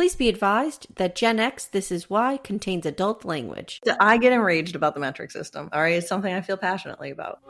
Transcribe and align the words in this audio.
Please 0.00 0.16
be 0.16 0.30
advised 0.30 0.86
that 0.94 1.14
Gen 1.14 1.38
X 1.38 1.66
This 1.66 1.92
Is 1.92 2.08
Why 2.08 2.38
contains 2.38 2.86
adult 2.86 3.22
language. 3.26 3.82
I 4.00 4.16
get 4.16 4.32
enraged 4.32 4.74
about 4.74 4.94
the 4.94 5.00
metric 5.00 5.30
system. 5.30 5.68
All 5.74 5.82
right, 5.82 5.96
it's 5.96 6.08
something 6.08 6.32
I 6.32 6.40
feel 6.40 6.56
passionately 6.56 7.10
about. 7.10 7.40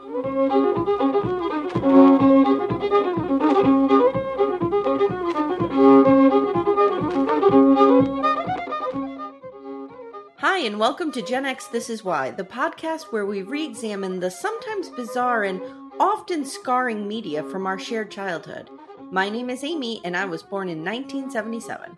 Hi, 10.39 10.57
and 10.57 10.77
welcome 10.77 11.13
to 11.13 11.21
Gen 11.21 11.45
X 11.45 11.67
This 11.67 11.89
Is 11.89 12.03
Why, 12.03 12.31
the 12.31 12.43
podcast 12.43 13.13
where 13.13 13.25
we 13.25 13.43
re 13.43 13.63
examine 13.63 14.19
the 14.19 14.29
sometimes 14.29 14.89
bizarre 14.89 15.45
and 15.45 15.61
often 16.01 16.43
scarring 16.43 17.07
media 17.07 17.43
from 17.43 17.65
our 17.65 17.79
shared 17.79 18.11
childhood. 18.11 18.69
My 19.09 19.29
name 19.29 19.49
is 19.49 19.63
Amy, 19.63 20.01
and 20.03 20.17
I 20.17 20.25
was 20.25 20.43
born 20.43 20.67
in 20.67 20.83
1977. 20.83 21.97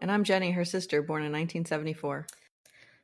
And 0.00 0.10
I'm 0.10 0.24
Jenny, 0.24 0.50
her 0.52 0.64
sister, 0.64 1.02
born 1.02 1.22
in 1.22 1.32
1974. 1.32 2.26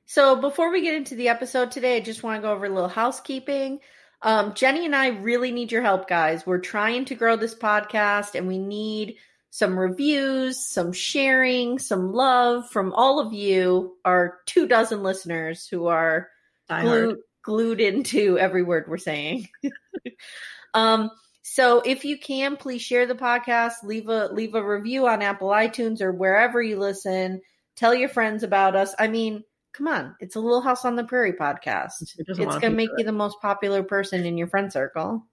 So, 0.05 0.37
before 0.37 0.71
we 0.71 0.83
get 0.83 0.95
into 0.95 1.15
the 1.15 1.29
episode 1.29 1.71
today, 1.71 1.97
I 1.97 2.01
just 2.01 2.23
want 2.23 2.39
to 2.39 2.47
go 2.47 2.53
over 2.53 2.67
a 2.67 2.71
little 2.71 2.89
housekeeping. 2.89 3.81
Um, 4.21 4.55
Jenny 4.55 4.85
and 4.85 4.95
I 4.95 5.09
really 5.09 5.53
need 5.53 5.73
your 5.73 5.83
help, 5.83 6.09
guys. 6.09 6.47
We're 6.47 6.59
trying 6.59 7.07
to 7.07 7.15
grow 7.15 7.37
this 7.37 7.55
podcast, 7.55 8.35
and 8.35 8.47
we 8.47 8.59
need 8.59 9.17
some 9.51 9.79
reviews, 9.79 10.67
some 10.67 10.93
sharing, 10.93 11.79
some 11.79 12.13
love 12.13 12.69
from 12.71 12.93
all 12.93 13.21
of 13.21 13.33
you, 13.33 13.97
our 14.05 14.39
two 14.47 14.67
dozen 14.67 15.03
listeners 15.03 15.67
who 15.67 15.87
are 15.87 16.29
Die 16.69 16.83
glued, 16.83 17.19
glued 17.43 17.81
into 17.81 18.39
every 18.39 18.63
word 18.63 18.87
we're 18.89 18.99
saying. 18.99 19.49
um, 20.75 21.11
so 21.43 21.83
if 21.85 22.05
you 22.05 22.19
can, 22.19 22.57
please 22.57 22.83
share 22.83 23.05
the 23.07 23.15
podcast, 23.15 23.83
leave 23.83 24.09
a 24.09 24.29
leave 24.29 24.55
a 24.55 24.65
review 24.65 25.09
on 25.09 25.23
Apple 25.23 25.49
iTunes 25.49 26.01
or 26.01 26.13
wherever 26.13 26.63
you 26.63 26.79
listen. 26.79 27.43
Tell 27.77 27.95
your 27.95 28.09
friends 28.09 28.45
about 28.45 28.77
us. 28.77 28.95
I 28.99 29.09
mean, 29.09 29.43
come 29.73 29.89
on, 29.89 30.15
it's 30.21 30.37
a 30.37 30.41
Little 30.41 30.61
House 30.61 30.85
on 30.85 30.95
the 30.95 31.05
Prairie 31.05 31.33
podcast. 31.33 32.15
It's 32.17 32.39
gonna 32.39 32.71
make 32.71 32.91
you 32.97 33.05
the 33.05 33.13
most 33.13 33.41
popular 33.41 33.83
person 33.83 34.25
in 34.25 34.39
your 34.39 34.47
friend 34.47 34.73
circle. 34.73 35.27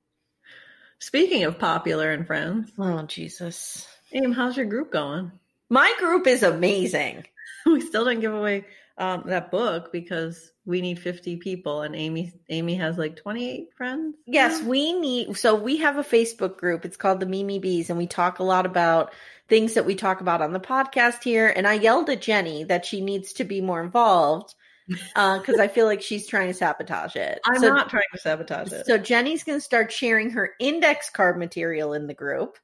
Speaking 0.98 1.44
of 1.44 1.60
popular 1.60 2.12
and 2.12 2.26
friends, 2.26 2.72
Oh 2.78 3.04
Jesus. 3.04 3.88
Aim, 4.12 4.32
how's 4.32 4.58
your 4.58 4.66
group 4.66 4.92
going? 4.92 5.32
My 5.70 5.94
group 6.00 6.28
is 6.28 6.44
amazing. 6.44 7.26
We 7.66 7.82
still 7.82 8.06
didn't 8.06 8.22
give 8.22 8.34
away 8.34 8.66
um, 9.00 9.24
that 9.28 9.50
book 9.50 9.92
because 9.92 10.52
we 10.66 10.82
need 10.82 11.00
50 11.00 11.38
people, 11.38 11.82
and 11.82 11.96
Amy 11.96 12.34
Amy 12.50 12.76
has 12.76 12.98
like 12.98 13.16
28 13.16 13.70
friends. 13.76 14.16
Yes, 14.28 14.62
we 14.62 14.94
need. 14.94 15.38
So 15.38 15.56
we 15.56 15.78
have 15.78 15.98
a 15.98 16.04
Facebook 16.04 16.58
group. 16.58 16.86
It's 16.86 16.98
called 16.98 17.22
the 17.22 17.26
Mimi 17.26 17.60
Bees, 17.60 17.90
and 17.90 17.98
we 17.98 18.08
talk 18.08 18.40
a 18.40 18.44
lot 18.44 18.66
about 18.66 19.14
things 19.48 19.74
that 19.74 19.86
we 19.86 19.96
talk 19.96 20.22
about 20.22 20.42
on 20.42 20.54
the 20.54 20.60
podcast 20.60 21.24
here. 21.24 21.52
And 21.56 21.66
I 21.66 21.74
yelled 21.74 22.10
at 22.10 22.22
Jenny 22.22 22.66
that 22.66 22.86
she 22.86 23.02
needs 23.02 23.34
to 23.34 23.46
be 23.46 23.62
more 23.62 23.82
involved 23.82 24.54
because 24.88 25.60
I 25.60 25.68
feel 25.68 25.86
like 25.86 26.02
she's 26.02 26.28
trying 26.28 26.48
to 26.48 26.54
sabotage 26.54 27.16
it. 27.16 27.40
I'm 27.46 27.60
so, 27.60 27.70
not 27.70 27.90
trying 27.90 28.04
to 28.14 28.20
sabotage 28.20 28.72
it. 28.72 28.86
So 28.86 28.98
Jenny's 28.98 29.44
going 29.44 29.58
to 29.58 29.64
start 29.64 29.92
sharing 29.92 30.32
her 30.32 30.52
index 30.60 31.10
card 31.10 31.38
material 31.38 31.94
in 31.94 32.08
the 32.08 32.14
group. 32.14 32.58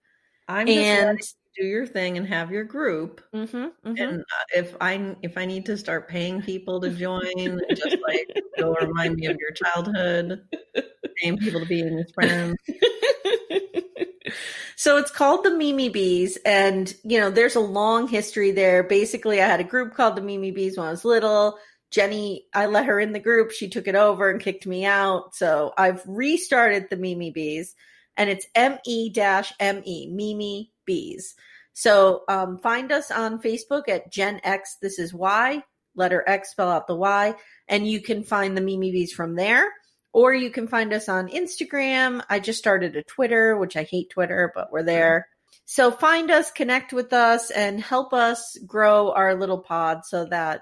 I'm 0.47 0.67
and- 0.67 1.21
do 1.57 1.65
your 1.65 1.85
thing 1.85 2.17
and 2.17 2.27
have 2.27 2.51
your 2.51 2.63
group. 2.63 3.21
Mm-hmm, 3.33 3.57
mm-hmm. 3.57 3.97
And 3.97 4.21
uh, 4.21 4.45
if 4.55 4.75
I 4.81 5.15
if 5.21 5.37
I 5.37 5.45
need 5.45 5.65
to 5.67 5.77
start 5.77 6.09
paying 6.09 6.41
people 6.41 6.81
to 6.81 6.89
join, 6.89 7.59
just 7.69 7.97
like 8.07 8.41
it'll 8.57 8.75
remind 8.75 9.15
me 9.15 9.27
of 9.27 9.37
your 9.39 9.51
childhood, 9.51 10.41
paying 11.21 11.37
people 11.37 11.61
to 11.61 11.65
be 11.65 11.79
in 11.79 11.93
your 11.93 12.07
friends. 12.13 12.55
so 14.75 14.97
it's 14.97 15.11
called 15.11 15.43
the 15.43 15.51
Mimi 15.51 15.89
Bees, 15.89 16.37
and 16.45 16.93
you 17.03 17.19
know, 17.19 17.29
there's 17.29 17.55
a 17.55 17.61
long 17.61 18.07
history 18.07 18.51
there. 18.51 18.83
Basically, 18.83 19.41
I 19.41 19.47
had 19.47 19.59
a 19.59 19.65
group 19.65 19.93
called 19.93 20.15
the 20.15 20.21
Mimi 20.21 20.51
Bees 20.51 20.77
when 20.77 20.87
I 20.87 20.91
was 20.91 21.05
little. 21.05 21.57
Jenny, 21.91 22.45
I 22.53 22.65
let 22.65 22.87
her 22.87 22.99
in 22.99 23.13
the 23.13 23.19
group. 23.19 23.51
She 23.51 23.69
took 23.69 23.87
it 23.87 23.95
over 23.95 24.29
and 24.29 24.41
kicked 24.41 24.65
me 24.65 24.85
out. 24.85 25.35
So 25.35 25.71
I've 25.77 26.03
restarted 26.05 26.87
the 26.89 26.97
Mimi 26.97 27.31
Bees, 27.31 27.75
and 28.17 28.29
it's 28.29 28.47
M 28.55 28.79
E 28.85 29.09
dash 29.09 29.53
M 29.59 29.81
E 29.85 30.09
Mimi 30.11 30.71
Bees. 30.85 31.35
So 31.73 32.23
um, 32.27 32.59
find 32.59 32.91
us 32.91 33.11
on 33.11 33.41
Facebook 33.41 33.89
at 33.89 34.11
Gen 34.11 34.39
X. 34.43 34.77
This 34.81 34.99
is 34.99 35.13
Y. 35.13 35.63
Letter 35.95 36.23
X, 36.27 36.51
spell 36.51 36.69
out 36.69 36.87
the 36.87 36.95
Y, 36.95 37.35
and 37.69 37.87
you 37.87 38.01
can 38.01 38.23
find 38.23 38.57
the 38.57 38.61
Mimi 38.61 38.91
Bees 38.91 39.13
from 39.13 39.35
there 39.35 39.71
or 40.15 40.33
you 40.33 40.49
can 40.49 40.65
find 40.65 40.93
us 40.93 41.09
on 41.09 41.27
Instagram. 41.27 42.23
I 42.29 42.39
just 42.39 42.57
started 42.57 42.95
a 42.95 43.03
Twitter, 43.03 43.57
which 43.57 43.75
I 43.75 43.83
hate 43.83 44.09
Twitter, 44.09 44.49
but 44.55 44.71
we're 44.71 44.81
there. 44.81 45.27
So 45.65 45.91
find 45.91 46.31
us, 46.31 46.51
connect 46.51 46.93
with 46.93 47.11
us, 47.11 47.51
and 47.51 47.81
help 47.81 48.13
us 48.13 48.57
grow 48.65 49.11
our 49.11 49.35
little 49.35 49.57
pod 49.57 50.05
so 50.05 50.23
that 50.23 50.61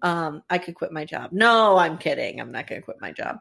um, 0.00 0.42
I 0.48 0.56
could 0.56 0.74
quit 0.74 0.90
my 0.90 1.04
job. 1.04 1.32
No, 1.32 1.76
I'm 1.76 1.98
kidding. 1.98 2.40
I'm 2.40 2.50
not 2.50 2.66
going 2.66 2.80
to 2.80 2.84
quit 2.84 2.96
my 2.98 3.12
job. 3.12 3.40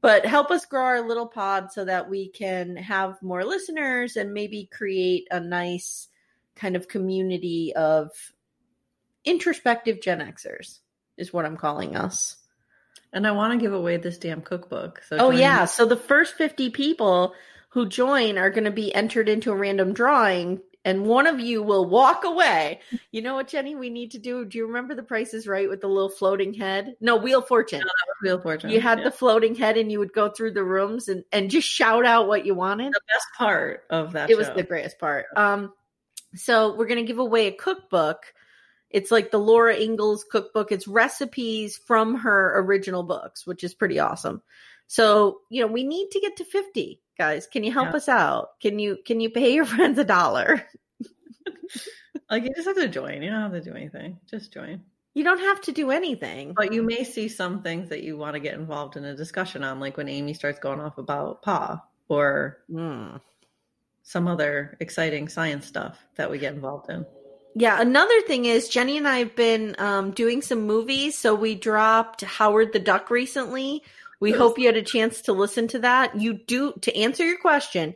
But 0.00 0.24
help 0.24 0.50
us 0.50 0.66
grow 0.66 0.84
our 0.84 1.06
little 1.06 1.26
pod 1.26 1.72
so 1.72 1.84
that 1.84 2.08
we 2.08 2.28
can 2.28 2.76
have 2.76 3.20
more 3.22 3.44
listeners 3.44 4.16
and 4.16 4.32
maybe 4.32 4.68
create 4.72 5.26
a 5.30 5.40
nice 5.40 6.08
kind 6.54 6.76
of 6.76 6.88
community 6.88 7.72
of 7.74 8.10
introspective 9.24 10.00
Gen 10.00 10.20
Xers, 10.20 10.78
is 11.16 11.32
what 11.32 11.44
I'm 11.44 11.56
calling 11.56 11.96
us. 11.96 12.36
And 13.12 13.26
I 13.26 13.32
want 13.32 13.52
to 13.52 13.64
give 13.64 13.72
away 13.72 13.96
this 13.96 14.18
damn 14.18 14.42
cookbook. 14.42 15.02
So 15.08 15.16
Oh 15.16 15.30
join 15.30 15.40
yeah, 15.40 15.64
so 15.64 15.86
the 15.86 15.96
first 15.96 16.34
50 16.34 16.70
people 16.70 17.34
who 17.70 17.88
join 17.88 18.38
are 18.38 18.50
going 18.50 18.64
to 18.64 18.70
be 18.70 18.94
entered 18.94 19.28
into 19.28 19.50
a 19.50 19.56
random 19.56 19.92
drawing 19.92 20.60
and 20.84 21.04
one 21.06 21.26
of 21.26 21.40
you 21.40 21.62
will 21.62 21.84
walk 21.88 22.24
away. 22.24 22.80
You 23.10 23.22
know 23.22 23.34
what, 23.34 23.48
Jenny, 23.48 23.74
we 23.74 23.90
need 23.90 24.12
to 24.12 24.18
do? 24.18 24.44
Do 24.44 24.58
you 24.58 24.66
remember 24.66 24.94
the 24.94 25.02
Price 25.02 25.34
is 25.34 25.46
Right 25.46 25.68
with 25.68 25.80
the 25.80 25.88
little 25.88 26.08
floating 26.08 26.54
head? 26.54 26.94
No, 27.00 27.16
Wheel 27.16 27.42
Fortune. 27.42 27.82
Wheel 28.22 28.40
Fortune. 28.40 28.70
You 28.70 28.80
had 28.80 28.98
Yeah. 28.98 29.04
the 29.04 29.10
floating 29.10 29.54
head 29.54 29.76
and 29.76 29.90
you 29.92 29.98
would 29.98 30.12
go 30.12 30.28
through 30.30 30.52
the 30.52 30.64
rooms 30.64 31.08
and, 31.08 31.24
and 31.32 31.50
just 31.50 31.68
shout 31.68 32.06
out 32.06 32.28
what 32.28 32.46
you 32.46 32.54
wanted. 32.54 32.92
the 32.92 33.00
best 33.12 33.26
part 33.36 33.84
of 33.90 34.12
that. 34.12 34.30
It 34.30 34.38
was 34.38 34.48
the 34.50 34.62
greatest 34.62 34.98
part. 34.98 35.26
Um, 35.36 35.72
so 36.34 36.74
we're 36.76 36.86
gonna 36.86 37.02
give 37.02 37.18
away 37.18 37.46
a 37.48 37.52
cookbook. 37.52 38.32
It's 38.90 39.10
like 39.10 39.30
the 39.30 39.38
Laura 39.38 39.76
Ingalls 39.76 40.24
cookbook. 40.24 40.72
It's 40.72 40.88
recipes 40.88 41.76
from 41.76 42.14
her 42.16 42.58
original 42.60 43.02
books, 43.02 43.46
which 43.46 43.62
is 43.64 43.74
pretty 43.74 43.98
awesome. 43.98 44.42
So 44.88 45.42
you 45.50 45.60
know 45.62 45.68
we 45.72 45.84
need 45.84 46.10
to 46.10 46.20
get 46.20 46.36
to 46.38 46.44
fifty 46.44 47.00
guys. 47.16 47.46
Can 47.46 47.62
you 47.64 47.72
help 47.72 47.90
Yeah. 47.90 47.96
us 47.96 48.08
out? 48.08 48.58
Can 48.60 48.78
you 48.78 48.98
can 49.06 49.20
you 49.20 49.30
pay 49.30 49.52
your 49.54 49.64
friends 49.74 49.98
a 49.98 50.04
dollar? 50.04 50.66
Like 52.30 52.44
you 52.44 52.50
just 52.54 52.66
have 52.66 52.76
to 52.76 52.88
join. 52.88 53.22
You 53.22 53.30
don't 53.30 53.40
have 53.52 53.52
to 53.52 53.70
do 53.70 53.74
anything. 53.76 54.18
Just 54.28 54.52
join. 54.52 54.82
You 55.14 55.24
don't 55.24 55.38
have 55.40 55.60
to 55.62 55.72
do 55.72 55.90
anything. 55.90 56.52
But 56.54 56.72
you 56.72 56.82
may 56.82 57.02
see 57.04 57.28
some 57.28 57.62
things 57.62 57.88
that 57.88 58.02
you 58.02 58.16
want 58.18 58.34
to 58.34 58.40
get 58.40 58.54
involved 58.54 58.96
in 58.96 59.04
a 59.04 59.16
discussion 59.16 59.64
on, 59.64 59.80
like 59.80 59.96
when 59.96 60.08
Amy 60.08 60.34
starts 60.34 60.58
going 60.58 60.80
off 60.80 60.98
about 60.98 61.42
Pa 61.42 61.82
or 62.08 62.58
Mm. 62.70 63.20
some 64.02 64.28
other 64.28 64.76
exciting 64.80 65.28
science 65.28 65.66
stuff 65.66 65.98
that 66.16 66.30
we 66.30 66.38
get 66.38 66.54
involved 66.54 66.90
in. 66.90 67.06
Yeah, 67.54 67.80
another 67.80 68.20
thing 68.22 68.44
is 68.44 68.68
Jenny 68.68 68.98
and 68.98 69.08
I 69.08 69.18
have 69.20 69.34
been 69.34 69.74
um, 69.78 70.10
doing 70.12 70.42
some 70.42 70.66
movies. 70.66 71.18
So 71.18 71.34
we 71.34 71.54
dropped 71.54 72.20
Howard 72.22 72.72
the 72.74 72.78
Duck 72.78 73.10
recently. 73.10 73.82
We 74.20 74.32
hope 74.32 74.58
you 74.58 74.66
had 74.66 74.76
a 74.76 74.82
chance 74.82 75.22
to 75.22 75.32
listen 75.32 75.68
to 75.68 75.78
that. 75.80 76.20
You 76.20 76.34
do 76.34 76.72
to 76.82 76.96
answer 76.96 77.24
your 77.24 77.38
question. 77.38 77.94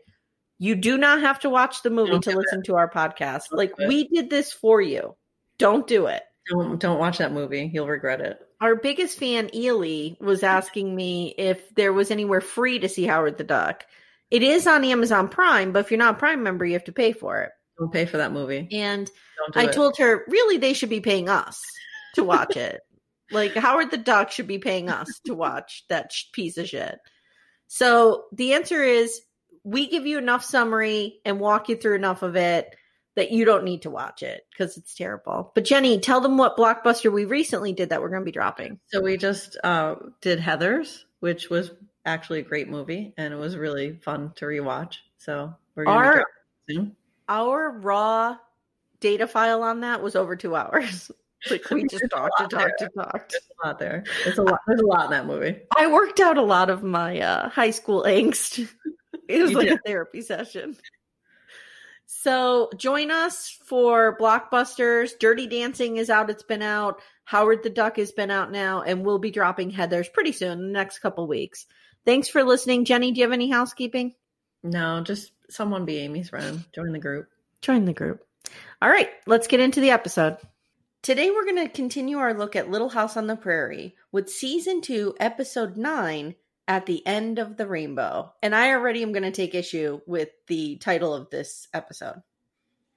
You 0.58 0.76
do 0.76 0.96
not 0.96 1.20
have 1.20 1.40
to 1.40 1.50
watch 1.50 1.82
the 1.82 1.90
movie 1.90 2.20
to 2.20 2.36
listen 2.36 2.62
to 2.64 2.76
our 2.76 2.88
podcast. 2.88 3.48
Don't 3.50 3.58
like 3.58 3.76
we 3.78 4.06
did 4.06 4.30
this 4.30 4.52
for 4.52 4.80
you. 4.80 5.16
Don't 5.58 5.86
do 5.86 6.06
it. 6.06 6.22
Don't 6.48 6.78
don't 6.78 6.98
watch 6.98 7.18
that 7.18 7.32
movie. 7.32 7.70
You'll 7.72 7.88
regret 7.88 8.20
it. 8.20 8.38
Our 8.60 8.76
biggest 8.76 9.18
fan, 9.18 9.50
Ely, 9.54 10.14
was 10.20 10.44
asking 10.44 10.94
me 10.94 11.34
if 11.36 11.74
there 11.74 11.92
was 11.92 12.12
anywhere 12.12 12.40
free 12.40 12.78
to 12.78 12.88
see 12.88 13.04
Howard 13.04 13.38
the 13.38 13.44
Duck. 13.44 13.84
It 14.30 14.44
is 14.44 14.68
on 14.68 14.84
Amazon 14.84 15.28
Prime, 15.28 15.72
but 15.72 15.80
if 15.80 15.90
you're 15.90 15.98
not 15.98 16.14
a 16.14 16.18
Prime 16.18 16.44
member, 16.44 16.64
you 16.64 16.74
have 16.74 16.84
to 16.84 16.92
pay 16.92 17.12
for 17.12 17.42
it. 17.42 17.50
Don't 17.78 17.92
pay 17.92 18.06
for 18.06 18.18
that 18.18 18.32
movie. 18.32 18.68
And 18.70 19.10
do 19.52 19.60
I 19.60 19.64
it. 19.64 19.72
told 19.72 19.96
her, 19.98 20.24
really, 20.28 20.58
they 20.58 20.74
should 20.74 20.90
be 20.90 21.00
paying 21.00 21.28
us 21.28 21.60
to 22.14 22.22
watch 22.22 22.56
it. 22.56 22.80
Like 23.32 23.54
Howard 23.54 23.90
the 23.90 23.96
Duck 23.96 24.30
should 24.30 24.46
be 24.46 24.58
paying 24.58 24.88
us 24.88 25.20
to 25.26 25.34
watch 25.34 25.84
that 25.88 26.12
sh- 26.12 26.24
piece 26.32 26.58
of 26.58 26.68
shit. 26.68 26.98
So 27.66 28.24
the 28.32 28.54
answer 28.54 28.82
is 28.82 29.20
we 29.64 29.88
give 29.88 30.06
you 30.06 30.18
enough 30.18 30.44
summary 30.44 31.20
and 31.24 31.40
walk 31.40 31.68
you 31.68 31.76
through 31.76 31.94
enough 31.94 32.22
of 32.22 32.36
it 32.36 32.74
that 33.14 33.30
you 33.30 33.44
don't 33.44 33.64
need 33.64 33.82
to 33.82 33.90
watch 33.90 34.22
it 34.22 34.46
because 34.50 34.76
it's 34.76 34.94
terrible. 34.94 35.52
But 35.54 35.64
Jenny, 35.64 36.00
tell 36.00 36.20
them 36.20 36.38
what 36.38 36.56
blockbuster 36.56 37.12
we 37.12 37.24
recently 37.24 37.72
did 37.72 37.90
that 37.90 38.00
we're 38.00 38.08
going 38.08 38.22
to 38.22 38.26
be 38.26 38.32
dropping. 38.32 38.78
So 38.88 39.00
we 39.00 39.16
just 39.16 39.56
uh, 39.62 39.96
did 40.20 40.40
Heather's, 40.40 41.04
which 41.20 41.50
was 41.50 41.70
actually 42.04 42.40
a 42.40 42.44
great 42.44 42.68
movie, 42.68 43.12
and 43.16 43.32
it 43.32 43.36
was 43.36 43.56
really 43.56 43.94
fun 44.02 44.32
to 44.36 44.46
rewatch. 44.46 44.96
So 45.18 45.54
we're 45.74 45.84
gonna 45.84 45.96
Our- 45.98 46.26
soon. 46.68 46.96
Our 47.28 47.70
raw 47.78 48.36
data 49.00 49.26
file 49.26 49.62
on 49.62 49.80
that 49.80 50.02
was 50.02 50.16
over 50.16 50.36
two 50.36 50.56
hours. 50.56 51.10
like 51.50 51.68
we 51.70 51.86
just 51.86 52.04
talked 52.10 52.40
and 52.40 52.50
talked 52.50 52.80
and 52.80 52.90
talked. 52.94 53.32
There's 53.32 53.48
a 53.62 53.66
lot 53.66 53.78
there. 53.78 54.04
There's 54.24 54.38
a 54.38 54.42
lot. 54.42 54.60
There's 54.66 54.80
a 54.80 54.86
lot 54.86 55.06
in 55.06 55.10
that 55.12 55.26
movie. 55.26 55.60
I 55.76 55.86
worked 55.88 56.20
out 56.20 56.38
a 56.38 56.42
lot 56.42 56.70
of 56.70 56.82
my 56.82 57.20
uh, 57.20 57.48
high 57.48 57.70
school 57.70 58.04
angst. 58.06 58.68
It 59.28 59.40
was 59.40 59.50
You 59.52 59.56
like 59.58 59.68
did. 59.68 59.78
a 59.78 59.82
therapy 59.86 60.20
session. 60.20 60.76
So 62.06 62.70
join 62.76 63.10
us 63.10 63.48
for 63.66 64.16
Blockbusters. 64.18 65.12
Dirty 65.18 65.46
Dancing 65.46 65.96
is 65.96 66.10
out. 66.10 66.28
It's 66.30 66.42
been 66.42 66.62
out. 66.62 67.00
Howard 67.24 67.62
the 67.62 67.70
Duck 67.70 67.96
has 67.96 68.12
been 68.12 68.30
out 68.30 68.50
now, 68.50 68.82
and 68.82 69.04
we'll 69.04 69.18
be 69.18 69.30
dropping 69.30 69.70
Heather's 69.70 70.08
pretty 70.08 70.32
soon 70.32 70.52
in 70.52 70.66
the 70.66 70.72
next 70.72 70.98
couple 70.98 71.26
weeks. 71.26 71.66
Thanks 72.04 72.28
for 72.28 72.42
listening. 72.42 72.84
Jenny, 72.84 73.12
do 73.12 73.20
you 73.20 73.24
have 73.26 73.32
any 73.32 73.48
housekeeping? 73.50 74.14
No, 74.62 75.02
just 75.02 75.32
someone 75.48 75.84
be 75.84 75.98
Amy's 75.98 76.28
friend. 76.30 76.64
Join 76.74 76.92
the 76.92 76.98
group. 76.98 77.28
Join 77.60 77.84
the 77.84 77.92
group. 77.92 78.24
All 78.82 78.90
right, 78.90 79.08
let's 79.26 79.46
get 79.46 79.60
into 79.60 79.80
the 79.80 79.90
episode. 79.90 80.36
Today, 81.02 81.32
we're 81.32 81.44
going 81.44 81.66
to 81.66 81.68
continue 81.68 82.18
our 82.18 82.32
look 82.32 82.54
at 82.54 82.70
Little 82.70 82.90
House 82.90 83.16
on 83.16 83.26
the 83.26 83.34
Prairie 83.34 83.96
with 84.12 84.30
season 84.30 84.80
two, 84.80 85.16
episode 85.18 85.76
nine, 85.76 86.36
At 86.68 86.86
the 86.86 87.04
End 87.04 87.40
of 87.40 87.56
the 87.56 87.66
Rainbow. 87.66 88.32
And 88.40 88.54
I 88.54 88.70
already 88.70 89.02
am 89.02 89.10
going 89.10 89.24
to 89.24 89.32
take 89.32 89.52
issue 89.52 90.00
with 90.06 90.28
the 90.46 90.76
title 90.76 91.12
of 91.12 91.28
this 91.28 91.66
episode. 91.74 92.22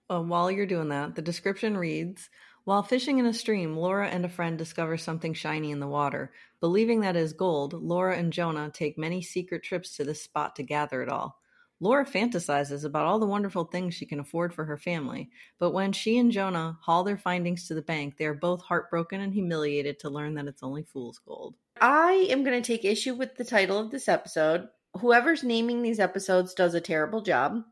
Uh, 0.08 0.22
while 0.22 0.52
you're 0.52 0.68
doing 0.68 0.90
that, 0.90 1.16
the 1.16 1.24
description 1.24 1.76
reads 1.76 2.30
While 2.64 2.84
fishing 2.84 3.18
in 3.18 3.26
a 3.26 3.34
stream, 3.34 3.76
Laura 3.76 4.08
and 4.08 4.24
a 4.24 4.30
friend 4.30 4.56
discover 4.56 4.98
something 4.98 5.34
shiny 5.34 5.72
in 5.72 5.80
the 5.80 5.88
water. 5.88 6.32
Believing 6.60 7.00
that 7.00 7.16
is 7.16 7.34
gold, 7.34 7.74
Laura 7.74 8.16
and 8.16 8.32
Jonah 8.32 8.70
take 8.70 9.00
many 9.00 9.24
secret 9.24 9.64
trips 9.64 9.98
to 9.98 10.04
this 10.04 10.22
spot 10.22 10.58
to 10.58 10.64
gather 10.64 11.02
it 11.02 11.10
all. 11.10 11.40
Laura 11.82 12.06
fantasizes 12.06 12.86
about 12.86 13.06
all 13.06 13.20
the 13.20 13.26
wonderful 13.26 13.66
things 13.66 13.94
she 13.94 14.06
can 14.06 14.20
afford 14.20 14.54
for 14.54 14.66
her 14.66 14.78
family, 14.78 15.30
but 15.60 15.72
when 15.72 15.92
she 15.92 16.18
and 16.18 16.32
Jonah 16.32 16.78
haul 16.82 17.04
their 17.04 17.18
findings 17.18 17.68
to 17.68 17.74
the 17.74 17.82
bank, 17.82 18.18
they 18.18 18.26
are 18.26 18.34
both 18.34 18.62
heartbroken 18.62 19.20
and 19.20 19.34
humiliated 19.34 20.00
to 20.00 20.10
learn 20.10 20.36
that 20.36 20.48
it's 20.48 20.64
only 20.64 20.84
fool's 20.84 21.20
gold. 21.20 21.56
I 21.80 22.28
am 22.30 22.44
going 22.44 22.62
to 22.62 22.66
take 22.66 22.86
issue 22.86 23.14
with 23.14 23.36
the 23.36 23.44
title 23.44 23.78
of 23.78 23.92
this 23.92 24.08
episode. 24.08 24.70
Whoever's 25.00 25.44
naming 25.44 25.82
these 25.82 26.00
episodes 26.00 26.54
does 26.54 26.74
a 26.74 26.82
terrible 26.82 27.22
job. 27.22 27.64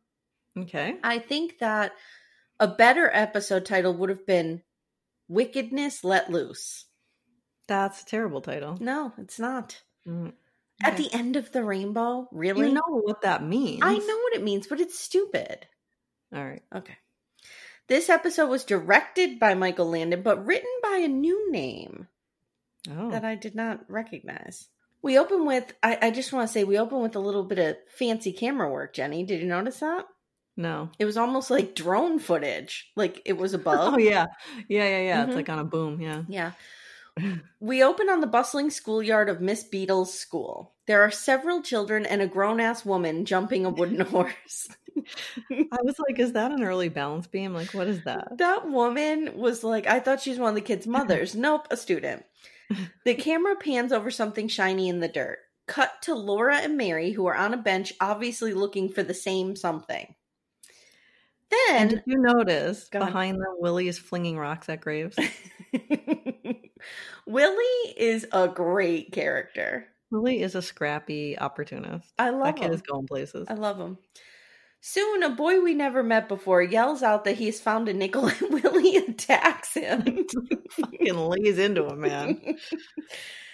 Okay. 0.60 0.98
I 1.04 1.20
think 1.20 1.60
that 1.60 1.94
a 2.60 2.68
better 2.68 3.10
episode 3.12 3.66
title 3.66 3.94
would 3.96 4.10
have 4.10 4.26
been 4.28 4.62
Wickedness 5.30 6.04
Let 6.04 6.30
Loose. 6.30 6.86
That's 7.68 8.02
a 8.02 8.06
terrible 8.06 8.42
title. 8.42 8.78
No, 8.80 9.14
it's 9.18 9.40
not. 9.40 9.82
Mm, 10.08 10.34
At 10.82 10.98
the 10.98 11.14
end 11.14 11.36
of 11.36 11.52
the 11.52 11.64
rainbow? 11.64 12.28
Really? 12.32 12.68
You 12.68 12.74
know 12.74 12.82
what 12.88 13.22
that 13.22 13.44
means. 13.44 13.82
I 13.84 13.98
know 13.98 14.18
what 14.18 14.34
it 14.34 14.44
means, 14.44 14.68
but 14.68 14.80
it's 14.82 14.98
stupid. 15.00 15.66
All 16.34 16.44
right. 16.44 16.64
Okay. 16.76 16.96
This 17.88 18.10
episode 18.10 18.50
was 18.50 18.64
directed 18.64 19.40
by 19.40 19.54
Michael 19.56 19.90
Landon, 19.90 20.24
but 20.24 20.46
written 20.46 20.70
by 20.82 20.98
a 21.04 21.08
new 21.08 21.52
name 21.52 22.08
Oh. 22.90 23.12
that 23.12 23.24
I 23.24 23.36
did 23.36 23.56
not 23.56 23.82
recognize. 23.90 24.68
We 25.02 25.18
open 25.18 25.46
with, 25.46 25.74
I, 25.84 25.98
I 26.02 26.12
just 26.12 26.34
want 26.34 26.48
to 26.48 26.52
say, 26.54 26.64
we 26.64 26.78
open 26.78 27.02
with 27.02 27.16
a 27.16 27.20
little 27.20 27.44
bit 27.44 27.60
of 27.60 27.76
fancy 27.98 28.32
camera 28.34 28.70
work, 28.70 28.94
Jenny. 28.94 29.24
Did 29.24 29.42
you 29.42 29.48
notice 29.48 29.80
that? 29.80 30.06
no. 30.56 30.90
It 31.00 31.06
was 31.06 31.18
almost 31.18 31.50
like 31.50 31.76
drone 31.76 32.20
footage, 32.20 32.92
like 32.96 33.22
it 33.26 33.34
was 33.38 33.54
above. 33.60 33.96
Oh 33.96 33.98
yeah, 33.98 34.28
yeah, 34.68 34.88
yeah, 34.88 35.02
yeah. 35.02 35.24
Mhm. 35.24 35.28
It's 35.28 35.36
like 35.36 35.50
on 35.50 35.60
a 35.60 35.64
boom. 35.64 36.00
Yeah. 36.02 36.24
Yeah. 36.28 36.52
We 37.60 37.84
open 37.84 38.10
on 38.10 38.22
the 38.22 38.28
bustling 38.28 38.70
schoolyard 38.72 39.30
of 39.30 39.40
Miss 39.40 39.64
Beadle's 39.64 40.14
school. 40.14 40.74
There 40.88 41.02
are 41.02 41.12
several 41.12 41.62
children 41.62 42.06
and 42.06 42.22
a 42.22 42.28
grown 42.28 42.60
ass 42.60 42.84
woman 42.84 43.26
jumping 43.26 43.66
a 43.66 43.70
wooden 43.70 44.00
horse. 44.06 44.68
I 45.50 45.78
was 45.84 45.96
like, 46.00 46.20
is 46.20 46.34
that 46.34 46.52
an 46.52 46.64
early 46.64 46.90
balance 46.90 47.28
beam? 47.28 47.54
Like, 47.54 47.74
what 47.74 47.88
is 47.88 48.04
that? 48.04 48.38
That 48.38 48.70
woman 48.70 49.38
was 49.38 49.64
like, 49.64 49.88
I 49.88 50.00
thought 50.00 50.22
she 50.22 50.30
was 50.32 50.40
one 50.40 50.50
of 50.50 50.56
the 50.56 50.62
kids' 50.62 50.88
mothers. 50.88 51.36
nope, 51.36 51.68
a 51.72 51.78
student. 51.78 52.26
The 53.06 53.16
camera 53.16 53.56
pans 53.56 53.92
over 53.92 54.10
something 54.10 54.48
shiny 54.48 54.90
in 54.90 55.00
the 55.00 55.08
dirt. 55.08 55.40
Cut 55.68 55.92
to 56.04 56.16
Laura 56.16 56.58
and 56.58 56.78
Mary, 56.78 57.12
who 57.12 57.26
are 57.28 57.36
on 57.36 57.54
a 57.54 57.58
bench, 57.58 57.94
obviously 58.02 58.54
looking 58.54 58.90
for 58.90 59.04
the 59.04 59.14
same 59.14 59.56
something. 59.56 60.16
And 61.70 61.90
Then 61.92 61.98
did 61.98 62.04
you 62.06 62.18
notice 62.18 62.90
behind 62.90 63.36
them, 63.36 63.56
Willie 63.60 63.88
is 63.88 64.00
flinging 64.00 64.38
rocks 64.38 64.70
at 64.70 64.82
graves? 64.82 65.18
Willie 67.26 67.94
is 67.98 68.28
a 68.32 68.48
great 68.48 69.12
character. 69.12 69.88
Willie 70.12 70.42
is 70.42 70.56
a 70.56 70.62
scrappy 70.62 71.38
opportunist. 71.38 72.12
I 72.20 72.30
love 72.30 72.44
that 72.44 72.56
kid 72.58 72.66
him. 72.66 72.74
is 72.74 72.82
going 72.82 73.08
places. 73.08 73.48
I 73.50 73.56
love 73.56 73.80
him. 73.80 73.98
Soon, 74.82 75.24
a 75.24 75.30
boy 75.30 75.62
we 75.62 75.74
never 75.74 76.04
met 76.04 76.28
before 76.28 76.62
yells 76.62 77.04
out 77.04 77.24
that 77.24 77.38
he's 77.38 77.62
found 77.62 77.88
a 77.88 77.94
nickel 77.94 78.28
and 78.42 78.62
Willie 78.64 78.98
attacks 78.98 79.74
him. 79.76 80.26
Fucking 80.72 81.16
lays 81.16 81.58
into 81.58 81.88
him, 81.88 82.02
man. 82.02 82.58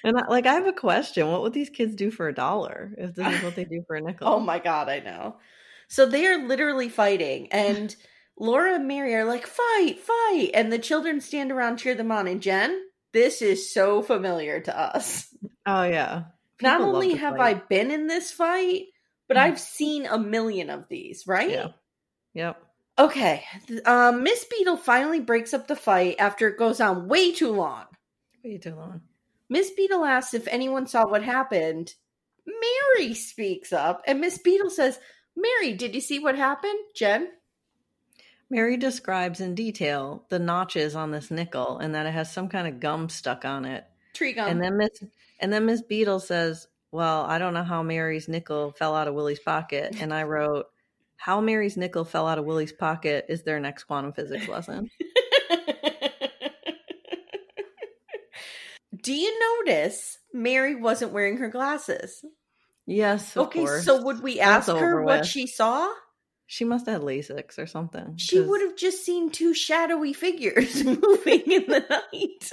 And 0.01 0.17
I, 0.17 0.27
like, 0.29 0.45
I 0.45 0.53
have 0.53 0.65
a 0.65 0.71
question: 0.71 1.27
What 1.27 1.41
would 1.41 1.51
these 1.51 1.69
kids 1.69 1.93
do 1.93 2.09
for 2.09 2.29
a 2.29 2.33
dollar 2.33 2.93
if 2.97 3.15
this 3.15 3.35
is 3.35 3.43
what 3.43 3.57
they 3.57 3.65
do 3.65 3.83
for 3.85 3.97
a 3.97 4.01
nickel? 4.01 4.29
oh 4.29 4.39
my 4.39 4.57
god, 4.57 4.87
I 4.87 5.01
know. 5.01 5.35
So 5.89 6.05
they 6.05 6.25
are 6.25 6.47
literally 6.47 6.87
fighting, 6.87 7.51
and 7.51 7.93
Laura 8.39 8.75
and 8.75 8.87
Mary 8.87 9.13
are 9.15 9.25
like, 9.25 9.45
fight, 9.45 9.99
fight. 9.99 10.51
And 10.53 10.71
the 10.71 10.79
children 10.79 11.19
stand 11.19 11.51
around, 11.51 11.77
cheer 11.77 11.93
them 11.93 12.11
on. 12.11 12.27
And 12.27 12.41
Jen, 12.41 12.81
this 13.13 13.41
is 13.41 13.71
so 13.73 14.01
familiar 14.01 14.59
to 14.61 14.77
us. 14.77 15.27
Oh 15.65 15.83
yeah. 15.83 16.23
Not 16.61 16.77
People 16.79 16.93
love 16.93 17.03
only 17.03 17.15
have 17.15 17.37
fight. 17.37 17.55
I 17.57 17.61
been 17.69 17.91
in 17.91 18.07
this 18.07 18.31
fight, 18.31 18.85
but 19.27 19.37
Mhm. 19.37 19.41
I've 19.41 19.59
seen 19.59 20.05
a 20.05 20.17
million 20.19 20.69
of 20.69 20.87
these, 20.89 21.25
right? 21.27 21.49
Yeah. 21.49 21.67
Yep. 22.33 22.63
Okay. 22.97 23.45
Um, 23.85 24.23
Miss 24.23 24.43
Beadle 24.45 24.77
finally 24.77 25.21
breaks 25.21 25.53
up 25.53 25.67
the 25.67 25.75
fight 25.75 26.17
after 26.19 26.47
it 26.49 26.57
goes 26.57 26.81
on 26.81 27.07
way 27.07 27.31
too 27.31 27.51
long. 27.53 27.85
Way 28.43 28.57
too 28.57 28.75
long. 28.75 29.01
Miss 29.47 29.71
Beadle 29.71 30.03
asks 30.05 30.33
if 30.33 30.47
anyone 30.47 30.85
saw 30.85 31.07
what 31.07 31.23
happened. 31.23 31.93
Mary 32.45 33.13
speaks 33.13 33.71
up, 33.71 34.01
and 34.05 34.19
Miss 34.19 34.37
Beadle 34.37 34.69
says, 34.69 34.99
Mary, 35.35 35.73
did 35.73 35.95
you 35.95 36.01
see 36.01 36.19
what 36.19 36.35
happened? 36.35 36.79
Jen? 36.95 37.29
Mary 38.49 38.77
describes 38.77 39.41
in 39.41 39.53
detail 39.55 40.23
the 40.29 40.39
notches 40.39 40.95
on 40.95 41.11
this 41.11 41.29
nickel 41.29 41.77
and 41.77 41.93
that 41.95 42.05
it 42.05 42.11
has 42.13 42.31
some 42.31 42.49
kind 42.49 42.67
of 42.67 42.79
gum 42.79 43.07
stuck 43.09 43.45
on 43.45 43.65
it. 43.65 43.85
Tree 44.13 44.33
gum. 44.33 44.47
And 44.49 44.61
then 44.61 44.77
Miss 44.77 45.03
and 45.39 45.53
then 45.53 45.65
Miss 45.65 45.81
Beadle 45.81 46.19
says, 46.19 46.67
"Well, 46.91 47.23
I 47.25 47.37
don't 47.37 47.53
know 47.53 47.63
how 47.63 47.83
Mary's 47.83 48.27
nickel 48.27 48.71
fell 48.71 48.95
out 48.95 49.07
of 49.07 49.13
Willie's 49.13 49.39
pocket." 49.39 49.95
And 50.01 50.13
I 50.13 50.23
wrote, 50.23 50.65
"How 51.15 51.39
Mary's 51.41 51.77
nickel 51.77 52.05
fell 52.05 52.27
out 52.27 52.39
of 52.39 52.45
Willie's 52.45 52.73
pocket 52.73 53.25
is 53.29 53.43
their 53.43 53.59
next 53.59 53.83
quantum 53.85 54.13
physics 54.13 54.47
lesson." 54.47 54.89
Do 59.01 59.13
you 59.13 59.59
notice 59.65 60.17
Mary 60.33 60.75
wasn't 60.75 61.13
wearing 61.13 61.37
her 61.37 61.49
glasses? 61.49 62.23
yes, 62.85 63.37
of 63.37 63.47
okay, 63.47 63.59
course. 63.59 63.85
so 63.85 64.01
would 64.03 64.21
we 64.23 64.37
That's 64.37 64.67
ask 64.67 64.77
her 64.79 65.01
what 65.03 65.19
with. 65.21 65.27
she 65.27 65.45
saw? 65.47 65.89
She 66.51 66.65
must 66.65 66.87
have 66.87 67.01
had 67.01 67.03
LASIK 67.03 67.59
or 67.59 67.67
something. 67.67 68.17
She 68.17 68.39
would 68.39 68.61
have 68.61 68.75
just 68.75 69.05
seen 69.05 69.29
two 69.29 69.53
shadowy 69.53 70.13
figures 70.13 70.83
moving 70.83 71.41
in 71.41 71.67
the 71.67 71.85
night. 71.87 72.49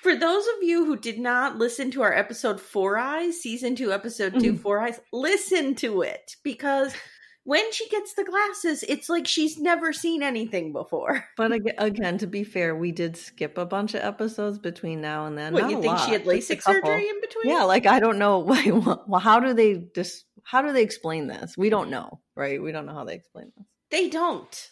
For 0.00 0.14
those 0.14 0.46
of 0.46 0.62
you 0.62 0.84
who 0.84 0.96
did 0.96 1.18
not 1.18 1.58
listen 1.58 1.90
to 1.90 2.02
our 2.02 2.14
episode 2.14 2.60
Four 2.60 2.96
Eyes, 2.96 3.40
season 3.42 3.74
two, 3.74 3.92
episode 3.92 4.38
2 4.38 4.52
Mhm. 4.52 4.60
Four 4.60 4.78
Eyes, 4.78 5.00
listen 5.12 5.74
to 5.76 6.02
it 6.02 6.36
because 6.44 6.94
when 7.42 7.72
she 7.72 7.88
gets 7.88 8.14
the 8.14 8.22
glasses, 8.22 8.84
it's 8.88 9.08
like 9.08 9.26
she's 9.26 9.58
never 9.58 9.92
seen 9.92 10.22
anything 10.22 10.72
before. 10.72 11.24
But 11.36 11.50
again, 11.50 12.18
to 12.18 12.28
be 12.28 12.44
fair, 12.44 12.76
we 12.76 12.92
did 12.92 13.16
skip 13.16 13.58
a 13.58 13.66
bunch 13.66 13.94
of 13.94 14.02
episodes 14.04 14.60
between 14.60 15.00
now 15.00 15.26
and 15.26 15.36
then. 15.36 15.54
What 15.54 15.62
Not 15.62 15.70
you 15.72 15.82
think 15.82 15.98
she 15.98 16.12
had 16.12 16.24
LASIK 16.24 16.62
surgery 16.62 17.08
in 17.08 17.20
between? 17.20 17.52
Yeah, 17.52 17.64
like 17.64 17.86
I 17.86 17.98
don't 17.98 18.18
know. 18.18 18.38
Why. 18.46 18.70
Well, 18.70 19.20
how 19.20 19.40
do 19.40 19.52
they 19.54 19.88
just? 19.92 20.24
How 20.44 20.62
do 20.62 20.72
they 20.72 20.82
explain 20.82 21.26
this? 21.26 21.56
We 21.56 21.70
don't 21.70 21.90
know, 21.90 22.20
right? 22.36 22.62
We 22.62 22.70
don't 22.70 22.86
know 22.86 22.94
how 22.94 23.04
they 23.04 23.14
explain 23.14 23.50
this. 23.56 23.66
They 23.90 24.08
don't. 24.08 24.70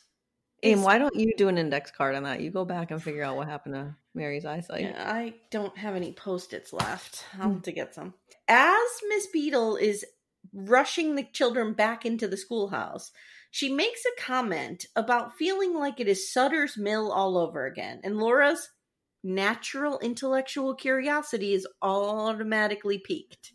And 0.63 0.85
why 0.85 0.99
don't 0.99 1.17
you 1.17 1.33
do 1.37 1.49
an 1.49 1.59
index 1.59 1.91
card 1.91 2.15
on 2.15 2.23
that? 2.23 2.41
You 2.41 2.51
go 2.51 2.65
back 2.65 2.93
and 2.93 3.03
figure 3.03 3.25
out 3.25 3.37
what 3.37 3.49
happened 3.49 3.75
to 3.75 3.97
Mary's 4.15 4.45
eyesight. 4.45 4.83
Yeah, 4.83 5.13
I 5.13 5.35
don't 5.51 5.77
have 5.77 5.97
any 5.97 6.13
post-its 6.13 6.73
left. 6.73 7.25
I'll 7.41 7.49
hmm. 7.49 7.55
have 7.55 7.63
to 7.63 7.73
get 7.73 7.95
some. 7.95 8.15
As 8.47 8.89
Miss 9.09 9.27
Beadle 9.33 9.77
is 9.77 10.05
rushing 10.53 11.15
the 11.15 11.25
children 11.33 11.73
back 11.73 12.07
into 12.07 12.29
the 12.29 12.37
schoolhouse, 12.37 13.11
she 13.51 13.69
makes 13.69 14.03
a 14.05 14.21
comment 14.21 14.87
about 14.95 15.37
feeling 15.37 15.75
like 15.75 15.99
it 15.99 16.09
is 16.09 16.33
Sutter's 16.33 16.77
Mill 16.77 17.11
all 17.11 17.37
over 17.37 17.67
again. 17.67 18.01
And 18.05 18.19
Laura's 18.19 18.71
natural 19.25 19.99
intellectual 19.99 20.75
curiosity 20.75 21.55
is 21.55 21.67
automatically 21.81 22.99
piqued. 22.99 23.53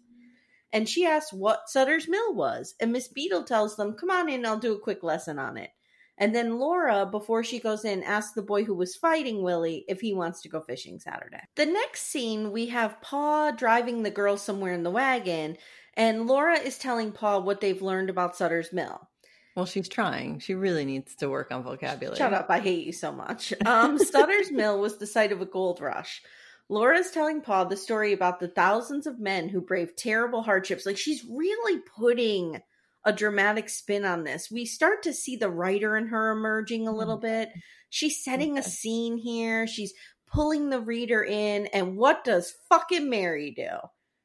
And 0.74 0.88
she 0.88 1.06
asks 1.06 1.34
what 1.34 1.70
Sutter's 1.70 2.08
Mill 2.08 2.34
was. 2.34 2.76
And 2.80 2.92
Miss 2.92 3.08
Beadle 3.08 3.44
tells 3.44 3.76
them, 3.76 3.94
Come 3.94 4.10
on 4.10 4.30
in, 4.30 4.46
I'll 4.46 4.60
do 4.60 4.74
a 4.74 4.80
quick 4.80 5.04
lesson 5.04 5.40
on 5.40 5.58
it. 5.58 5.70
And 6.18 6.34
then 6.34 6.58
Laura, 6.58 7.06
before 7.06 7.44
she 7.44 7.60
goes 7.60 7.86
in, 7.86 8.02
asks 8.02 8.34
the 8.34 8.42
boy 8.42 8.64
who 8.64 8.74
was 8.74 8.96
fighting 8.96 9.44
Willie 9.44 9.86
if 9.88 10.02
he 10.02 10.14
wants 10.14 10.42
to 10.42 10.50
go 10.50 10.62
fishing 10.62 11.00
Saturday. 11.00 11.42
The 11.56 11.68
next 11.68 12.08
scene, 12.08 12.52
we 12.52 12.68
have 12.68 13.00
Pa 13.02 13.52
driving 13.52 14.02
the 14.02 14.10
girls 14.10 14.42
somewhere 14.42 14.74
in 14.74 14.84
the 14.84 14.90
wagon, 14.90 15.58
and 15.94 16.26
Laura 16.26 16.58
is 16.58 16.80
telling 16.80 17.12
Pa 17.12 17.38
what 17.38 17.62
they've 17.62 17.82
learned 17.82 18.10
about 18.10 18.36
Sutter's 18.36 18.74
Mill. 18.74 19.08
Well, 19.56 19.66
she's 19.66 19.90
trying. 19.90 20.40
She 20.40 20.54
really 20.54 20.86
needs 20.86 21.16
to 21.16 21.30
work 21.30 21.52
on 21.52 21.64
vocabulary. 21.64 22.18
Shut 22.18 22.34
up, 22.34 22.48
I 22.50 22.60
hate 22.60 22.86
you 22.86 22.94
so 22.94 23.12
much. 23.12 23.54
Um, 23.66 23.98
Sutter's 24.04 24.52
Mill 24.52 24.80
was 24.80 24.98
the 24.98 25.08
site 25.08 25.32
of 25.32 25.42
a 25.42 25.46
gold 25.46 25.82
rush. 25.82 26.22
Laura's 26.70 27.12
telling 27.12 27.42
Pa 27.42 27.64
the 27.64 27.78
story 27.78 28.14
about 28.14 28.40
the 28.40 28.48
thousands 28.48 29.08
of 29.08 29.20
men 29.20 29.50
who 29.50 29.62
braved 29.62 29.98
terrible 29.98 30.44
hardships. 30.44 30.86
Like 30.86 30.98
she's 30.98 31.26
really 31.30 31.82
putting 31.98 32.62
a 33.06 33.14
dramatic 33.14 33.70
spin 33.70 34.04
on 34.04 34.26
this. 34.26 34.52
We 34.52 34.66
start 34.66 35.04
to 35.04 35.14
see 35.14 35.38
the 35.38 35.50
writer 35.50 35.96
in 35.96 36.08
her 36.08 36.32
emerging 36.32 36.88
a 36.88 36.96
little 36.96 37.18
mm-hmm. 37.18 37.28
bit. 37.28 37.50
She's 37.90 38.22
setting 38.22 38.58
a 38.58 38.64
scene 38.64 39.18
here. 39.18 39.66
She's 39.66 39.94
pulling 40.30 40.70
the 40.70 40.82
reader 40.82 41.24
in. 41.24 41.68
And 41.68 41.96
what 41.96 42.26
does 42.26 42.54
fucking 42.68 43.10
Mary 43.10 43.52
do? 43.56 43.70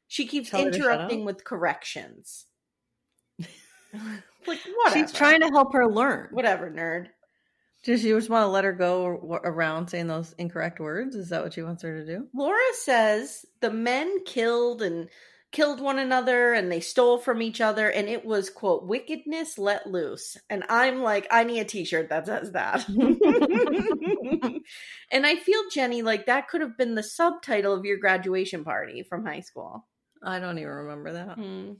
She 0.09 0.27
keeps 0.27 0.49
Tell 0.49 0.65
her 0.65 0.71
to 0.71 0.77
shut 0.77 0.85
interrupting 0.85 1.23
with 1.23 1.45
corrections. 1.45 2.45
like 3.39 3.49
whatever. 4.45 4.93
She's 4.93 5.13
trying 5.13 5.39
to 5.39 5.47
help 5.47 5.71
her 5.73 5.87
learn. 5.87 6.27
whatever, 6.31 6.69
nerd. 6.69 7.07
Does 7.83 8.01
she 8.01 8.09
just 8.09 8.29
want 8.29 8.43
to 8.43 8.47
let 8.47 8.63
her 8.63 8.71
go 8.71 9.05
around 9.43 9.89
saying 9.89 10.07
those 10.07 10.33
incorrect 10.37 10.79
words? 10.79 11.15
Is 11.15 11.29
that 11.29 11.43
what 11.43 11.53
she 11.53 11.63
wants 11.63 11.83
her 11.83 11.99
to 11.99 12.05
do? 12.05 12.27
Laura 12.33 12.57
says 12.75 13.45
the 13.59 13.71
men 13.71 14.23
killed 14.25 14.81
and 14.81 15.09
killed 15.53 15.79
one 15.79 15.99
another 15.99 16.53
and 16.53 16.71
they 16.71 16.79
stole 16.79 17.19
from 17.19 17.41
each 17.41 17.61
other 17.61 17.87
and 17.87 18.09
it 18.09 18.25
was 18.25 18.49
quote 18.49 18.85
wickedness 18.87 19.59
let 19.59 19.85
loose 19.85 20.35
and 20.49 20.63
i'm 20.67 21.03
like 21.03 21.27
i 21.29 21.43
need 21.43 21.59
a 21.59 21.63
t-shirt 21.63 22.09
that 22.09 22.25
says 22.25 22.51
that 22.53 22.83
and 25.11 25.27
i 25.27 25.35
feel 25.35 25.61
jenny 25.71 26.01
like 26.01 26.25
that 26.25 26.47
could 26.47 26.61
have 26.61 26.75
been 26.75 26.95
the 26.95 27.03
subtitle 27.03 27.71
of 27.71 27.85
your 27.85 27.97
graduation 27.97 28.63
party 28.63 29.03
from 29.03 29.23
high 29.23 29.41
school 29.41 29.87
I 30.25 30.39
don't 30.39 30.57
even 30.57 30.71
remember 30.71 31.13
that. 31.13 31.35
hmm. 31.35 31.73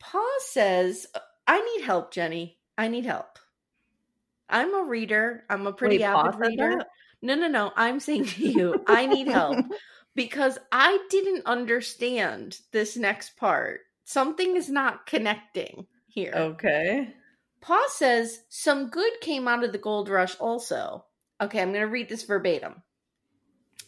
pa 0.00 0.24
says 0.46 1.06
i 1.46 1.60
need 1.60 1.84
help 1.84 2.10
jenny 2.10 2.58
i 2.78 2.88
need 2.88 3.04
help 3.04 3.38
i'm 4.48 4.74
a 4.74 4.82
reader 4.84 5.44
i'm 5.50 5.66
a 5.66 5.72
pretty 5.72 5.98
Wait, 5.98 6.04
avid 6.04 6.40
reader 6.40 6.84
no 7.22 7.34
no 7.34 7.48
no 7.48 7.72
i'm 7.76 8.00
saying 8.00 8.24
to 8.24 8.48
you 8.48 8.84
i 8.86 9.06
need 9.06 9.28
help 9.28 9.58
because 10.18 10.58
I 10.72 10.98
didn't 11.10 11.46
understand 11.46 12.58
this 12.72 12.96
next 12.96 13.36
part. 13.36 13.82
Something 14.02 14.56
is 14.56 14.68
not 14.68 15.06
connecting 15.06 15.86
here. 16.08 16.32
Okay. 16.34 17.14
Pa 17.60 17.86
says 17.86 18.42
some 18.48 18.88
good 18.88 19.12
came 19.20 19.46
out 19.46 19.62
of 19.62 19.70
the 19.70 19.78
gold 19.78 20.08
rush 20.08 20.34
also. 20.40 21.04
Okay, 21.40 21.62
I'm 21.62 21.68
going 21.68 21.82
to 21.82 21.86
read 21.86 22.08
this 22.08 22.24
verbatim. 22.24 22.82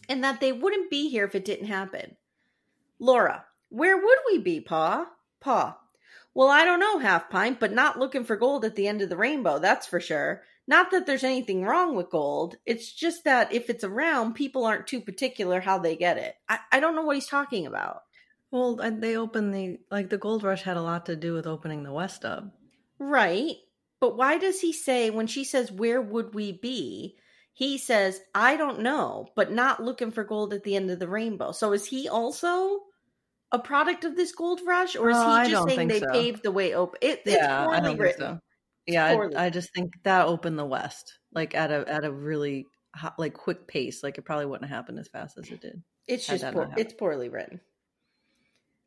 And 0.09 0.23
that 0.23 0.41
they 0.41 0.53
wouldn't 0.53 0.89
be 0.89 1.09
here 1.09 1.25
if 1.25 1.35
it 1.35 1.45
didn't 1.45 1.67
happen. 1.67 2.17
Laura, 3.01 3.45
where 3.69 3.97
would 3.97 4.19
we 4.31 4.39
be, 4.39 4.61
Pa? 4.61 5.11
Pa. 5.41 5.79
Well, 6.33 6.49
I 6.49 6.65
don't 6.65 6.79
know, 6.79 7.01
Half 7.01 7.29
Pint, 7.29 7.59
but 7.59 7.73
not 7.73 7.99
looking 7.99 8.23
for 8.23 8.37
gold 8.37 8.65
at 8.65 8.77
the 8.77 8.87
end 8.87 9.03
of 9.03 9.09
the 9.09 9.17
rainbow, 9.17 9.59
that's 9.59 9.89
for 9.89 9.99
sure. 9.99 10.43
Not 10.67 10.91
that 10.93 11.07
there's 11.07 11.25
anything 11.25 11.63
wrong 11.63 11.97
with 11.97 12.11
gold. 12.11 12.57
It's 12.65 12.93
just 12.93 13.25
that 13.25 13.53
if 13.53 13.69
it's 13.71 13.83
around, 13.85 14.35
people 14.35 14.65
aren't 14.65 14.87
too 14.87 15.01
particular 15.01 15.61
how 15.61 15.79
they 15.79 15.97
get 15.97 16.17
it. 16.19 16.35
I, 16.49 16.59
I 16.71 16.81
don't 16.81 16.95
know 16.95 17.03
what 17.03 17.17
he's 17.17 17.27
talking 17.27 17.67
about. 17.67 18.03
Well, 18.53 18.77
they 18.77 19.17
opened 19.17 19.55
the 19.55 19.79
like 19.91 20.11
the 20.11 20.19
gold 20.19 20.43
rush 20.43 20.63
had 20.63 20.77
a 20.77 20.83
lot 20.83 21.07
to 21.07 21.17
do 21.17 21.35
with 21.35 21.47
opening 21.47 21.83
the 21.83 21.93
West 21.93 22.23
Hub. 22.23 22.51
Right. 22.99 23.57
But 24.01 24.17
why 24.17 24.39
does 24.39 24.61
he 24.61 24.73
say, 24.73 25.11
when 25.11 25.27
she 25.27 25.45
says, 25.45 25.71
Where 25.73 26.01
would 26.01 26.35
we 26.35 26.53
be? 26.53 27.17
He 27.53 27.77
says, 27.79 28.21
I 28.35 28.57
don't 28.57 28.81
know, 28.81 29.29
but 29.37 29.53
not 29.53 29.83
looking 29.83 30.11
for 30.13 30.25
gold 30.25 30.55
at 30.55 30.63
the 30.65 30.77
end 30.77 30.91
of 30.91 30.99
the 30.99 31.09
rainbow. 31.09 31.53
So 31.53 31.73
is 31.73 31.85
he 31.87 32.09
also 32.09 32.81
a 33.53 33.59
product 33.59 34.05
of 34.05 34.17
this 34.17 34.33
gold 34.33 34.61
rush? 34.67 34.97
Or 34.97 35.11
is 35.11 35.17
Oh, 35.19 35.43
he 35.43 35.51
just 35.51 35.69
saying 35.69 35.89
they 35.89 36.01
so. 36.01 36.11
paved 36.13 36.43
the 36.43 36.53
way 36.53 36.75
open? 36.75 36.99
It, 37.03 37.23
it's 37.27 37.37
yeah, 37.37 37.67
I 37.69 37.81
poorly 37.81 37.97
written. 37.97 38.21
so. 38.21 38.41
Yeah, 38.87 39.05
I, 39.05 39.47
I 39.47 39.51
just 39.51 39.73
think 39.75 39.93
that 40.03 40.27
opened 40.27 40.59
the 40.59 40.65
West 40.67 41.19
like 41.33 41.55
at 41.55 41.71
a 41.71 41.89
at 41.89 42.05
a 42.05 42.13
really 42.13 42.67
hot, 42.95 43.19
like 43.19 43.35
quick 43.35 43.67
pace. 43.67 44.03
Like 44.03 44.19
it 44.19 44.23
probably 44.23 44.47
wouldn't 44.47 44.69
have 44.69 44.77
happened 44.77 44.99
as 44.99 45.09
fast 45.09 45.39
as 45.39 45.49
it 45.51 45.61
did. 45.61 45.83
It's 46.07 46.27
just 46.27 46.45
poor, 46.53 46.73
it's 46.77 46.95
poorly 46.95 47.29
written. 47.29 47.61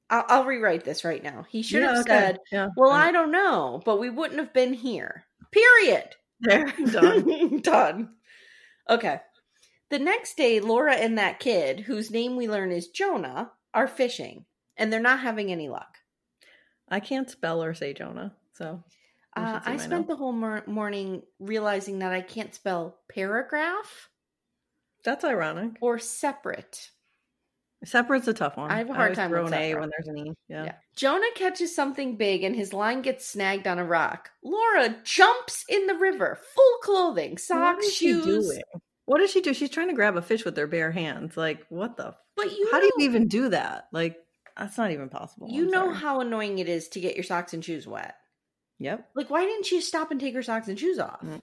I'll, 0.10 0.26
I'll 0.28 0.46
rewrite 0.46 0.84
this 0.84 1.04
right 1.04 1.24
now. 1.24 1.46
He 1.50 1.62
should 1.62 1.82
Yeah, 1.82 1.90
have 1.96 2.00
okay. 2.00 2.10
said, 2.12 2.40
Yeah, 2.52 2.68
Well, 2.76 2.92
yeah. 2.92 2.98
I 2.98 3.12
don't 3.12 3.32
know, 3.32 3.82
but 3.86 4.00
we 4.00 4.10
wouldn't 4.10 4.40
have 4.40 4.54
been 4.54 4.74
here. 4.74 5.24
Period. 5.52 6.10
there 6.42 6.66
done. 6.66 6.92
Done. 6.92 7.62
Done. 7.62 8.16
Okay. 8.90 9.22
The 9.90 10.00
next 10.00 10.36
day, 10.36 10.60
Laura 10.60 10.96
and 10.96 11.18
that 11.18 11.40
kid, 11.40 11.80
whose 11.82 12.12
name 12.12 12.36
we 12.36 12.50
learn 12.50 12.72
is 12.72 12.90
Jonah, 12.90 13.52
are 13.74 13.88
fishing, 13.88 14.46
and 14.76 14.92
they're 14.92 15.00
not 15.00 15.20
having 15.20 15.52
any 15.52 15.70
luck. 15.70 15.98
I 16.90 17.00
can't 17.00 17.30
spell 17.30 17.64
or 17.64 17.74
say 17.74 17.94
Jonah, 17.94 18.36
so 18.54 18.84
Uh, 19.36 19.60
I 19.66 19.78
spent 19.78 19.92
notes. 19.92 20.08
the 20.10 20.16
whole 20.16 20.32
mor- 20.34 20.64
morning 20.68 21.24
realizing 21.40 22.00
that 22.00 22.12
I 22.14 22.22
can't 22.22 22.54
spell 22.54 23.00
paragraph 23.10 24.10
That's 25.04 25.24
ironic. 25.24 25.78
or 25.82 26.00
separate. 26.00 26.90
Separate's 27.86 28.30
a 28.30 28.34
tough 28.34 28.56
one. 28.56 28.72
I 28.72 28.78
have 28.78 28.90
a 28.90 28.94
hard 28.94 29.08
always 29.08 29.18
time 29.18 29.30
throw 29.30 29.44
with 29.44 29.54
an 29.54 29.60
A 29.60 29.76
when 29.76 29.90
there's 29.90 30.08
an 30.08 30.18
E. 30.18 30.32
Yeah. 30.48 30.64
Yeah. 30.66 30.76
Jonah 30.96 31.28
catches 31.36 31.76
something 31.76 32.16
big 32.16 32.44
and 32.44 32.56
his 32.56 32.72
line 32.72 33.02
gets 33.02 33.26
snagged 33.28 33.68
on 33.68 33.78
a 33.78 33.84
rock. 33.84 34.30
Laura 34.42 34.96
jumps 35.04 35.66
in 35.68 35.88
the 35.88 35.96
river, 35.96 36.40
full 36.56 36.78
clothing, 36.82 37.32
What 37.32 37.40
socks, 37.42 37.86
is 37.88 37.94
she 37.94 38.14
shoes. 38.14 38.26
doing? 38.26 38.62
What 39.06 39.18
does 39.20 39.32
she 39.32 39.42
do? 39.42 39.54
She's 39.54 39.70
trying 39.70 39.90
to 39.90 39.96
grab 39.96 40.16
a 40.16 40.22
fish 40.22 40.46
with 40.46 40.56
her 40.56 40.68
bare 40.68 40.92
hands. 40.92 41.36
Like, 41.36 41.66
what 41.68 41.98
the? 41.98 42.16
But 42.38 42.58
you 42.58 42.70
How 42.72 42.78
know, 42.78 42.84
do 42.84 42.92
you 43.00 43.06
even 43.06 43.28
do 43.28 43.50
that? 43.50 43.88
Like, 43.92 44.16
that's 44.56 44.78
not 44.78 44.92
even 44.92 45.10
possible. 45.10 45.50
you 45.52 45.66
I'm 45.66 45.72
know 45.72 45.86
sorry. 45.88 45.96
how 45.96 46.22
annoying 46.22 46.60
it 46.60 46.70
is 46.70 46.88
to 46.90 47.02
get 47.02 47.16
your 47.16 47.24
socks 47.26 47.54
and 47.54 47.66
shoes 47.66 47.86
wet. 47.86 48.16
Yep. 48.84 49.10
Like, 49.16 49.30
why 49.30 49.46
didn't 49.46 49.66
she 49.66 49.80
stop 49.80 50.12
and 50.12 50.20
take 50.20 50.34
her 50.36 50.44
socks 50.44 50.68
and 50.68 50.78
shoes 50.78 51.00
off? 51.00 51.22
Mm. 51.22 51.40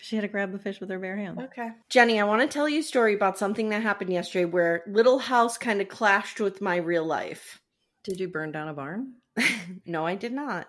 She 0.00 0.16
had 0.16 0.22
to 0.22 0.28
grab 0.28 0.52
the 0.52 0.58
fish 0.58 0.80
with 0.80 0.90
her 0.90 0.98
bare 0.98 1.16
hands. 1.16 1.40
Okay. 1.40 1.70
Jenny, 1.88 2.20
I 2.20 2.24
want 2.24 2.42
to 2.42 2.48
tell 2.52 2.68
you 2.68 2.80
a 2.80 2.82
story 2.82 3.14
about 3.14 3.38
something 3.38 3.70
that 3.70 3.82
happened 3.82 4.12
yesterday 4.12 4.44
where 4.44 4.82
Little 4.86 5.18
House 5.18 5.56
kind 5.56 5.80
of 5.80 5.88
clashed 5.88 6.40
with 6.40 6.60
my 6.60 6.76
real 6.76 7.04
life. 7.04 7.60
Did 8.02 8.20
you 8.20 8.28
burn 8.28 8.52
down 8.52 8.68
a 8.68 8.74
barn? 8.74 9.14
no, 9.86 10.04
I 10.04 10.14
did 10.14 10.32
not. 10.32 10.66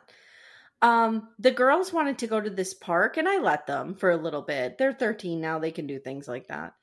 Um, 0.81 1.29
the 1.39 1.51
girls 1.51 1.91
wanted 1.91 2.19
to 2.19 2.27
go 2.27 2.39
to 2.39 2.49
this 2.49 2.73
park 2.73 3.17
and 3.17 3.27
I 3.27 3.39
let 3.39 3.67
them 3.67 3.95
for 3.95 4.11
a 4.11 4.17
little 4.17 4.41
bit. 4.41 4.77
They're 4.77 4.93
13 4.93 5.41
now, 5.41 5.59
they 5.59 5.71
can 5.71 5.87
do 5.87 5.99
things 5.99 6.27
like 6.27 6.47
that. 6.47 6.73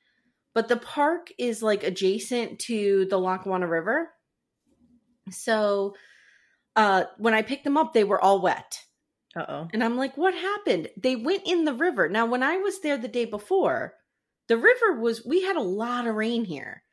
But 0.53 0.67
the 0.67 0.77
park 0.77 1.31
is 1.39 1.63
like 1.63 1.83
adjacent 1.83 2.59
to 2.59 3.05
the 3.09 3.17
Lackawanna 3.17 3.67
River. 3.67 4.09
So 5.31 5.95
uh 6.75 7.05
when 7.17 7.33
I 7.33 7.41
picked 7.41 7.63
them 7.63 7.77
up, 7.77 7.93
they 7.93 8.03
were 8.03 8.21
all 8.21 8.41
wet. 8.41 8.79
Uh 9.35 9.45
oh. 9.47 9.67
And 9.73 9.83
I'm 9.83 9.97
like, 9.97 10.15
what 10.17 10.33
happened? 10.33 10.89
They 10.97 11.15
went 11.15 11.43
in 11.45 11.65
the 11.65 11.73
river. 11.73 12.07
Now, 12.07 12.25
when 12.25 12.43
I 12.43 12.57
was 12.57 12.81
there 12.81 12.97
the 12.97 13.07
day 13.07 13.25
before, 13.25 13.95
the 14.47 14.57
river 14.57 14.99
was, 14.99 15.25
we 15.25 15.43
had 15.43 15.55
a 15.55 15.61
lot 15.61 16.07
of 16.07 16.15
rain 16.15 16.45
here. 16.45 16.83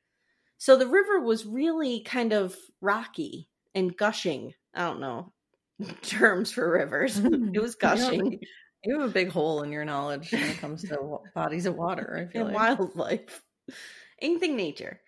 So 0.59 0.77
the 0.77 0.87
river 0.87 1.21
was 1.21 1.47
really 1.47 2.01
kind 2.01 2.33
of 2.33 2.57
rocky 2.81 3.49
and 3.75 3.97
gushing. 3.97 4.55
I 4.75 4.85
don't 4.85 5.01
know 5.01 5.33
terms 6.03 6.53
for 6.53 6.71
rivers. 6.71 7.19
it 7.23 7.61
was 7.61 7.75
gushing 7.75 8.41
You 8.85 9.01
have 9.01 9.11
a 9.11 9.13
big 9.13 9.31
hole 9.31 9.63
in 9.63 9.73
your 9.73 9.85
knowledge 9.85 10.33
when 10.33 10.43
it 10.43 10.59
comes 10.59 10.83
to 10.89 11.19
bodies 11.35 11.67
of 11.67 11.77
water. 11.77 12.27
I 12.29 12.33
feel 12.33 12.47
and 12.47 12.55
like. 12.55 12.79
wildlife. 12.79 13.43
Anything 14.21 14.57
nature. 14.57 15.01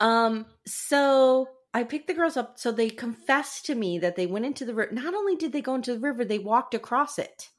Um, 0.00 0.46
so 0.66 1.48
I 1.76 1.84
picked 1.84 2.06
the 2.06 2.14
girls 2.14 2.36
up. 2.38 2.58
So 2.58 2.72
they 2.72 2.88
confessed 2.88 3.66
to 3.66 3.74
me 3.74 3.98
that 3.98 4.16
they 4.16 4.26
went 4.26 4.46
into 4.46 4.64
the 4.64 4.74
river. 4.74 4.92
Not 4.92 5.14
only 5.14 5.36
did 5.36 5.52
they 5.52 5.60
go 5.60 5.74
into 5.74 5.92
the 5.92 6.00
river, 6.00 6.24
they 6.24 6.38
walked 6.38 6.74
across 6.74 7.18
it. 7.18 7.50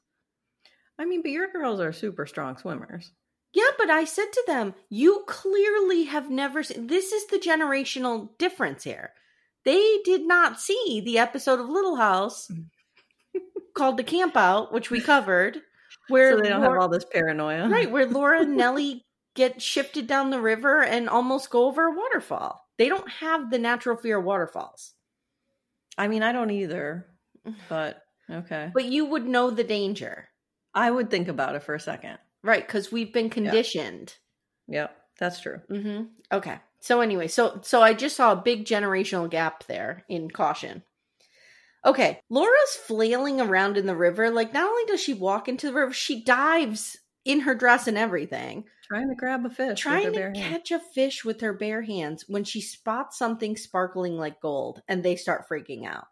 I 0.98 1.04
mean, 1.04 1.22
but 1.22 1.30
your 1.30 1.46
girls 1.52 1.78
are 1.80 1.92
super 1.92 2.26
strong 2.26 2.56
swimmers. 2.58 3.12
Yeah, 3.54 3.70
but 3.78 3.90
I 3.90 4.04
said 4.04 4.26
to 4.32 4.44
them, 4.46 4.74
you 4.90 5.24
clearly 5.28 6.04
have 6.04 6.28
never 6.30 6.62
seen 6.64 6.88
this 6.88 7.12
is 7.12 7.26
the 7.28 7.38
generational 7.38 8.30
difference 8.38 8.82
here. 8.84 9.12
they 9.64 9.98
did 10.04 10.26
not 10.26 10.60
see 10.60 11.00
the 11.04 11.18
episode 11.18 11.60
of 11.60 11.68
Little 11.68 11.96
House 11.96 12.50
called 13.74 13.96
The 13.96 14.04
Camp 14.04 14.36
Out, 14.36 14.72
which 14.72 14.90
we 14.90 15.00
covered, 15.00 15.62
where 16.08 16.32
so 16.32 16.42
they 16.42 16.48
don't 16.48 16.60
Laura- 16.62 16.74
have 16.74 16.82
all 16.82 16.88
this 16.88 17.04
paranoia. 17.04 17.68
right 17.68 17.90
where 17.90 18.06
Laura 18.06 18.42
and 18.42 18.56
Nellie 18.62 19.06
get 19.34 19.62
shifted 19.62 20.06
down 20.06 20.30
the 20.30 20.40
river 20.40 20.82
and 20.82 21.08
almost 21.08 21.50
go 21.50 21.66
over 21.66 21.86
a 21.86 21.96
waterfall. 21.96 22.67
They 22.78 22.88
don't 22.88 23.10
have 23.10 23.50
the 23.50 23.58
natural 23.58 23.96
fear 23.96 24.18
of 24.18 24.24
waterfalls, 24.24 24.94
I 25.98 26.06
mean, 26.06 26.22
I 26.22 26.32
don't 26.32 26.50
either, 26.52 27.06
but 27.68 28.02
okay. 28.30 28.70
but 28.72 28.84
you 28.84 29.06
would 29.06 29.26
know 29.26 29.50
the 29.50 29.64
danger, 29.64 30.28
I 30.72 30.90
would 30.90 31.10
think 31.10 31.26
about 31.28 31.56
it 31.56 31.64
for 31.64 31.74
a 31.74 31.80
second. 31.80 32.18
right? 32.42 32.64
Because 32.64 32.92
we've 32.92 33.12
been 33.12 33.30
conditioned. 33.30 34.14
Yep, 34.68 34.96
that's 35.18 35.40
true. 35.40 35.60
hmm 35.68 36.02
Okay. 36.32 36.58
So 36.80 37.00
anyway, 37.00 37.26
so 37.26 37.58
so 37.62 37.82
I 37.82 37.94
just 37.94 38.16
saw 38.16 38.32
a 38.32 38.36
big 38.36 38.64
generational 38.64 39.28
gap 39.28 39.64
there 39.64 40.04
in 40.08 40.30
caution. 40.30 40.84
Okay, 41.84 42.20
Laura's 42.30 42.76
flailing 42.86 43.40
around 43.40 43.76
in 43.76 43.86
the 43.86 43.96
river. 43.96 44.30
Like, 44.30 44.52
not 44.52 44.68
only 44.68 44.84
does 44.86 45.00
she 45.00 45.14
walk 45.14 45.48
into 45.48 45.66
the 45.68 45.72
river, 45.72 45.92
she 45.92 46.22
dives 46.22 46.98
in 47.24 47.40
her 47.40 47.54
dress 47.54 47.88
and 47.88 47.98
everything, 47.98 48.64
Trying 48.88 49.08
to 49.08 49.14
grab 49.14 49.44
a 49.44 49.50
fish. 49.50 49.80
trying 49.80 50.06
with 50.06 50.14
to 50.14 50.20
her 50.20 50.30
bare 50.32 50.42
hand. 50.42 50.54
catch 50.54 50.70
a 50.70 50.80
fish 50.80 51.24
with 51.24 51.40
her 51.42 51.52
bare 51.52 51.82
hands 51.82 52.24
when 52.26 52.44
she 52.44 52.60
spots 52.60 53.18
something 53.18 53.56
sparkling 53.56 54.16
like 54.16 54.40
gold, 54.40 54.82
and 54.88 55.02
they 55.02 55.16
start 55.16 55.48
freaking 55.48 55.86
out. 55.86 56.06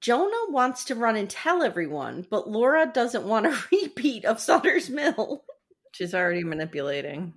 Jonah 0.00 0.50
wants 0.50 0.84
to 0.86 0.94
run 0.94 1.16
and 1.16 1.30
tell 1.30 1.62
everyone, 1.62 2.26
but 2.28 2.48
Laura 2.48 2.90
doesn't 2.92 3.26
want 3.26 3.46
a 3.46 3.56
repeat 3.72 4.24
of 4.24 4.40
Sutter's 4.40 4.90
Mill. 4.90 5.44
She's 5.92 6.14
already 6.14 6.44
manipulating 6.44 7.34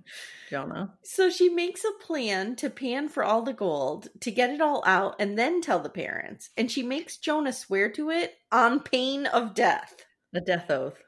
Jonah. 0.50 0.92
So 1.02 1.30
she 1.30 1.48
makes 1.48 1.82
a 1.84 2.04
plan 2.04 2.56
to 2.56 2.68
pan 2.68 3.08
for 3.08 3.24
all 3.24 3.40
the 3.42 3.54
gold, 3.54 4.08
to 4.20 4.30
get 4.30 4.50
it 4.50 4.60
all 4.60 4.82
out, 4.84 5.16
and 5.18 5.38
then 5.38 5.62
tell 5.62 5.78
the 5.78 5.88
parents. 5.88 6.50
And 6.58 6.70
she 6.70 6.82
makes 6.82 7.16
Jonah 7.16 7.54
swear 7.54 7.90
to 7.92 8.10
it 8.10 8.34
on 8.52 8.80
pain 8.80 9.24
of 9.26 9.54
death. 9.54 10.04
A 10.34 10.40
death 10.40 10.70
oath. 10.70 11.02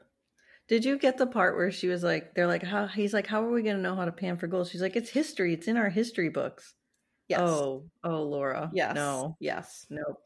Did 0.73 0.87
you 0.87 0.97
get 0.97 1.19
the 1.19 1.27
part 1.27 1.55
where 1.55 1.71
she 1.71 1.89
was 1.89 2.03
like, 2.03 2.35
they're 2.35 2.47
like, 2.47 2.63
how 2.63 2.87
he's 2.87 3.13
like, 3.13 3.27
how 3.27 3.45
are 3.45 3.51
we 3.53 3.61
gonna 3.61 3.77
know 3.77 3.95
how 3.95 4.07
to 4.07 4.11
pan 4.11 4.39
for 4.39 4.47
gold? 4.47 4.69
She's 4.69 4.81
like, 4.81 4.97
it's 4.97 5.11
history. 5.11 5.53
It's 5.53 5.69
in 5.69 5.77
our 5.77 5.91
history 5.91 6.31
books. 6.31 6.73
Yes. 7.29 7.43
Oh, 7.43 7.91
oh, 8.03 8.23
Laura. 8.23 8.71
yes. 8.73 8.95
No. 8.95 9.37
Yes. 9.39 9.85
Nope. 9.91 10.17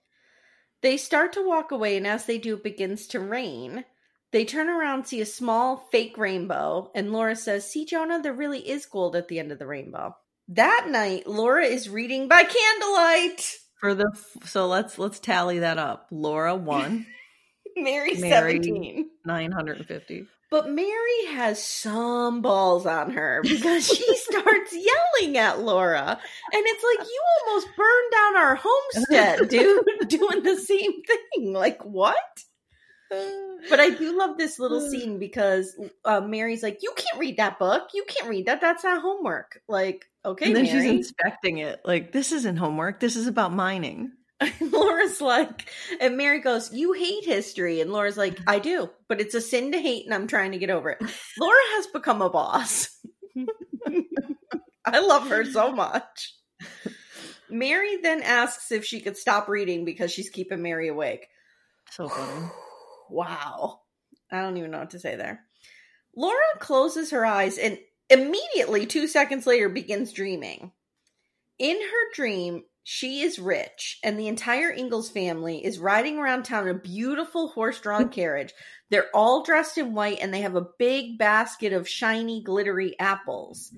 They 0.83 0.99
start 0.99 1.33
to 1.33 1.45
walk 1.45 1.73
away, 1.73 1.97
and 1.97 2.07
as 2.07 2.27
they 2.27 2.39
do, 2.39 2.55
it 2.55 2.63
begins 2.63 3.09
to 3.09 3.19
rain. 3.19 3.85
They 4.31 4.45
turn 4.45 4.69
around, 4.69 5.09
see 5.09 5.21
a 5.21 5.27
small 5.27 5.89
fake 5.91 6.17
rainbow, 6.17 6.93
and 6.95 7.13
Laura 7.13 7.35
says, 7.35 7.69
See, 7.69 7.85
Jonah, 7.85 8.23
there 8.23 8.33
really 8.33 8.61
is 8.61 8.87
gold 8.87 9.17
at 9.17 9.27
the 9.27 9.41
end 9.41 9.51
of 9.51 9.59
the 9.59 9.67
rainbow. 9.67 10.15
That 10.47 10.87
night, 10.89 11.27
Laura 11.27 11.65
is 11.65 11.89
reading 11.89 12.29
by 12.29 12.45
candlelight. 12.45 13.53
For 13.81 13.95
the 13.97 14.17
so 14.45 14.69
let's 14.69 14.97
let's 14.97 15.19
tally 15.19 15.59
that 15.59 15.79
up. 15.79 16.07
Laura 16.13 16.55
one, 16.55 17.05
Mary, 17.77 18.15
Mary. 18.15 18.53
17. 18.63 19.11
nine 19.25 19.51
hundred 19.51 19.79
and 19.79 19.89
fifty. 19.89 20.29
But 20.49 20.71
Mary 20.71 21.27
has 21.31 21.63
some 21.63 22.41
balls 22.41 22.87
on 22.87 23.11
her 23.11 23.41
because 23.43 23.87
she 23.87 24.17
starts 24.17 24.73
yelling 24.73 25.37
at 25.37 25.61
Laura. 25.61 26.21
And 26.53 26.63
it's 26.67 26.85
like, 26.85 27.09
you 27.09 27.23
almost 27.47 27.69
burned 27.77 28.13
down 28.13 28.37
our 28.37 28.61
homestead, 28.63 29.49
dude, 29.49 30.09
doing 30.09 30.43
the 30.45 30.57
same 30.57 31.03
thing. 31.03 31.53
Like, 31.53 31.85
what? 31.85 32.17
But 33.69 33.81
I 33.81 33.91
do 33.91 34.17
love 34.17 34.39
this 34.39 34.59
little 34.59 34.81
scene 34.91 35.19
because 35.19 35.77
uh, 36.05 36.21
Mary's 36.21 36.63
like, 36.63 36.79
you 36.81 36.93
can't 36.97 37.21
read 37.21 37.39
that 37.39 37.59
book. 37.59 37.89
You 37.95 38.05
can't 38.07 38.29
read 38.29 38.47
that. 38.47 38.61
That's 38.61 38.85
not 38.85 39.03
homework. 39.03 39.61
Like, 39.69 40.07
okay, 40.25 40.47
and 40.47 40.57
then 40.57 40.65
Mary. 40.65 40.81
she's 40.81 40.91
inspecting 40.91 41.59
it. 41.59 41.81
Like, 41.85 42.13
this 42.13 42.31
isn't 42.31 42.57
homework. 42.57 43.01
This 43.01 43.17
is 43.17 43.27
about 43.27 43.53
mining. 43.53 44.13
Laura's 44.61 45.21
like, 45.21 45.69
and 46.01 46.17
Mary 46.17 46.41
goes, 46.41 46.73
You 46.73 46.93
hate 46.93 47.25
history. 47.25 47.81
And 47.81 47.93
Laura's 47.93 48.17
like, 48.17 48.39
I 48.47 48.59
do, 48.59 48.91
but 49.09 49.21
it's 49.21 49.35
a 49.35 49.41
sin 49.41 49.73
to 49.73 49.79
hate, 49.79 50.05
and 50.05 50.15
I'm 50.15 50.27
trying 50.27 50.53
to 50.53 50.59
get 50.59 50.71
over 50.71 50.91
it. 50.91 50.99
Laura 51.41 51.61
has 51.77 51.87
become 51.89 52.23
a 52.23 52.31
boss. 52.31 52.89
I 54.85 55.01
love 55.01 55.29
her 55.29 55.45
so 55.45 55.73
much. 55.73 56.35
Mary 57.49 57.97
then 58.03 58.23
asks 58.23 58.73
if 58.73 58.85
she 58.85 59.01
could 59.01 59.17
stop 59.17 59.49
reading 59.49 59.85
because 59.85 60.13
she's 60.13 60.31
keeping 60.31 60.63
Mary 60.63 60.89
awake. 60.89 61.29
So 61.91 62.09
funny. 62.09 62.49
Wow. 63.09 63.83
I 64.33 64.41
don't 64.41 64.57
even 64.57 64.73
know 64.73 64.81
what 64.81 64.91
to 64.91 64.99
say 64.99 65.15
there. 65.15 65.45
Laura 66.17 66.41
closes 66.59 67.13
her 67.13 67.25
eyes 67.25 67.57
and 67.57 67.79
immediately, 68.11 68.85
two 68.85 69.07
seconds 69.07 69.47
later, 69.47 69.69
begins 69.69 70.13
dreaming. 70.13 70.73
In 71.61 71.77
her 71.77 72.13
dream, 72.15 72.65
she 72.89 73.23
is 73.23 73.41
rich, 73.41 73.99
and 74.05 74.17
the 74.17 74.29
entire 74.29 74.71
Ingalls 74.71 75.11
family 75.11 75.65
is 75.65 75.81
riding 75.81 76.19
around 76.19 76.45
town 76.45 76.69
in 76.69 76.77
a 76.77 76.79
beautiful 76.79 77.49
horse 77.49 77.81
drawn 77.81 78.09
carriage. 78.11 78.55
They're 78.91 79.11
all 79.13 79.43
dressed 79.43 79.77
in 79.77 79.93
white, 79.93 80.19
and 80.21 80.33
they 80.33 80.43
have 80.43 80.55
a 80.55 80.69
big 80.79 81.19
basket 81.19 81.73
of 81.73 81.89
shiny, 81.89 82.45
glittery 82.45 82.95
apples. 83.01 83.75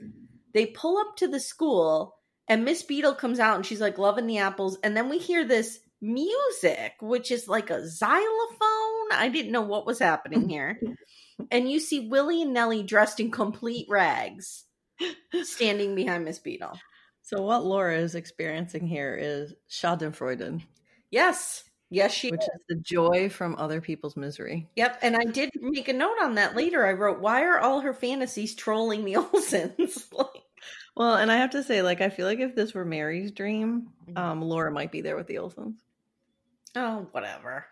They 0.53 0.67
pull 0.67 0.99
up 0.99 1.17
to 1.17 1.29
the 1.29 1.41
school, 1.41 2.17
and 2.49 2.67
Miss 2.67 2.83
Beadle 2.83 3.15
comes 3.15 3.41
out, 3.41 3.57
and 3.57 3.65
she's 3.65 3.81
like 3.81 3.97
loving 3.97 4.27
the 4.27 4.41
apples. 4.41 4.77
And 4.85 4.95
then 4.95 5.09
we 5.09 5.17
hear 5.17 5.43
this 5.43 5.79
music, 6.03 6.93
which 7.01 7.31
is 7.31 7.49
like 7.49 7.71
a 7.71 7.89
xylophone. 7.89 9.09
I 9.11 9.31
didn't 9.33 9.53
know 9.53 9.63
what 9.63 9.87
was 9.87 9.99
happening 9.99 10.49
here. 10.51 10.79
And 11.51 11.71
you 11.71 11.81
see 11.81 12.11
Willie 12.11 12.43
and 12.43 12.53
Nellie 12.53 12.83
dressed 12.83 13.21
in 13.21 13.31
complete 13.31 13.87
rags 13.89 14.65
standing 15.45 15.95
behind 15.95 16.27
Miss 16.27 16.41
Beadle. 16.41 16.79
So 17.29 17.43
what 17.43 17.63
Laura 17.63 17.99
is 17.99 18.15
experiencing 18.15 18.87
here 18.87 19.15
is 19.15 19.53
Schadenfreude, 19.69 20.63
Yes. 21.11 21.65
Yes, 21.91 22.15
she 22.15 22.31
which 22.31 22.41
is 22.41 22.61
the 22.71 22.77
joy 22.77 23.29
from 23.29 23.55
other 23.57 23.83
people's 23.83 24.17
misery. 24.17 24.67
Yep, 24.77 24.99
and 25.03 25.15
I 25.15 25.25
did 25.25 25.51
make 25.61 25.89
a 25.89 25.93
note 25.93 26.17
on 26.23 26.37
that 26.37 26.57
later. 26.57 26.87
I 26.87 26.93
wrote, 26.93 27.21
"Why 27.21 27.43
are 27.43 27.59
all 27.59 27.81
her 27.81 27.93
fantasies 27.93 28.55
trolling 28.55 29.05
the 29.05 29.15
Olsons?" 29.17 30.11
like, 30.13 30.43
Well, 30.97 31.17
and 31.17 31.31
I 31.31 31.37
have 31.37 31.51
to 31.51 31.63
say, 31.63 31.83
like, 31.83 32.01
I 32.01 32.09
feel 32.09 32.27
like 32.27 32.41
if 32.41 32.55
this 32.55 32.73
were 32.73 32.87
Mary's 32.87 33.31
dream, 33.31 33.89
um, 34.17 34.41
Laura 34.41 34.71
might 34.71 34.93
be 34.93 35.03
there 35.03 35.17
with 35.17 35.27
the 35.27 35.37
Olsons. 35.37 35.77
oh, 36.77 37.09
whatever. 37.13 37.67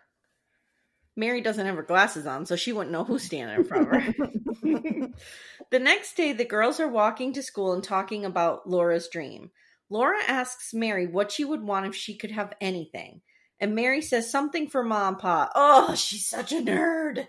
Mary 1.17 1.41
doesn't 1.41 1.65
have 1.65 1.75
her 1.75 1.83
glasses 1.83 2.27
on, 2.27 2.45
so 2.45 2.55
she 2.55 2.71
wouldn't 2.71 2.91
know 2.91 3.03
who's 3.03 3.23
standing 3.23 3.57
in 3.57 3.65
front 3.65 3.83
of 3.83 3.89
her. 3.89 4.13
the 5.71 5.79
next 5.79 6.15
day, 6.15 6.31
the 6.31 6.45
girls 6.45 6.79
are 6.79 6.87
walking 6.87 7.33
to 7.33 7.41
school 7.41 7.73
and 7.73 7.83
talking 7.83 8.23
about 8.23 8.69
Laura's 8.69 9.09
dream. 9.09 9.49
Laura 9.89 10.19
asks 10.27 10.75
Mary 10.75 11.07
what 11.07 11.31
she 11.31 11.43
would 11.43 11.63
want 11.63 11.87
if 11.87 11.95
she 11.95 12.15
could 12.15 12.29
have 12.31 12.53
anything. 12.61 13.21
And 13.59 13.73
Mary 13.73 14.01
says 14.01 14.29
something 14.29 14.69
for 14.69 14.83
mom 14.83 15.17
pa. 15.17 15.49
Oh, 15.55 15.95
she's 15.95 16.27
such 16.27 16.51
a 16.51 16.61
nerd. 16.61 17.27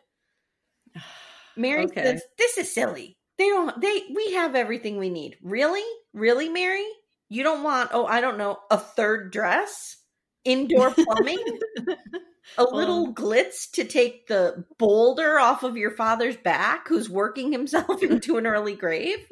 Mary 1.56 1.86
Okay. 1.86 2.02
says, 2.02 2.22
This 2.36 2.58
is 2.58 2.72
silly. 2.72 3.16
They 3.38 3.48
don't 3.48 3.80
they 3.80 4.02
we 4.14 4.34
have 4.34 4.54
everything 4.54 4.98
we 4.98 5.08
need. 5.08 5.38
Really? 5.42 5.84
Really, 6.12 6.48
Mary? 6.50 6.86
You 7.30 7.42
don't 7.42 7.62
want, 7.62 7.90
oh, 7.92 8.04
I 8.04 8.20
don't 8.20 8.38
know, 8.38 8.58
a 8.70 8.76
third 8.78 9.32
dress? 9.32 9.96
Indoor 10.44 10.90
plumbing? 10.94 11.38
a 12.56 12.62
um, 12.62 12.68
little 12.72 13.14
glitz 13.14 13.70
to 13.72 13.84
take 13.84 14.26
the 14.26 14.64
boulder 14.78 15.38
off 15.38 15.62
of 15.62 15.76
your 15.76 15.90
father's 15.90 16.36
back 16.36 16.88
who's 16.88 17.10
working 17.10 17.52
himself 17.52 18.02
into 18.02 18.38
an 18.38 18.46
early 18.46 18.74
grave? 18.74 19.26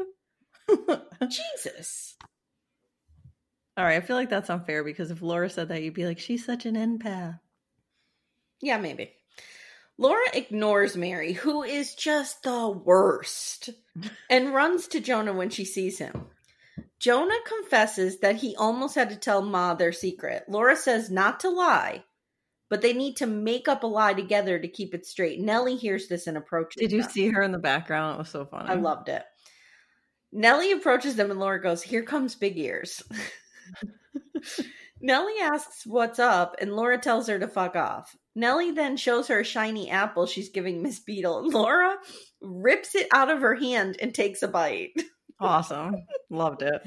Jesus. 1.29 2.17
All 3.77 3.85
right, 3.85 3.97
I 3.97 4.01
feel 4.01 4.17
like 4.17 4.31
that's 4.31 4.51
unfair 4.51 4.83
because 4.85 5.11
if 5.11 5.23
Laura 5.23 5.51
said 5.51 5.69
that, 5.69 5.83
you'd 5.83 5.95
be 5.95 6.07
like, 6.07 6.19
she's 6.19 6.45
such 6.45 6.67
an 6.67 6.77
empath. 6.77 7.39
Yeah, 8.61 8.79
maybe. 8.79 9.13
Laura 9.99 10.27
ignores 10.35 10.97
Mary, 10.97 11.33
who 11.33 11.63
is 11.63 11.95
just 11.95 12.43
the 12.43 12.69
worst, 12.69 13.71
and 14.31 14.55
runs 14.55 14.89
to 14.89 15.01
Jonah 15.01 15.33
when 15.33 15.51
she 15.51 15.65
sees 15.65 15.99
him. 15.99 16.27
Jonah 16.99 17.35
confesses 17.47 18.21
that 18.21 18.37
he 18.37 18.57
almost 18.57 18.95
had 18.95 19.11
to 19.11 19.17
tell 19.17 19.43
Ma 19.43 19.75
their 19.75 19.93
secret. 19.93 20.45
Laura 20.49 20.77
says 20.77 21.11
not 21.11 21.41
to 21.41 21.51
lie, 21.51 22.05
but 22.69 22.83
they 22.83 22.93
need 22.93 23.17
to 23.17 23.27
make 23.27 23.69
up 23.69 23.83
a 23.83 23.87
lie 23.87 24.15
together 24.15 24.59
to 24.59 24.69
keep 24.69 24.95
it 24.95 25.07
straight. 25.07 25.41
Nellie 25.41 25.77
hears 25.77 26.09
this 26.09 26.27
and 26.27 26.37
approaches. 26.37 26.81
Did 26.81 26.93
you 26.93 27.03
them. 27.03 27.11
see 27.11 27.29
her 27.29 27.43
in 27.43 27.53
the 27.53 27.59
background? 27.59 28.17
It 28.17 28.19
was 28.19 28.29
so 28.29 28.45
funny. 28.45 28.69
I 28.69 28.75
loved 28.75 29.09
it. 29.09 29.23
Nellie 30.33 30.73
approaches 30.73 31.17
them 31.17 31.31
and 31.31 31.41
Laura 31.41 31.63
goes, 31.63 31.83
Here 31.83 32.03
comes 32.03 32.35
Big 32.35 32.59
Ears. 32.59 33.03
Nellie 35.01 35.41
asks 35.41 35.87
what's 35.87 36.19
up, 36.19 36.57
and 36.61 36.75
Laura 36.75 36.99
tells 36.99 37.29
her 37.29 37.39
to 37.39 37.49
fuck 37.49 37.77
off. 37.77 38.17
Nellie 38.35 38.71
then 38.71 38.97
shows 38.97 39.29
her 39.29 39.41
a 39.41 39.45
shiny 39.45 39.91
apple 39.91 40.27
she's 40.27 40.49
giving 40.49 40.83
Miss 40.83 40.99
Beadle. 41.01 41.49
Laura 41.51 41.97
rips 42.41 42.95
it 42.95 43.07
out 43.15 43.31
of 43.31 43.41
her 43.41 43.55
hand 43.55 43.97
and 44.01 44.15
takes 44.15 44.43
a 44.43 44.49
bite. 44.49 44.93
Awesome. 45.39 45.97
Loved 46.31 46.63
it. 46.63 46.81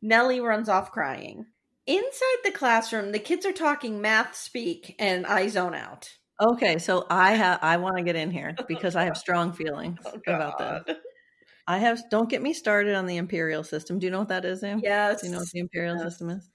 Nellie 0.00 0.40
runs 0.40 0.70
off 0.70 0.90
crying. 0.90 1.44
Inside 1.90 2.36
the 2.44 2.52
classroom, 2.52 3.10
the 3.10 3.18
kids 3.18 3.44
are 3.44 3.52
talking 3.52 4.00
math 4.00 4.36
speak, 4.36 4.94
and 5.00 5.26
I 5.26 5.48
zone 5.48 5.74
out. 5.74 6.08
Okay, 6.40 6.78
so 6.78 7.04
I 7.10 7.32
have 7.32 7.58
I 7.62 7.78
want 7.78 7.96
to 7.96 8.04
get 8.04 8.14
in 8.14 8.30
here 8.30 8.54
oh, 8.60 8.64
because 8.68 8.94
I 8.94 9.04
have 9.06 9.16
strong 9.16 9.52
feelings 9.52 9.98
Oh, 10.06 10.20
about 10.26 10.58
that. 10.58 10.98
I 11.66 11.78
have 11.78 12.00
don't 12.08 12.30
get 12.30 12.42
me 12.42 12.52
started 12.52 12.94
on 12.94 13.06
the 13.06 13.16
imperial 13.16 13.64
system. 13.64 13.98
Do 13.98 14.06
you 14.06 14.12
know 14.12 14.20
what 14.20 14.28
that 14.28 14.44
is, 14.44 14.60
Sam? 14.60 14.80
Yes. 14.82 15.20
Do 15.22 15.26
you 15.26 15.32
know 15.32 15.40
what 15.40 15.50
the 15.50 15.58
imperial 15.58 15.96
Yes. 15.96 16.04
system 16.12 16.30
is? 16.30 16.48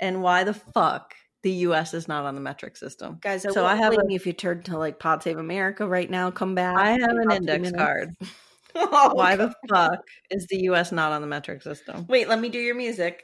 And 0.00 0.22
why 0.22 0.44
the 0.44 0.54
fuck 0.54 1.14
the 1.42 1.50
U.S. 1.68 1.92
is 1.92 2.08
not 2.08 2.24
on 2.24 2.34
the 2.34 2.40
metric 2.40 2.78
system. 2.78 3.18
Guys, 3.20 3.44
I 3.44 3.50
So 3.50 3.66
I 3.66 3.76
have 3.76 3.92
a- 3.92 4.06
if 4.10 4.26
you 4.26 4.32
turn 4.32 4.62
to 4.64 4.78
like 4.78 4.98
Pod 4.98 5.22
Save 5.22 5.36
America 5.38 5.86
right 5.86 6.08
now, 6.10 6.30
come 6.30 6.54
back. 6.54 6.76
I 6.78 6.92
have 6.92 7.10
an 7.10 7.30
index 7.30 7.72
card. 7.72 8.14
Oh, 8.74 9.10
Why 9.12 9.36
the 9.36 9.52
fuck 9.68 9.98
is 10.30 10.46
the 10.46 10.56
U.S. 10.62 10.92
not 10.92 11.12
on 11.12 11.20
the 11.20 11.26
metric 11.26 11.60
system? 11.60 12.06
Wait, 12.08 12.26
let 12.26 12.40
me 12.40 12.48
do 12.48 12.58
your 12.58 12.74
music. 12.74 13.20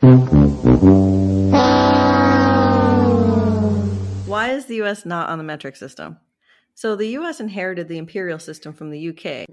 Why 4.28 4.50
is 4.52 4.66
the 4.66 4.76
US 4.76 5.04
not 5.06 5.28
on 5.30 5.38
the 5.38 5.44
metric 5.44 5.74
system? 5.76 6.18
So 6.74 6.94
the 6.94 7.06
US 7.08 7.40
inherited 7.40 7.88
the 7.88 7.98
imperial 7.98 8.38
system 8.38 8.72
from 8.72 8.90
the 8.90 9.00
UK, 9.00 9.46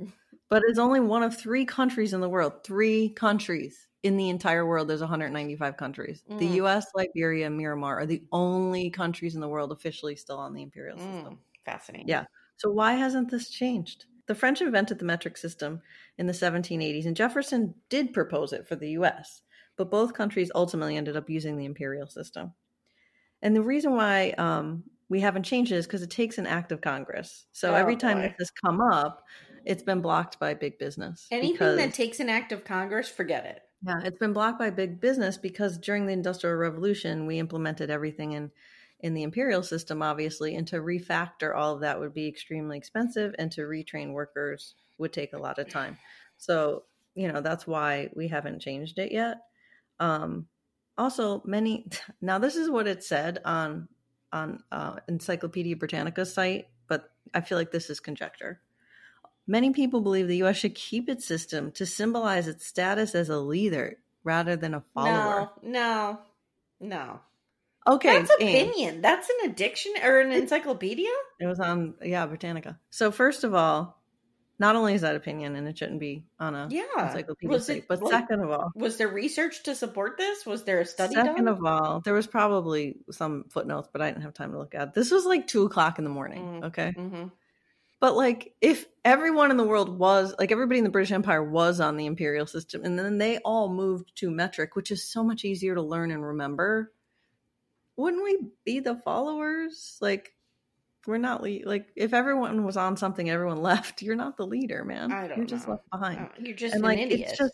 but 0.50 0.64
it's 0.68 0.80
only 0.80 1.00
one 1.00 1.24
of 1.24 1.36
three 1.38 1.66
countries 1.66 2.14
in 2.14 2.22
the 2.22 2.30
world. 2.30 2.64
Three 2.64 3.10
countries 3.10 3.88
in 4.04 4.18
the 4.18 4.30
entire 4.30 4.66
world. 4.66 4.88
There's 4.88 5.02
195 5.02 5.78
countries. 5.78 6.24
The 6.38 6.48
Mm. 6.48 6.56
US, 6.60 6.86
Liberia, 6.96 7.48
and 7.48 7.60
Myanmar 7.60 7.96
are 8.02 8.06
the 8.06 8.24
only 8.32 8.90
countries 8.92 9.36
in 9.36 9.42
the 9.42 9.50
world 9.50 9.72
officially 9.72 10.16
still 10.16 10.38
on 10.38 10.54
the 10.54 10.62
imperial 10.64 11.00
system. 11.00 11.34
Mm, 11.34 11.40
fascinating. 11.66 12.08
Yeah. 12.10 12.26
So 12.58 12.72
why 12.72 12.94
hasn't 12.94 13.32
this 13.32 13.50
changed? 13.50 14.06
The 14.28 14.36
French 14.36 14.62
invented 14.62 15.00
the 15.00 15.06
metric 15.06 15.38
system 15.38 15.82
in 16.18 16.28
the 16.28 16.34
1780s, 16.34 17.06
and 17.08 17.16
Jefferson 17.18 17.76
did 17.90 18.14
propose 18.14 18.54
it 18.54 18.68
for 18.68 18.76
the 18.76 18.92
US, 18.92 19.42
but 19.78 19.92
both 19.92 20.14
countries 20.14 20.52
ultimately 20.56 20.98
ended 20.98 21.16
up 21.18 21.30
using 21.30 21.58
the 21.58 21.66
imperial 21.66 22.08
system. 22.08 22.54
And 23.46 23.56
the 23.56 23.62
reason 23.62 23.96
why 23.96 24.32
um, 24.40 24.84
we 25.08 25.20
haven't 25.20 25.44
changed 25.44 25.72
it 25.72 25.76
is 25.76 25.86
because 25.86 26.02
it 26.02 26.10
takes 26.10 26.40
an 26.40 26.48
act 26.48 26.72
of 26.72 26.82
Congress. 26.82 27.46
So 27.52 27.72
Oh, 27.72 27.76
every 27.76 27.96
time 27.96 28.18
boy. 28.18 28.24
this 28.40 28.50
has 28.50 28.52
come 28.52 28.82
up, 28.82 29.24
it's 29.66 29.84
been 29.84 30.02
blocked 30.02 30.40
by 30.40 30.56
big 30.56 30.80
business. 30.80 31.28
Anything 31.30 31.52
because- 31.54 31.78
that 31.78 31.94
takes 31.94 32.20
an 32.20 32.28
act 32.28 32.52
of 32.52 32.64
Congress, 32.66 33.08
forget 33.08 33.46
it. 33.46 33.62
yeah, 33.86 34.02
it's 34.04 34.18
been 34.18 34.34
blocked 34.34 34.58
by 34.58 34.72
big 34.72 35.00
business 35.00 35.38
because 35.38 35.78
during 35.78 36.08
the 36.08 36.14
Industrial 36.14 36.56
Revolution, 36.56 37.28
we 37.28 37.38
implemented 37.38 37.90
everything 37.92 38.32
in 38.34 38.52
in 39.02 39.14
the 39.14 39.22
imperial 39.24 39.62
system, 39.62 40.02
obviously, 40.02 40.56
and 40.56 40.68
to 40.70 40.78
refactor 40.78 41.56
all 41.56 41.76
of 41.76 41.82
that 41.82 42.00
would 42.00 42.14
be 42.14 42.28
extremely 42.28 42.78
expensive, 42.78 43.36
and 43.38 43.52
to 43.52 43.62
retrain 43.62 44.14
workers 44.14 44.74
would 44.98 45.14
take 45.14 45.34
a 45.34 45.38
lot 45.38 45.60
of 45.60 45.70
time. 45.70 46.00
So, 46.38 46.86
you 47.14 47.32
know, 47.32 47.42
that's 47.42 47.68
why 47.68 48.10
we 48.16 48.28
haven't 48.30 48.62
changed 48.62 48.98
it 48.98 49.12
yet. 49.12 49.38
Um, 50.00 50.48
also, 50.98 51.42
many 51.46 51.88
now 52.22 52.40
this 52.40 52.56
is 52.56 52.70
what 52.70 52.88
it 52.88 53.04
said 53.04 53.40
on 53.46 53.88
on 54.32 54.64
uh, 54.72 54.98
Encyclopedia 55.08 55.76
britannica 55.76 56.26
site, 56.26 56.68
but 56.88 57.10
I 57.34 57.42
feel 57.42 57.58
like 57.58 57.72
this 57.72 57.90
is 57.90 58.00
conjecture. 58.00 58.62
Many 59.48 59.72
people 59.72 60.02
believe 60.02 60.28
the 60.28 60.38
U.S. 60.38 60.58
should 60.58 60.76
keep 60.76 61.08
its 61.08 61.26
system 61.26 61.72
to 61.74 61.86
symbolize 61.86 62.48
its 62.48 62.66
status 62.66 63.14
as 63.14 63.30
a 63.30 63.38
leader 63.38 63.98
rather 64.24 64.56
than 64.56 64.74
a 64.74 64.84
follower. 64.94 65.52
No, 65.62 65.70
no, 65.70 66.20
no. 66.80 67.20
Okay, 67.88 68.18
That's 68.18 68.34
opinion. 68.34 69.02
That's 69.02 69.30
an 69.30 69.52
addiction 69.52 69.94
or 70.04 70.20
an 70.20 70.32
encyclopedia. 70.32 71.12
It 71.40 71.46
was 71.46 71.60
on, 71.60 71.94
yeah, 72.02 72.26
Britannica. 72.26 72.80
So 72.90 73.12
first 73.12 73.44
of 73.44 73.54
all, 73.54 73.95
not 74.58 74.76
only 74.76 74.94
is 74.94 75.02
that 75.02 75.16
opinion, 75.16 75.56
and 75.56 75.68
it 75.68 75.78
shouldn't 75.78 76.00
be 76.00 76.24
on 76.40 76.56
a 76.56 76.68
Yeah. 76.72 76.84
encyclopedia 76.98 77.50
Was 77.50 77.66
site, 77.66 77.88
but 77.88 78.02
like- 78.02 78.12
second 78.12 78.40
of 78.42 78.52
all, 78.52 78.72
Was 78.76 78.98
there 78.98 79.10
research 79.10 79.64
to 79.64 79.76
support 79.76 80.18
this? 80.18 80.46
Was 80.46 80.64
there 80.64 80.80
a 80.80 80.86
study 80.86 81.16
second 81.16 81.46
done? 81.46 81.48
of 81.50 81.66
all, 81.66 82.00
there 82.02 82.14
was 82.14 82.28
probably 82.28 82.98
some 83.12 83.46
footnotes, 83.50 83.90
but 83.92 84.02
I 84.02 84.10
didn't 84.12 84.24
have 84.24 84.34
time 84.34 84.52
to 84.54 84.58
look 84.58 84.74
at. 84.76 84.94
This 84.94 85.12
was 85.12 85.26
like 85.26 85.48
two 85.48 85.64
o'clock 85.66 85.98
in 85.98 86.04
the 86.06 86.10
morning. 86.10 86.62
Mm. 86.62 86.66
Okay, 86.66 86.94
Mhm. 86.98 87.32
But 88.02 88.16
like, 88.16 88.54
if 88.62 88.86
everyone 89.04 89.52
in 89.52 89.58
the 89.58 89.64
world 89.64 89.98
was 89.98 90.36
like 90.38 90.52
everybody 90.52 90.78
in 90.78 90.84
the 90.84 90.90
British 90.92 91.12
Empire 91.12 91.44
was 91.44 91.80
on 91.80 91.98
the 91.98 92.06
imperial 92.06 92.46
system, 92.46 92.84
and 92.84 93.00
then 93.00 93.18
they 93.18 93.38
all 93.40 93.68
moved 93.70 94.16
to 94.18 94.30
metric, 94.30 94.76
which 94.76 94.92
is 94.92 95.04
so 95.04 95.24
much 95.24 95.44
easier 95.46 95.76
to 95.76 95.82
learn 95.82 96.12
and 96.12 96.24
remember, 96.26 96.92
wouldn't 97.98 98.24
we 98.24 98.38
be 98.66 98.80
the 98.82 98.96
followers? 98.98 99.98
Like, 100.02 100.34
we're 101.08 101.18
not 101.18 101.42
le- 101.44 101.66
like 101.66 101.88
if 101.96 102.14
everyone 102.14 102.64
was 102.66 102.78
on 102.78 102.98
something, 102.98 103.30
everyone 103.30 103.58
left. 103.62 104.02
You're 104.02 104.16
not 104.16 104.38
the 104.38 104.46
leader, 104.46 104.84
man. 104.84 105.12
I 105.12 105.28
don't 105.28 105.38
You're 105.38 105.48
just 105.48 105.68
left 105.68 105.90
behind. 105.92 106.20
Oh, 106.22 106.42
you're 106.42 106.56
just 106.56 106.76
and 106.76 106.84
an 106.84 106.90
like, 106.90 107.00
idiot. 107.00 107.30
it's 107.30 107.38
just 107.38 107.54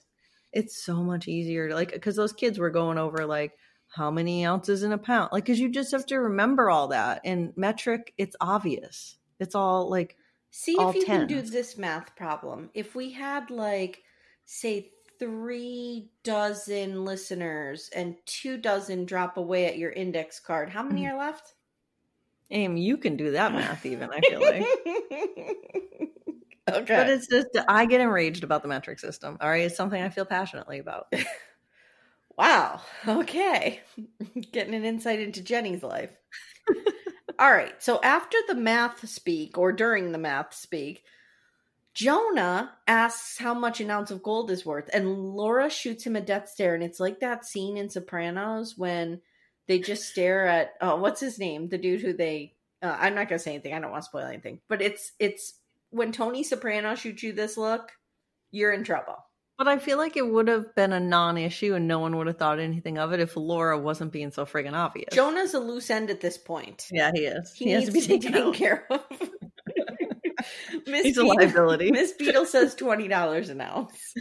it's 0.54 0.84
so 0.84 0.96
much 1.04 1.28
easier 1.28 1.70
to 1.70 1.76
like 1.76 1.92
because 1.94 2.16
those 2.16 2.34
kids 2.34 2.60
were 2.60 2.70
going 2.72 2.98
over 2.98 3.26
like 3.26 3.54
how 3.88 4.10
many 4.12 4.46
ounces 4.46 4.84
in 4.84 4.92
a 4.94 4.98
pound, 4.98 5.30
like 5.32 5.44
because 5.46 5.60
you 5.60 5.70
just 5.70 5.92
have 5.92 6.06
to 6.08 6.18
remember 6.18 6.70
all 6.70 6.90
that. 6.90 7.22
And 7.26 7.52
metric, 7.58 8.14
it's 8.18 8.36
obvious. 8.40 9.18
It's 9.40 9.56
all 9.56 9.90
like 9.90 10.16
See 10.52 10.76
all 10.78 10.90
if 10.90 10.96
you 10.96 11.06
can 11.06 11.28
do 11.28 11.42
this 11.42 11.78
math 11.78 12.16
problem. 12.16 12.70
If 12.74 12.96
we 12.96 13.12
had 13.12 13.50
like 13.52 14.02
say 14.46 14.92
three 15.20 16.10
dozen 16.24 17.06
listeners 17.06 17.90
and 17.96 18.16
two 18.26 18.58
dozen 18.58 19.06
drop 19.06 19.38
away 19.38 19.66
at 19.68 19.78
your 19.78 19.92
index 19.92 20.40
card, 20.40 20.70
how 20.70 20.84
many 20.84 21.04
Mm. 21.04 21.12
are 21.14 21.18
left? 21.18 21.54
Aim, 22.52 22.78
you 22.78 22.98
can 22.98 23.18
do 23.18 23.32
that 23.32 23.54
math 23.54 23.86
even, 23.86 24.10
I 24.12 24.22
feel 24.22 24.42
like. 24.42 24.62
okay. 26.70 26.96
But 26.96 27.10
it's 27.10 27.28
just 27.28 27.48
I 27.68 27.86
get 27.86 28.02
enraged 28.02 28.44
about 28.44 28.62
the 28.62 28.68
metric 28.68 29.00
system. 29.00 29.38
All 29.42 29.50
right. 29.50 29.66
It's 29.66 29.76
something 29.76 30.02
I 30.02 30.10
feel 30.10 30.26
passionately 30.26 30.80
about. 30.80 31.12
Wow. 32.38 32.82
Okay. 33.08 33.82
Getting 34.52 34.74
an 34.74 34.86
insight 34.86 35.20
into 35.20 35.44
Jenny's 35.44 35.84
life. 35.84 36.10
All 37.38 37.52
right. 37.52 37.74
So 37.84 38.00
after 38.02 38.38
the 38.48 38.56
math 38.56 39.08
speak 39.08 39.58
or 39.58 39.72
during 39.72 40.12
the 40.12 40.18
math 40.18 40.54
speak, 40.54 41.04
Jonah 41.94 42.72
asks 42.88 43.38
how 43.38 43.54
much 43.54 43.82
an 43.82 43.92
ounce 43.92 44.12
of 44.12 44.24
gold 44.24 44.50
is 44.50 44.66
worth, 44.66 44.90
and 44.94 45.36
Laura 45.36 45.70
shoots 45.70 46.06
him 46.06 46.16
a 46.16 46.22
death 46.22 46.50
stare. 46.50 46.74
And 46.74 46.84
it's 46.84 47.00
like 47.00 47.20
that 47.20 47.46
scene 47.46 47.78
in 47.78 47.90
Sopranos 47.90 48.78
when 48.78 49.22
they 49.72 49.80
just 49.80 50.10
stare 50.10 50.46
at 50.48 50.74
oh, 50.82 50.98
what's 50.98 51.22
his 51.22 51.40
name? 51.40 51.70
The 51.70 51.78
dude 51.78 52.02
who 52.02 52.12
they 52.12 52.56
uh, 52.82 52.98
I'm 53.00 53.16
not 53.16 53.30
gonna 53.30 53.40
say 53.40 53.54
anything. 53.54 53.74
I 53.74 53.80
don't 53.80 53.92
want 53.92 54.04
to 54.04 54.10
spoil 54.10 54.26
anything. 54.26 54.60
But 54.68 54.82
it's 54.82 55.14
it's 55.18 55.54
when 55.92 56.12
Tony 56.12 56.44
Soprano 56.44 56.96
shoots 56.96 57.24
you 57.24 57.32
this 57.32 57.56
look, 57.58 57.92
you're 58.52 58.74
in 58.74 58.84
trouble. 58.84 59.16
But 59.58 59.68
I 59.68 59.78
feel 59.78 59.98
like 59.98 60.18
it 60.18 60.28
would 60.28 60.48
have 60.48 60.76
been 60.76 60.92
a 60.92 61.00
non 61.00 61.38
issue 61.38 61.74
and 61.74 61.88
no 61.88 62.00
one 62.00 62.18
would 62.18 62.28
have 62.28 62.38
thought 62.38 62.60
anything 62.60 62.98
of 62.98 63.14
it 63.14 63.22
if 63.22 63.38
Laura 63.38 63.78
wasn't 63.78 64.12
being 64.12 64.32
so 64.32 64.46
friggin' 64.46 64.74
obvious. 64.74 65.14
Jonah's 65.14 65.54
a 65.54 65.60
loose 65.60 65.90
end 65.90 66.10
at 66.10 66.20
this 66.20 66.38
point. 66.38 66.88
Yeah, 66.92 67.12
he 67.14 67.22
is. 67.22 67.54
He, 67.54 67.66
He, 67.66 67.72
has 67.72 67.94
needs 67.94 68.08
to 68.08 68.14
be 68.14 68.20
taken, 68.20 68.54
care 68.54 68.88
of. 68.90 69.02
Miss 70.88 71.04
He's 71.04 71.18
a 71.18 71.24
liability. 71.24 71.92
Miss 71.92 72.14
Beadle 72.14 72.46
says 72.46 72.76
twenty 72.76 73.08
dollars 73.08 73.50
an 73.50 73.62
ounce. 73.62 74.16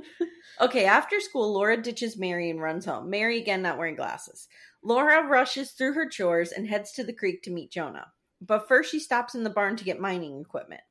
okay, 0.60 0.86
after 0.86 1.20
school, 1.20 1.52
Laura 1.52 1.76
ditches 1.76 2.16
Mary 2.16 2.50
and 2.50 2.60
runs 2.60 2.84
home. 2.84 3.10
Mary 3.10 3.38
again 3.38 3.62
not 3.62 3.78
wearing 3.78 3.96
glasses. 3.96 4.48
Laura 4.82 5.26
rushes 5.26 5.72
through 5.72 5.94
her 5.94 6.08
chores 6.08 6.52
and 6.52 6.66
heads 6.66 6.92
to 6.92 7.04
the 7.04 7.12
creek 7.12 7.42
to 7.42 7.50
meet 7.50 7.70
Jonah. 7.70 8.12
But 8.40 8.68
first, 8.68 8.90
she 8.90 9.00
stops 9.00 9.34
in 9.34 9.44
the 9.44 9.50
barn 9.50 9.76
to 9.76 9.84
get 9.84 10.00
mining 10.00 10.40
equipment. 10.40 10.82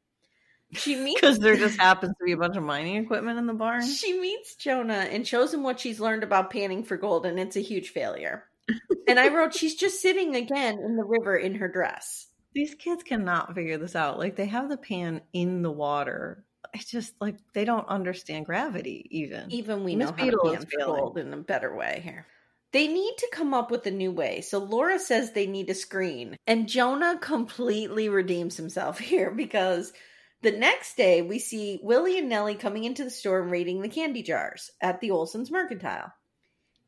She 0.71 0.95
meets 0.99 1.21
Because 1.21 1.39
there 1.39 1.55
just 1.55 1.79
happens 1.79 2.13
to 2.17 2.25
be 2.25 2.31
a 2.31 2.37
bunch 2.37 2.57
of 2.57 2.63
mining 2.63 2.97
equipment 2.97 3.39
in 3.39 3.45
the 3.45 3.53
barn. 3.53 3.85
she 3.85 4.19
meets 4.19 4.55
Jonah 4.55 4.93
and 4.93 5.27
shows 5.27 5.53
him 5.53 5.63
what 5.63 5.79
she's 5.79 5.99
learned 5.99 6.23
about 6.23 6.51
panning 6.51 6.83
for 6.83 6.97
gold, 6.97 7.25
and 7.25 7.39
it's 7.39 7.55
a 7.55 7.61
huge 7.61 7.89
failure. 7.89 8.45
and 9.07 9.19
I 9.19 9.29
wrote, 9.29 9.53
she's 9.53 9.75
just 9.75 10.01
sitting 10.01 10.35
again 10.35 10.79
in 10.79 10.95
the 10.95 11.03
river 11.03 11.35
in 11.35 11.55
her 11.55 11.67
dress. 11.67 12.27
These 12.53 12.75
kids 12.75 13.03
cannot 13.03 13.53
figure 13.53 13.77
this 13.77 13.95
out. 13.95 14.17
Like 14.17 14.35
they 14.35 14.45
have 14.45 14.69
the 14.69 14.77
pan 14.77 15.21
in 15.33 15.61
the 15.61 15.71
water. 15.71 16.45
It's 16.73 16.89
just 16.89 17.13
like 17.21 17.35
they 17.53 17.65
don't 17.65 17.87
understand 17.87 18.45
gravity 18.45 19.07
even. 19.11 19.51
Even 19.51 19.83
we 19.83 19.95
Miss 19.95 20.09
know 20.09 20.15
how 20.17 20.23
Beadle 20.23 20.43
to 20.43 20.57
pan 20.57 20.65
for 20.65 20.85
gold 20.85 21.17
in 21.17 21.33
a 21.33 21.37
better 21.37 21.75
way 21.75 22.01
here. 22.03 22.25
They 22.71 22.87
need 22.87 23.13
to 23.19 23.29
come 23.31 23.53
up 23.53 23.71
with 23.71 23.85
a 23.85 23.91
new 23.91 24.11
way. 24.11 24.41
So 24.41 24.59
Laura 24.59 24.99
says 24.99 25.31
they 25.31 25.47
need 25.47 25.69
a 25.69 25.75
screen. 25.75 26.37
And 26.45 26.67
Jonah 26.67 27.17
completely 27.19 28.09
redeems 28.09 28.57
himself 28.57 28.99
here 28.99 29.31
because 29.31 29.93
the 30.41 30.51
next 30.51 30.97
day 30.97 31.21
we 31.21 31.39
see 31.39 31.79
Willie 31.81 32.19
and 32.19 32.29
Nellie 32.29 32.55
coming 32.55 32.83
into 32.83 33.03
the 33.03 33.09
store 33.09 33.41
and 33.41 33.51
raiding 33.51 33.81
the 33.81 33.89
candy 33.89 34.23
jars 34.23 34.71
at 34.81 34.99
the 34.99 35.11
Olson's 35.11 35.51
Mercantile. 35.51 36.11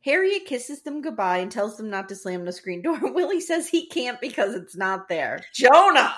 Harriet 0.01 0.45
kisses 0.45 0.83
them 0.83 1.01
goodbye 1.01 1.39
and 1.39 1.51
tells 1.51 1.75
them 1.75 1.89
not 1.89 2.07
to 2.09 2.15
slam 2.15 2.45
the 2.45 2.51
screen 2.51 2.81
door. 2.81 2.99
Willie 3.01 3.41
says 3.41 3.67
he 3.67 3.87
can't 3.87 4.21
because 4.21 4.55
it's 4.55 4.75
not 4.75 5.09
there. 5.09 5.41
Jonah! 5.53 6.15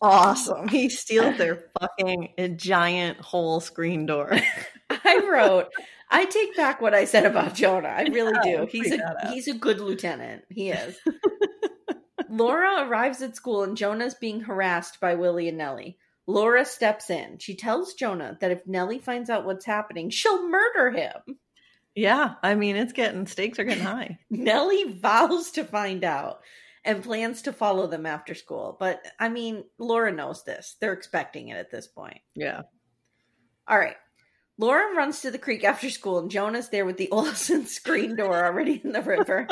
awesome. 0.00 0.68
He 0.68 0.88
steals 0.88 1.36
their 1.36 1.64
fucking 1.78 2.56
giant 2.56 3.20
whole 3.20 3.60
screen 3.60 4.06
door. 4.06 4.32
I 4.90 5.28
wrote, 5.30 5.68
I 6.10 6.24
take 6.24 6.56
back 6.56 6.80
what 6.80 6.94
I 6.94 7.04
said 7.04 7.24
about 7.24 7.54
Jonah. 7.54 7.88
I 7.88 8.02
really 8.12 8.32
Yeah, 8.44 8.60
do. 8.60 8.66
He's 8.70 8.92
a 8.92 9.30
he's 9.30 9.48
a 9.48 9.54
good 9.54 9.80
lieutenant. 9.80 10.42
He 10.50 10.70
is. 10.70 10.96
Laura 12.28 12.86
arrives 12.86 13.22
at 13.22 13.36
school 13.36 13.62
and 13.64 13.76
Jonah's 13.76 14.14
being 14.14 14.40
harassed 14.40 15.00
by 15.00 15.14
Willie 15.14 15.48
and 15.48 15.58
Nellie. 15.58 15.98
Laura 16.26 16.64
steps 16.64 17.10
in. 17.10 17.38
She 17.38 17.56
tells 17.56 17.94
Jonah 17.94 18.38
that 18.40 18.52
if 18.52 18.66
Nellie 18.66 19.00
finds 19.00 19.30
out 19.30 19.44
what's 19.44 19.64
happening, 19.64 20.10
she'll 20.10 20.48
murder 20.48 20.90
him. 20.90 21.38
yeah, 21.94 22.34
I 22.42 22.54
mean 22.54 22.76
it's 22.76 22.92
getting 22.92 23.26
stakes 23.26 23.58
are 23.58 23.64
getting 23.64 23.82
high. 23.84 24.18
Nellie 24.30 24.92
vows 24.92 25.50
to 25.52 25.64
find 25.64 26.04
out 26.04 26.40
and 26.84 27.02
plans 27.02 27.42
to 27.42 27.52
follow 27.52 27.86
them 27.88 28.06
after 28.06 28.34
school. 28.34 28.76
But 28.78 29.04
I 29.18 29.28
mean, 29.28 29.64
Laura 29.78 30.12
knows 30.12 30.44
this. 30.44 30.76
They're 30.80 30.92
expecting 30.92 31.48
it 31.48 31.56
at 31.56 31.70
this 31.70 31.88
point. 31.88 32.18
Yeah. 32.34 32.62
All 33.66 33.78
right. 33.78 33.96
Laura 34.60 34.94
runs 34.94 35.22
to 35.22 35.30
the 35.30 35.38
creek 35.38 35.64
after 35.64 35.88
school, 35.88 36.18
and 36.18 36.30
Jonah's 36.30 36.68
there 36.68 36.84
with 36.84 36.98
the 36.98 37.08
Olson 37.12 37.64
screen 37.64 38.14
door 38.14 38.44
already 38.44 38.78
in 38.84 38.92
the 38.92 39.00
river. 39.00 39.48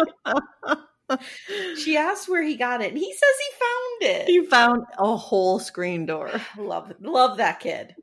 she 1.78 1.96
asks 1.96 2.28
where 2.28 2.42
he 2.42 2.56
got 2.56 2.82
it, 2.82 2.90
and 2.90 2.98
he 2.98 3.10
says 3.10 3.30
he 3.40 3.58
found 3.58 4.18
it. 4.18 4.28
He 4.28 4.44
found 4.44 4.84
a 4.98 5.16
whole 5.16 5.60
screen 5.60 6.04
door. 6.04 6.30
love 6.58 6.92
love 7.00 7.38
that 7.38 7.58
kid. 7.60 7.96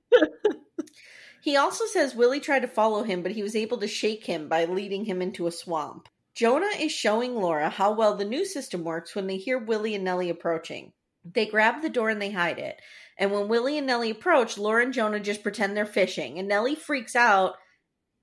he 1.43 1.55
also 1.55 1.85
says 1.85 2.15
Willie 2.15 2.39
tried 2.39 2.61
to 2.61 2.67
follow 2.67 3.03
him, 3.03 3.21
but 3.21 3.33
he 3.33 3.43
was 3.43 3.55
able 3.55 3.77
to 3.77 3.87
shake 3.87 4.25
him 4.25 4.49
by 4.49 4.65
leading 4.65 5.05
him 5.05 5.21
into 5.21 5.45
a 5.45 5.51
swamp. 5.51 6.09
Jonah 6.33 6.75
is 6.79 6.91
showing 6.91 7.35
Laura 7.35 7.69
how 7.69 7.93
well 7.93 8.17
the 8.17 8.25
new 8.25 8.45
system 8.45 8.83
works 8.83 9.15
when 9.15 9.27
they 9.27 9.37
hear 9.37 9.59
Willie 9.59 9.93
and 9.93 10.03
Nellie 10.03 10.31
approaching. 10.31 10.91
They 11.33 11.45
grab 11.45 11.81
the 11.81 11.89
door 11.89 12.09
and 12.09 12.21
they 12.21 12.31
hide 12.31 12.59
it. 12.59 12.79
And 13.17 13.31
when 13.31 13.47
Willie 13.47 13.77
and 13.77 13.87
Nellie 13.87 14.11
approach, 14.11 14.57
Laura 14.57 14.83
and 14.83 14.93
Jonah 14.93 15.19
just 15.19 15.43
pretend 15.43 15.75
they're 15.75 15.85
fishing. 15.85 16.37
And 16.37 16.47
Nellie 16.47 16.75
freaks 16.75 17.15
out 17.15 17.55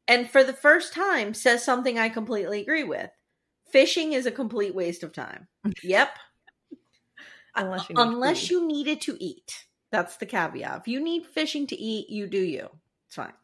and 0.09 0.29
for 0.29 0.45
the 0.45 0.53
first 0.53 0.93
time 0.93 1.35
says 1.35 1.65
something 1.65 1.99
I 1.99 2.09
completely 2.09 2.61
agree 2.61 2.85
with. 2.85 3.11
Fishing 3.71 4.13
is 4.13 4.27
a 4.27 4.31
complete 4.31 4.75
waste 4.75 5.03
of 5.03 5.13
time. 5.13 5.49
Yep. 5.83 6.11
Unless 7.55 7.91
you 7.91 7.97
need 7.97 8.03
Unless 8.03 8.51
you 8.51 8.67
need 8.67 8.87
it 8.89 9.03
to 9.03 9.17
eat. 9.23 9.67
That's 9.91 10.17
the 10.17 10.25
caveat. 10.25 10.81
If 10.81 10.89
you 10.89 11.05
need 11.05 11.27
fishing 11.27 11.67
to 11.67 11.77
eat, 11.77 12.09
you 12.09 12.27
do 12.27 12.39
you. 12.39 12.69
It's 13.07 13.17
fine. 13.17 13.35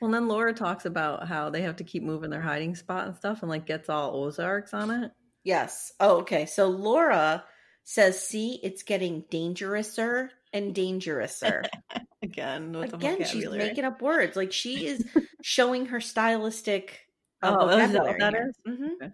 Well, 0.00 0.12
then 0.12 0.28
Laura 0.28 0.54
talks 0.54 0.86
about 0.86 1.26
how 1.26 1.50
they 1.50 1.62
have 1.62 1.76
to 1.76 1.84
keep 1.84 2.04
moving 2.04 2.30
their 2.30 2.40
hiding 2.40 2.76
spot 2.76 3.08
and 3.08 3.16
stuff, 3.16 3.42
and 3.42 3.50
like 3.50 3.66
gets 3.66 3.88
all 3.88 4.14
Ozarks 4.14 4.72
on 4.72 4.90
it. 4.92 5.10
Yes. 5.42 5.92
Oh, 5.98 6.18
okay. 6.18 6.46
So 6.46 6.68
Laura 6.68 7.44
says, 7.84 8.20
see, 8.24 8.60
it's 8.62 8.82
getting 8.82 9.24
dangerouser 9.30 10.28
and 10.52 10.74
dangerouser. 10.74 11.64
Again, 12.22 12.72
with 12.72 12.92
Again, 12.94 13.18
the 13.20 13.24
she's 13.24 13.48
making 13.48 13.84
up 13.84 14.02
words. 14.02 14.36
Like 14.36 14.52
she 14.52 14.86
is 14.86 15.04
showing 15.42 15.86
her 15.86 16.00
stylistic 16.00 17.00
uh, 17.42 17.56
Oh, 17.58 17.66
that 17.68 17.76
what 17.90 17.90
vocabulary 17.90 18.18
that 18.20 18.32
here. 18.34 18.48
is? 18.48 18.56
Mhm. 18.68 18.90
Okay. 19.02 19.12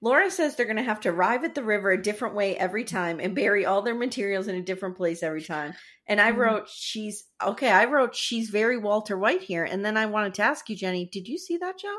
Laura 0.00 0.28
says 0.32 0.56
they're 0.56 0.66
going 0.66 0.76
to 0.78 0.82
have 0.82 0.98
to 1.02 1.10
arrive 1.10 1.44
at 1.44 1.54
the 1.54 1.62
river 1.62 1.92
a 1.92 2.02
different 2.02 2.34
way 2.34 2.56
every 2.56 2.82
time 2.82 3.20
and 3.20 3.36
bury 3.36 3.64
all 3.64 3.82
their 3.82 3.94
materials 3.94 4.48
in 4.48 4.56
a 4.56 4.60
different 4.62 4.96
place 4.96 5.22
every 5.22 5.42
time. 5.44 5.74
And 6.08 6.20
I 6.20 6.32
Mhm. 6.32 6.36
wrote, 6.38 6.68
she's 6.68 7.22
okay. 7.40 7.70
I 7.70 7.84
wrote, 7.84 8.16
she's 8.16 8.50
very 8.50 8.76
Walter 8.78 9.16
White 9.16 9.42
here. 9.42 9.62
And 9.62 9.84
then 9.84 9.96
I 9.96 10.06
wanted 10.06 10.34
to 10.34 10.42
ask 10.42 10.68
you, 10.68 10.74
Jenny, 10.74 11.06
did 11.06 11.28
you 11.28 11.38
see 11.38 11.58
that 11.58 11.80
show? 11.80 11.96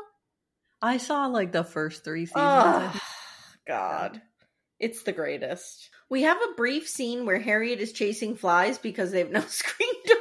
I 0.82 0.98
saw 0.98 1.24
like 1.28 1.52
the 1.52 1.64
first 1.64 2.04
three 2.04 2.26
seasons. 2.26 2.42
Oh. 2.44 3.00
God. 3.66 4.20
It's 4.84 5.02
the 5.02 5.12
greatest. 5.12 5.88
We 6.10 6.24
have 6.24 6.36
a 6.36 6.54
brief 6.56 6.86
scene 6.86 7.24
where 7.24 7.38
Harriet 7.38 7.80
is 7.80 7.90
chasing 7.90 8.36
flies 8.36 8.76
because 8.76 9.12
they 9.12 9.20
have 9.20 9.30
no 9.30 9.40
screen 9.46 9.94
door. 10.06 10.16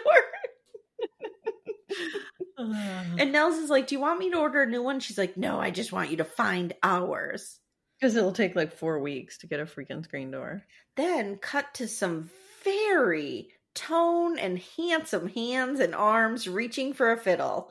Uh. 2.57 3.03
And 3.19 3.33
Nels 3.33 3.57
is 3.57 3.69
like, 3.69 3.87
Do 3.87 3.95
you 3.95 3.99
want 3.99 4.19
me 4.19 4.31
to 4.31 4.37
order 4.37 4.61
a 4.63 4.65
new 4.65 4.81
one? 4.81 5.01
She's 5.01 5.17
like, 5.17 5.35
No, 5.35 5.59
I 5.59 5.69
just 5.69 5.91
want 5.91 6.11
you 6.11 6.17
to 6.17 6.23
find 6.23 6.73
ours. 6.81 7.59
Because 7.99 8.15
it'll 8.15 8.31
take 8.31 8.55
like 8.55 8.71
four 8.71 8.99
weeks 8.99 9.39
to 9.39 9.47
get 9.47 9.59
a 9.59 9.65
freaking 9.65 10.05
screen 10.05 10.31
door. 10.31 10.63
Then 10.95 11.35
cut 11.39 11.73
to 11.73 11.89
some 11.89 12.29
very 12.63 13.49
tone 13.75 14.39
and 14.39 14.61
handsome 14.77 15.27
hands 15.27 15.81
and 15.81 15.93
arms 15.93 16.47
reaching 16.47 16.93
for 16.93 17.11
a 17.11 17.17
fiddle. 17.17 17.69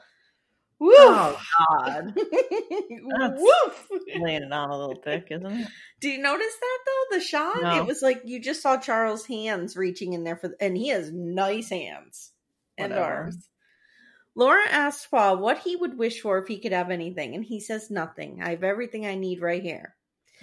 Woo! 0.82 0.90
Oh 0.96 1.40
God, 1.68 2.12
Woof! 2.90 3.88
laying 4.20 4.42
it 4.42 4.52
on 4.52 4.70
a 4.70 4.76
little 4.76 5.00
thick, 5.00 5.28
isn't 5.30 5.46
it? 5.46 5.68
Do 6.00 6.08
you 6.08 6.20
notice 6.20 6.56
that 6.60 6.78
though? 6.84 7.16
The 7.16 7.22
shot? 7.22 7.62
No. 7.62 7.76
It 7.76 7.86
was 7.86 8.02
like 8.02 8.22
you 8.24 8.40
just 8.40 8.62
saw 8.62 8.76
Charles' 8.78 9.24
hands 9.24 9.76
reaching 9.76 10.12
in 10.12 10.24
there 10.24 10.34
for, 10.34 10.56
and 10.60 10.76
he 10.76 10.88
has 10.88 11.12
nice 11.12 11.70
hands 11.70 12.32
and 12.76 12.92
arms. 12.92 13.48
Laura 14.34 14.68
asks 14.68 15.06
Pa 15.06 15.34
what 15.34 15.58
he 15.58 15.76
would 15.76 15.96
wish 15.96 16.20
for 16.20 16.38
if 16.38 16.48
he 16.48 16.58
could 16.58 16.72
have 16.72 16.90
anything, 16.90 17.36
and 17.36 17.44
he 17.44 17.60
says 17.60 17.88
nothing. 17.88 18.42
I 18.42 18.50
have 18.50 18.64
everything 18.64 19.06
I 19.06 19.14
need 19.14 19.40
right 19.40 19.62
here. 19.62 19.94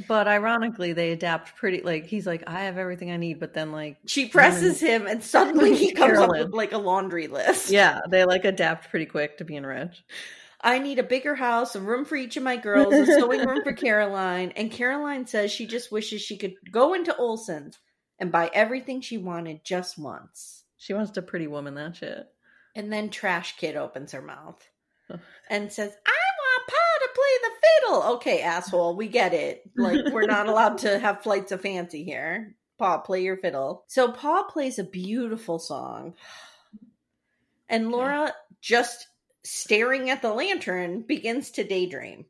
But 0.08 0.28
ironically, 0.28 0.94
they 0.94 1.12
adapt 1.12 1.56
pretty. 1.56 1.82
Like 1.82 2.06
he's 2.06 2.26
like, 2.26 2.44
I 2.48 2.62
have 2.62 2.78
everything 2.78 3.12
I 3.12 3.18
need, 3.18 3.40
but 3.40 3.54
then 3.54 3.72
like, 3.72 3.98
She 4.06 4.28
presses 4.28 4.80
him, 4.80 5.08
and 5.08 5.24
suddenly 5.24 5.76
he 5.78 5.92
comes 5.94 6.18
up 6.18 6.30
with 6.30 6.54
like 6.54 6.72
a 6.72 6.78
laundry 6.78 7.28
list. 7.28 7.70
yeah, 7.70 8.00
they 8.10 8.26
like 8.26 8.46
adapt 8.46 8.90
pretty 8.90 9.06
quick 9.06 9.38
to 9.40 9.46
being 9.46 9.64
rich. 9.64 10.04
I 10.62 10.80
need 10.80 11.00
a 11.00 11.04
bigger 11.04 11.36
house, 11.36 11.76
a 11.76 11.80
room 11.80 12.04
for 12.04 12.18
each 12.18 12.36
of 12.36 12.44
my 12.44 12.58
girls, 12.58 12.94
a 12.94 13.06
sewing 13.06 13.46
room 13.48 13.62
for 13.64 13.72
Caroline. 13.74 14.52
And 14.58 14.70
Caroline 14.72 15.26
says 15.26 15.52
she 15.52 15.66
just 15.66 15.92
wishes 15.92 16.22
she 16.22 16.38
could 16.38 16.54
go 16.70 16.94
into 16.94 17.16
Olson's 17.16 17.78
and 18.20 18.32
buy 18.32 18.52
everything 18.54 19.00
she 19.00 19.18
wanted 19.18 19.64
just 19.64 19.98
once. 19.98 20.64
She 20.78 20.94
wants 20.94 21.16
a 21.18 21.22
pretty 21.22 21.48
woman 21.48 21.76
that 21.76 21.96
shit. 21.96 22.28
And 22.76 22.92
then 22.92 23.10
Trash 23.10 23.56
Kid 23.58 23.78
opens 23.78 24.12
her 24.12 24.22
mouth 24.22 24.62
and 25.50 25.72
says, 25.72 25.94
I 26.06 26.12
to 27.14 27.20
play 27.20 27.50
the 27.50 27.68
fiddle. 27.68 28.04
Okay, 28.16 28.42
asshole, 28.42 28.96
we 28.96 29.08
get 29.08 29.34
it. 29.34 29.64
Like, 29.76 30.14
we're 30.14 30.26
not 30.26 30.48
allowed 30.50 30.80
to 30.80 31.00
have 31.00 31.24
flights 31.24 31.52
of 31.52 31.62
fancy 31.62 32.04
here. 32.04 32.56
Pa, 32.78 33.00
play 33.00 33.24
your 33.24 33.38
fiddle. 33.38 33.84
So 33.88 34.12
Pa 34.12 34.44
plays 34.44 34.80
a 34.80 34.84
beautiful 34.84 35.60
song. 35.60 36.14
And 37.72 37.92
Laura, 37.92 38.34
just 38.62 39.06
staring 39.44 40.10
at 40.10 40.24
the 40.24 40.34
lantern, 40.34 41.02
begins 41.02 41.52
to 41.52 41.64
daydream. 41.64 42.26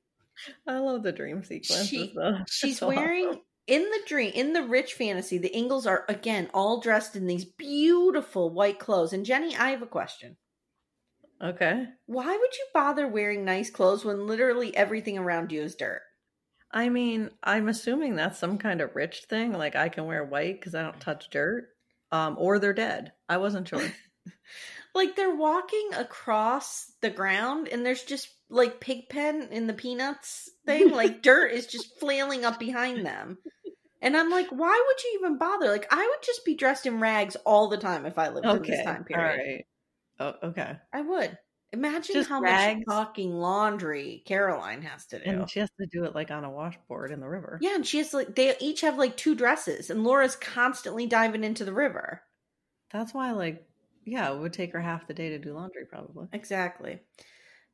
I 0.67 0.79
love 0.79 1.01
the 1.01 1.13
dream 1.13 1.45
sequence. 1.45 1.87
She- 1.87 2.13
She's 2.49 2.81
wearing 2.81 3.39
in 3.69 3.83
the 3.83 3.99
dream 4.07 4.31
in 4.33 4.53
the 4.53 4.63
rich 4.63 4.95
fantasy, 4.95 5.37
the 5.37 5.55
Ingalls 5.55 5.85
are 5.85 6.03
again 6.09 6.49
all 6.53 6.81
dressed 6.81 7.15
in 7.15 7.27
these 7.27 7.45
beautiful 7.45 8.49
white 8.49 8.79
clothes. 8.79 9.13
And 9.13 9.23
Jenny, 9.25 9.55
I 9.55 9.69
have 9.69 9.83
a 9.83 9.87
question. 9.87 10.37
Okay. 11.41 11.86
Why 12.06 12.25
would 12.25 12.58
you 12.58 12.65
bother 12.73 13.08
wearing 13.08 13.45
nice 13.45 13.69
clothes 13.69 14.04
when 14.04 14.28
literally 14.28 14.75
everything 14.75 15.17
around 15.17 15.52
you 15.52 15.62
is 15.62 15.75
dirt? 15.75 16.02
I 16.71 16.89
mean, 16.89 17.32
I'm 17.43 17.67
assuming 17.67 18.15
that's 18.15 18.38
some 18.38 18.58
kind 18.58 18.82
of 18.82 18.95
rich 18.95 19.25
thing. 19.30 19.54
Like 19.54 19.75
I 19.75 19.89
can 19.89 20.06
wear 20.06 20.23
white 20.23 20.60
because 20.60 20.75
I 20.75 20.84
don't 20.84 20.99
touch 20.99 21.30
dirt. 21.30 21.69
Um, 22.12 22.36
or 22.39 22.60
they're 22.60 22.73
dead. 22.73 23.13
I 23.28 23.38
wasn't 23.38 23.67
sure. 23.67 23.82
Like 24.95 25.15
they're 25.15 25.36
walking 25.36 25.91
across 25.95 26.91
the 27.02 27.12
ground 27.12 27.67
and 27.67 27.86
there's 27.86 28.04
just 28.04 28.28
like 28.49 28.80
pig 28.80 29.08
pen 29.08 29.49
in 29.52 29.67
the 29.67 29.73
peanuts 29.73 30.49
thing. 30.65 30.91
Like 30.91 31.21
dirt 31.21 31.52
is 31.52 31.67
just 31.67 31.99
flailing 31.99 32.43
up 32.43 32.60
behind 32.60 33.06
them. 33.06 33.38
And 34.02 34.17
I'm 34.17 34.30
like, 34.30 34.47
why 34.49 34.84
would 34.88 35.04
you 35.04 35.19
even 35.19 35.38
bother? 35.38 35.69
Like 35.69 35.88
I 35.91 36.06
would 36.06 36.23
just 36.23 36.43
be 36.43 36.56
dressed 36.56 36.86
in 36.86 36.99
rags 36.99 37.36
all 37.45 37.69
the 37.69 37.78
time 37.78 38.06
if 38.06 38.17
I 38.17 38.30
lived 38.30 38.47
in 38.47 38.63
this 38.63 38.84
time 38.84 39.04
period. 39.04 39.38
right. 39.38 39.65
Oh, 40.19 40.34
okay. 40.43 40.77
I 40.93 41.01
would. 41.01 41.38
Imagine 41.71 42.15
Just 42.15 42.29
how 42.29 42.41
rags? 42.41 42.82
much 42.88 42.95
fucking 42.97 43.32
laundry 43.32 44.23
Caroline 44.25 44.82
has 44.82 45.05
to 45.08 45.19
do. 45.23 45.29
And 45.29 45.49
she 45.49 45.60
has 45.60 45.69
to 45.79 45.86
do 45.91 46.05
it 46.05 46.15
like 46.15 46.32
on 46.32 46.43
a 46.43 46.49
washboard 46.49 47.12
in 47.12 47.19
the 47.19 47.29
river. 47.29 47.60
yeah, 47.62 47.75
and 47.75 47.86
she 47.86 47.99
has 47.99 48.12
like 48.13 48.36
they 48.36 48.55
each 48.60 48.82
have 48.82 48.97
like 48.97 49.15
two 49.17 49.36
dresses, 49.36 49.91
and 49.91 50.03
Laura's 50.03 50.36
constantly 50.36 51.05
diving 51.05 51.43
into 51.43 51.63
the 51.65 51.73
river. 51.73 52.23
That's 52.91 53.13
why, 53.13 53.34
like, 53.34 53.67
yeah, 54.03 54.32
it 54.34 54.39
would 54.39 54.53
take 54.53 54.73
her 54.73 54.82
half 54.82 55.05
the 55.05 55.13
day 55.13 55.29
to 55.29 55.38
do 55.38 55.53
laundry, 55.53 55.86
probably. 55.86 56.27
Exactly. 56.34 57.01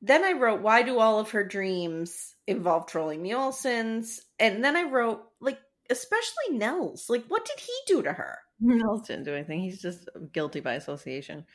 Then 0.02 0.26
I 0.26 0.34
wrote, 0.34 0.62
why 0.62 0.82
do 0.82 1.00
all 1.00 1.20
of 1.20 1.32
her 1.32 1.46
dreams 1.46 2.36
involve 2.48 2.88
trolling 2.88 3.24
the 3.24 3.32
Olsons? 3.32 4.20
And 4.40 4.62
then 4.62 4.76
I 4.76 4.84
wrote, 4.84 5.24
like, 5.40 5.58
especially 5.90 6.58
Nels. 6.58 7.10
Like, 7.10 7.24
what 7.28 7.46
did 7.46 7.60
he 7.62 7.72
do 7.88 8.04
to 8.04 8.12
her? 8.12 8.40
Nels 8.60 9.08
didn't 9.08 9.24
do 9.24 9.34
anything. 9.34 9.62
He's 9.62 9.82
just 9.82 10.10
guilty 10.34 10.60
by 10.60 10.74
association. 10.74 11.46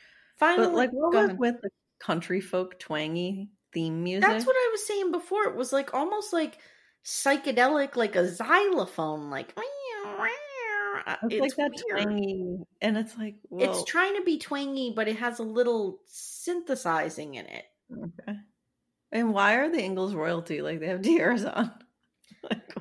Finally, 0.41 0.67
But 0.67 0.75
like, 0.75 0.89
what 0.91 1.13
was 1.13 1.25
ahead. 1.27 1.39
with 1.39 1.55
the 1.61 1.69
country 2.01 2.41
folk 2.41 2.77
twangy 2.79 3.47
theme 3.73 4.03
music? 4.03 4.27
that's 4.29 4.45
what 4.45 4.55
I 4.57 4.69
was 4.73 4.85
saying 4.85 5.11
before. 5.13 5.45
It 5.45 5.55
was 5.55 5.71
like 5.71 5.93
almost 5.93 6.33
like 6.33 6.57
psychedelic, 7.05 7.95
like 7.95 8.15
a 8.17 8.27
xylophone, 8.27 9.29
like 9.29 9.53
uh, 9.57 11.15
It's, 11.29 11.39
like 11.41 11.55
that 11.55 11.71
weird. 11.87 12.03
twangy, 12.03 12.57
and 12.81 12.97
it's 12.97 13.17
like, 13.17 13.35
well, 13.49 13.71
It's 13.71 13.83
trying 13.89 14.15
to 14.15 14.23
be 14.23 14.37
twangy, 14.39 14.93
but 14.95 15.07
it 15.07 15.17
has 15.17 15.39
a 15.39 15.43
little 15.43 15.99
synthesizing 16.07 17.35
in 17.35 17.45
it. 17.45 17.65
okay. 17.93 18.37
And 19.11 19.33
why 19.33 19.53
are 19.55 19.69
the 19.69 19.83
Ingalls 19.83 20.13
royalty? 20.15 20.61
Like 20.61 20.79
they 20.79 20.87
have 20.87 21.01
tiaras 21.03 21.45
on. 21.45 21.71
like, 22.43 22.75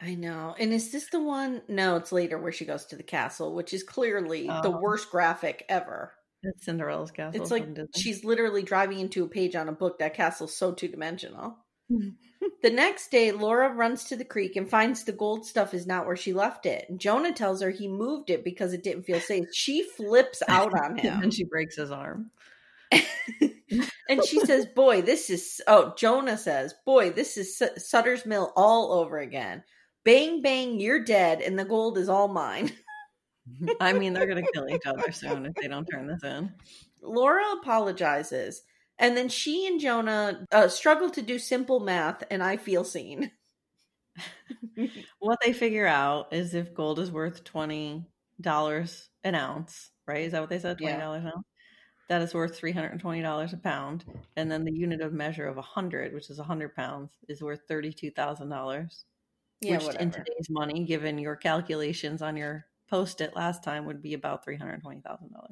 I 0.00 0.14
know. 0.14 0.54
And 0.58 0.72
is 0.72 0.92
this 0.92 1.08
the 1.10 1.20
one? 1.22 1.62
No, 1.68 1.96
it's 1.96 2.12
later 2.12 2.38
where 2.38 2.52
she 2.52 2.64
goes 2.64 2.84
to 2.86 2.96
the 2.96 3.02
castle, 3.02 3.54
which 3.54 3.72
is 3.72 3.82
clearly 3.82 4.46
the 4.46 4.72
Oh. 4.72 4.78
worst 4.80 5.10
graphic 5.10 5.64
ever. 5.68 6.12
It's 6.42 6.64
Cinderella's 6.64 7.10
castle. 7.10 7.40
It's 7.40 7.50
like 7.50 7.66
she's 7.96 8.24
literally 8.24 8.62
driving 8.62 9.00
into 9.00 9.24
a 9.24 9.28
page 9.28 9.56
on 9.56 9.68
a 9.68 9.72
book. 9.72 9.98
That 9.98 10.14
castle's 10.14 10.56
so 10.56 10.72
two 10.72 10.88
dimensional. 10.88 11.56
Mm-hmm. 11.90 12.10
the 12.62 12.70
next 12.70 13.10
day, 13.10 13.32
Laura 13.32 13.72
runs 13.72 14.04
to 14.04 14.16
the 14.16 14.24
creek 14.24 14.56
and 14.56 14.68
finds 14.68 15.04
the 15.04 15.12
gold 15.12 15.46
stuff 15.46 15.74
is 15.74 15.86
not 15.86 16.06
where 16.06 16.16
she 16.16 16.32
left 16.32 16.66
it. 16.66 16.86
Jonah 16.96 17.32
tells 17.32 17.62
her 17.62 17.70
he 17.70 17.88
moved 17.88 18.30
it 18.30 18.44
because 18.44 18.72
it 18.72 18.82
didn't 18.84 19.04
feel 19.04 19.20
safe. 19.20 19.46
She 19.52 19.82
flips 19.82 20.42
out 20.48 20.72
on 20.78 20.96
him. 20.98 21.22
and 21.22 21.34
she 21.34 21.44
breaks 21.44 21.76
his 21.76 21.90
arm. 21.90 22.30
and 22.92 24.24
she 24.24 24.40
says, 24.40 24.66
Boy, 24.66 25.02
this 25.02 25.30
is. 25.30 25.60
Oh, 25.66 25.92
Jonah 25.96 26.38
says, 26.38 26.74
Boy, 26.86 27.10
this 27.10 27.36
is 27.36 27.56
Su- 27.58 27.76
Sutter's 27.76 28.24
Mill 28.24 28.52
all 28.56 28.92
over 28.92 29.18
again. 29.18 29.64
Bang, 30.04 30.40
bang, 30.40 30.80
you're 30.80 31.04
dead, 31.04 31.42
and 31.42 31.58
the 31.58 31.64
gold 31.64 31.98
is 31.98 32.08
all 32.08 32.28
mine. 32.28 32.72
I 33.80 33.92
mean, 33.92 34.12
they're 34.12 34.26
gonna 34.26 34.46
kill 34.52 34.68
each 34.68 34.86
other 34.86 35.12
soon 35.12 35.46
if 35.46 35.54
they 35.54 35.68
don't 35.68 35.86
turn 35.86 36.06
this 36.06 36.22
in. 36.22 36.52
Laura 37.02 37.44
apologizes, 37.60 38.62
and 38.98 39.16
then 39.16 39.28
she 39.28 39.66
and 39.66 39.80
Jonah 39.80 40.46
uh, 40.52 40.68
struggle 40.68 41.10
to 41.10 41.22
do 41.22 41.38
simple 41.38 41.80
math, 41.80 42.24
and 42.30 42.42
I 42.42 42.56
feel 42.56 42.84
seen. 42.84 43.30
what 45.18 45.38
they 45.44 45.52
figure 45.52 45.86
out 45.86 46.32
is 46.32 46.54
if 46.54 46.74
gold 46.74 46.98
is 46.98 47.10
worth 47.12 47.44
$20 47.44 48.04
an 49.24 49.34
ounce, 49.34 49.90
right? 50.06 50.24
Is 50.24 50.32
that 50.32 50.40
what 50.40 50.50
they 50.50 50.58
said? 50.58 50.78
$20 50.78 50.80
Yeah. 50.80 51.12
an 51.12 51.26
ounce? 51.26 51.46
That 52.08 52.22
is 52.22 52.34
worth 52.34 52.58
$320 52.58 53.52
a 53.52 53.56
pound. 53.58 54.04
And 54.36 54.50
then 54.50 54.64
the 54.64 54.72
unit 54.72 55.00
of 55.02 55.12
measure 55.12 55.46
of 55.46 55.56
100, 55.56 56.14
which 56.14 56.30
is 56.30 56.38
100 56.38 56.74
pounds, 56.74 57.10
is 57.28 57.42
worth 57.42 57.66
$32,000. 57.68 59.04
Yeah, 59.60 59.78
which 59.78 59.96
in 59.96 60.10
today's 60.10 60.48
money, 60.48 60.84
given 60.84 61.18
your 61.18 61.36
calculations 61.36 62.22
on 62.22 62.36
your 62.36 62.64
post 62.88 63.20
it 63.20 63.36
last 63.36 63.62
time, 63.62 63.86
would 63.86 64.02
be 64.02 64.14
about 64.14 64.44
$320,000. 64.44 65.02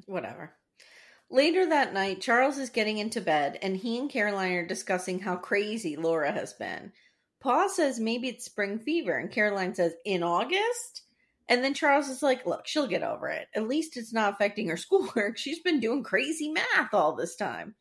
Whatever. 0.07 0.55
Later 1.31 1.67
that 1.67 1.93
night, 1.93 2.21
Charles 2.21 2.59
is 2.59 2.71
getting 2.71 2.99
into 2.99 3.21
bed, 3.21 3.59
and 3.61 3.77
he 3.77 3.99
and 3.99 4.09
Caroline 4.09 4.53
are 4.53 4.67
discussing 4.67 5.21
how 5.21 5.37
crazy 5.37 5.97
Laura 5.97 6.31
has 6.31 6.53
been. 6.53 6.93
Pa 7.41 7.69
says 7.69 7.99
maybe 7.99 8.29
it's 8.29 8.45
spring 8.45 8.79
fever, 8.79 9.17
and 9.17 9.31
Caroline 9.31 9.75
says, 9.75 9.95
In 10.05 10.23
August? 10.23 11.03
And 11.49 11.63
then 11.63 11.75
Charles 11.75 12.09
is 12.09 12.23
like, 12.23 12.47
Look, 12.47 12.67
she'll 12.67 12.87
get 12.87 13.03
over 13.03 13.29
it. 13.29 13.49
At 13.55 13.69
least 13.69 13.97
it's 13.97 14.13
not 14.13 14.35
affecting 14.35 14.69
her 14.69 14.77
schoolwork. 14.77 15.37
She's 15.37 15.61
been 15.61 15.81
doing 15.81 16.03
crazy 16.03 16.51
math 16.51 16.93
all 16.93 17.17
this 17.17 17.37
time. 17.37 17.75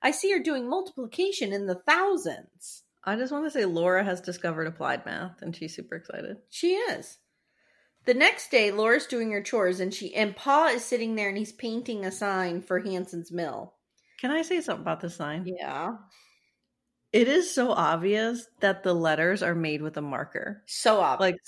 I 0.00 0.10
see 0.10 0.30
her 0.32 0.38
doing 0.38 0.68
multiplication 0.68 1.52
in 1.52 1.66
the 1.66 1.80
thousands. 1.86 2.84
I 3.04 3.16
just 3.16 3.32
want 3.32 3.44
to 3.44 3.50
say 3.50 3.64
Laura 3.64 4.04
has 4.04 4.20
discovered 4.20 4.66
applied 4.66 5.04
math 5.04 5.42
and 5.42 5.54
she's 5.54 5.74
super 5.74 5.96
excited. 5.96 6.36
She 6.50 6.74
is. 6.74 7.18
The 8.06 8.14
next 8.14 8.50
day, 8.50 8.70
Laura's 8.70 9.06
doing 9.06 9.30
her 9.32 9.42
chores, 9.42 9.80
and 9.80 9.92
she 9.92 10.14
and 10.14 10.36
Pa 10.36 10.66
is 10.68 10.84
sitting 10.84 11.14
there, 11.14 11.28
and 11.28 11.38
he's 11.38 11.52
painting 11.52 12.04
a 12.04 12.12
sign 12.12 12.60
for 12.62 12.80
Hanson's 12.80 13.32
Mill. 13.32 13.74
Can 14.20 14.30
I 14.30 14.42
say 14.42 14.60
something 14.60 14.82
about 14.82 15.00
this 15.00 15.16
sign? 15.16 15.44
Yeah, 15.46 15.96
It 17.12 17.28
is 17.28 17.52
so 17.54 17.70
obvious 17.72 18.46
that 18.60 18.82
the 18.82 18.92
letters 18.94 19.42
are 19.42 19.54
made 19.54 19.80
with 19.82 19.96
a 19.96 20.02
marker. 20.02 20.62
so 20.66 21.00
obvious. 21.00 21.20
Like, 21.32 21.40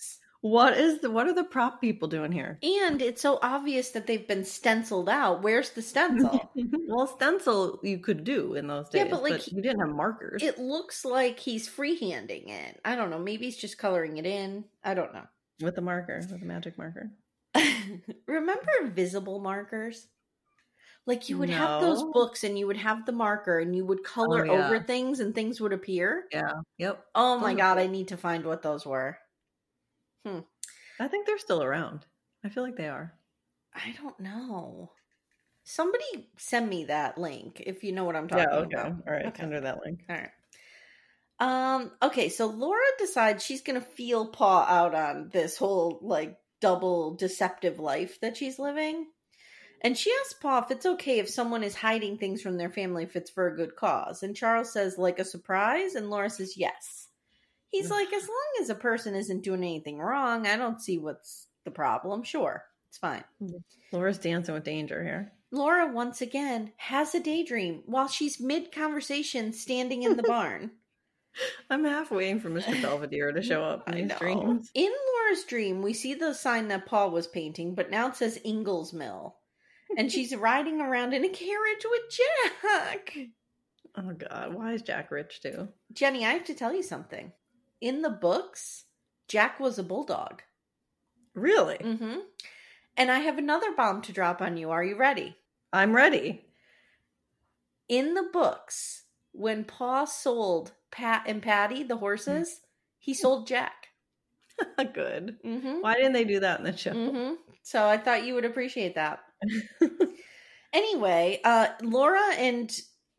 what 0.42 0.76
is 0.78 1.00
the 1.00 1.10
what 1.10 1.26
are 1.26 1.32
the 1.32 1.42
prop 1.44 1.80
people 1.80 2.06
doing 2.08 2.30
here? 2.30 2.58
and 2.62 3.02
it's 3.02 3.20
so 3.22 3.38
obvious 3.42 3.90
that 3.90 4.06
they've 4.06 4.28
been 4.28 4.44
stenciled 4.44 5.08
out. 5.08 5.42
Where's 5.42 5.70
the 5.70 5.82
stencil? 5.82 6.52
well, 6.86 7.06
stencil 7.08 7.80
you 7.82 7.98
could 7.98 8.22
do 8.24 8.54
in 8.54 8.66
those 8.68 8.86
Yeah, 8.92 9.04
days, 9.04 9.10
but, 9.10 9.22
but, 9.22 9.30
like, 9.30 9.52
you 9.52 9.60
didn't 9.60 9.80
have 9.80 9.94
markers. 9.96 10.42
it 10.42 10.58
looks 10.58 11.04
like 11.04 11.40
he's 11.40 11.68
freehanding 11.68 12.48
it. 12.48 12.80
I 12.84 12.94
don't 12.96 13.10
know. 13.10 13.18
Maybe 13.18 13.46
he's 13.46 13.56
just 13.56 13.76
coloring 13.78 14.18
it 14.18 14.26
in. 14.26 14.64
I 14.84 14.94
don't 14.94 15.12
know. 15.14 15.26
With 15.60 15.78
a 15.78 15.80
marker, 15.80 16.20
with 16.30 16.42
a 16.42 16.44
magic 16.44 16.78
marker. 16.78 17.10
Remember 18.26 18.70
invisible 18.82 19.40
markers? 19.40 20.08
Like 21.06 21.28
you 21.28 21.38
would 21.38 21.50
have 21.50 21.80
those 21.80 22.02
books 22.12 22.42
and 22.42 22.58
you 22.58 22.66
would 22.66 22.76
have 22.76 23.06
the 23.06 23.12
marker 23.12 23.60
and 23.60 23.76
you 23.76 23.84
would 23.86 24.02
color 24.02 24.44
Oh, 24.44 24.54
yeah. 24.54 24.66
over 24.66 24.80
things 24.80 25.20
and 25.20 25.34
things 25.34 25.60
would 25.60 25.72
appear. 25.72 26.24
Yeah. 26.32 26.52
Yep. 26.78 27.04
Oh 27.14 27.38
my 27.38 27.54
god, 27.54 27.78
I 27.78 27.86
need 27.86 28.08
to 28.08 28.16
find 28.16 28.44
what 28.44 28.62
those 28.62 28.84
were. 28.84 29.16
Hmm. 30.26 30.40
I 30.98 31.06
think 31.06 31.26
they're 31.26 31.38
still 31.38 31.62
around. 31.62 32.04
I 32.44 32.48
feel 32.48 32.64
like 32.64 32.76
they 32.76 32.88
are. 32.88 33.12
I 33.72 33.94
don't 34.02 34.18
know. 34.18 34.90
Somebody 35.62 36.04
send 36.38 36.68
me 36.68 36.84
that 36.86 37.18
link 37.18 37.62
if 37.64 37.84
you 37.84 37.92
know 37.92 38.04
what 38.04 38.16
I'm 38.16 38.26
talking 38.26 38.46
yeah. 38.50 38.58
Okay. 38.58 38.76
about. 38.76 38.92
All 39.06 39.12
right. 39.12 39.26
Okay. 39.26 39.40
Send 39.42 39.52
her 39.52 39.60
that 39.60 39.78
link. 39.84 40.00
All 40.10 40.16
right. 40.16 40.30
Um, 41.38 41.92
okay, 42.02 42.28
so 42.28 42.46
Laura 42.46 42.80
decides 42.98 43.44
she's 43.44 43.62
gonna 43.62 43.80
feel 43.80 44.26
Pa 44.26 44.66
out 44.68 44.94
on 44.94 45.30
this 45.32 45.56
whole 45.56 45.98
like 46.02 46.38
double 46.60 47.14
deceptive 47.14 47.78
life 47.78 48.20
that 48.20 48.36
she's 48.36 48.58
living. 48.58 49.06
And 49.82 49.96
she 49.96 50.10
asks 50.20 50.34
Pa 50.34 50.64
if 50.64 50.70
it's 50.70 50.86
okay 50.86 51.18
if 51.18 51.28
someone 51.28 51.62
is 51.62 51.74
hiding 51.74 52.16
things 52.16 52.40
from 52.40 52.56
their 52.56 52.70
family 52.70 53.04
if 53.04 53.14
it's 53.14 53.30
for 53.30 53.46
a 53.46 53.56
good 53.56 53.76
cause. 53.76 54.22
And 54.22 54.34
Charles 54.34 54.72
says, 54.72 54.96
like 54.96 55.18
a 55.18 55.24
surprise, 55.24 55.94
and 55.94 56.08
Laura 56.08 56.30
says 56.30 56.56
yes. 56.56 57.08
He's 57.68 57.90
like, 57.90 58.10
as 58.12 58.26
long 58.26 58.62
as 58.62 58.70
a 58.70 58.74
person 58.74 59.14
isn't 59.14 59.42
doing 59.42 59.60
anything 59.60 59.98
wrong, 59.98 60.46
I 60.46 60.56
don't 60.56 60.80
see 60.80 60.98
what's 60.98 61.48
the 61.64 61.70
problem. 61.70 62.22
Sure, 62.22 62.64
it's 62.88 62.96
fine. 62.96 63.24
Laura's 63.92 64.18
dancing 64.18 64.54
with 64.54 64.64
danger 64.64 65.02
here. 65.02 65.32
Laura 65.50 65.92
once 65.92 66.22
again 66.22 66.72
has 66.76 67.14
a 67.14 67.20
daydream 67.20 67.82
while 67.86 68.08
she's 68.08 68.40
mid 68.40 68.72
conversation 68.72 69.52
standing 69.52 70.04
in 70.04 70.16
the 70.16 70.22
barn. 70.26 70.70
I'm 71.70 71.84
half 71.84 72.10
waiting 72.10 72.40
for 72.40 72.50
Mr. 72.50 72.80
Belvedere 72.80 73.32
to 73.32 73.42
show 73.42 73.62
up 73.62 73.88
in 73.92 74.08
know. 74.08 74.18
dreams. 74.18 74.70
In 74.74 74.92
Laura's 75.14 75.44
dream, 75.44 75.82
we 75.82 75.92
see 75.92 76.14
the 76.14 76.32
sign 76.34 76.68
that 76.68 76.86
Pa 76.86 77.06
was 77.06 77.26
painting, 77.26 77.74
but 77.74 77.90
now 77.90 78.08
it 78.08 78.16
says 78.16 78.38
Ingalls 78.44 78.92
Mill. 78.92 79.36
And 79.96 80.10
she's 80.10 80.34
riding 80.36 80.80
around 80.80 81.12
in 81.12 81.24
a 81.24 81.28
carriage 81.28 81.84
with 81.84 82.02
Jack. 82.10 83.16
Oh 83.96 84.12
God, 84.12 84.54
why 84.54 84.72
is 84.72 84.82
Jack 84.82 85.10
rich 85.10 85.40
too? 85.40 85.68
Jenny, 85.92 86.24
I 86.24 86.30
have 86.30 86.44
to 86.44 86.54
tell 86.54 86.74
you 86.74 86.82
something. 86.82 87.32
In 87.80 88.02
the 88.02 88.10
books, 88.10 88.84
Jack 89.28 89.58
was 89.58 89.78
a 89.78 89.82
bulldog. 89.82 90.42
Really? 91.34 91.76
Mm-hmm. 91.76 92.20
And 92.96 93.10
I 93.10 93.20
have 93.20 93.38
another 93.38 93.72
bomb 93.74 94.02
to 94.02 94.12
drop 94.12 94.40
on 94.40 94.56
you. 94.56 94.70
Are 94.70 94.84
you 94.84 94.96
ready? 94.96 95.36
I'm 95.72 95.94
ready. 95.94 96.46
In 97.88 98.14
the 98.14 98.28
books, 98.32 99.04
when 99.32 99.64
Pa 99.64 100.06
sold 100.06 100.72
Pat 100.96 101.24
and 101.26 101.42
Patty, 101.42 101.82
the 101.82 101.98
horses, 101.98 102.60
he 102.98 103.12
sold 103.12 103.46
Jack. 103.46 103.88
Good. 104.94 105.36
Mm-hmm. 105.44 105.82
Why 105.82 105.94
didn't 105.94 106.14
they 106.14 106.24
do 106.24 106.40
that 106.40 106.58
in 106.58 106.64
the 106.64 106.74
show? 106.74 106.92
Mm-hmm. 106.92 107.34
So 107.62 107.84
I 107.84 107.98
thought 107.98 108.24
you 108.24 108.34
would 108.34 108.46
appreciate 108.46 108.94
that. 108.94 109.20
anyway, 110.72 111.40
uh, 111.44 111.68
Laura 111.82 112.32
and 112.38 112.72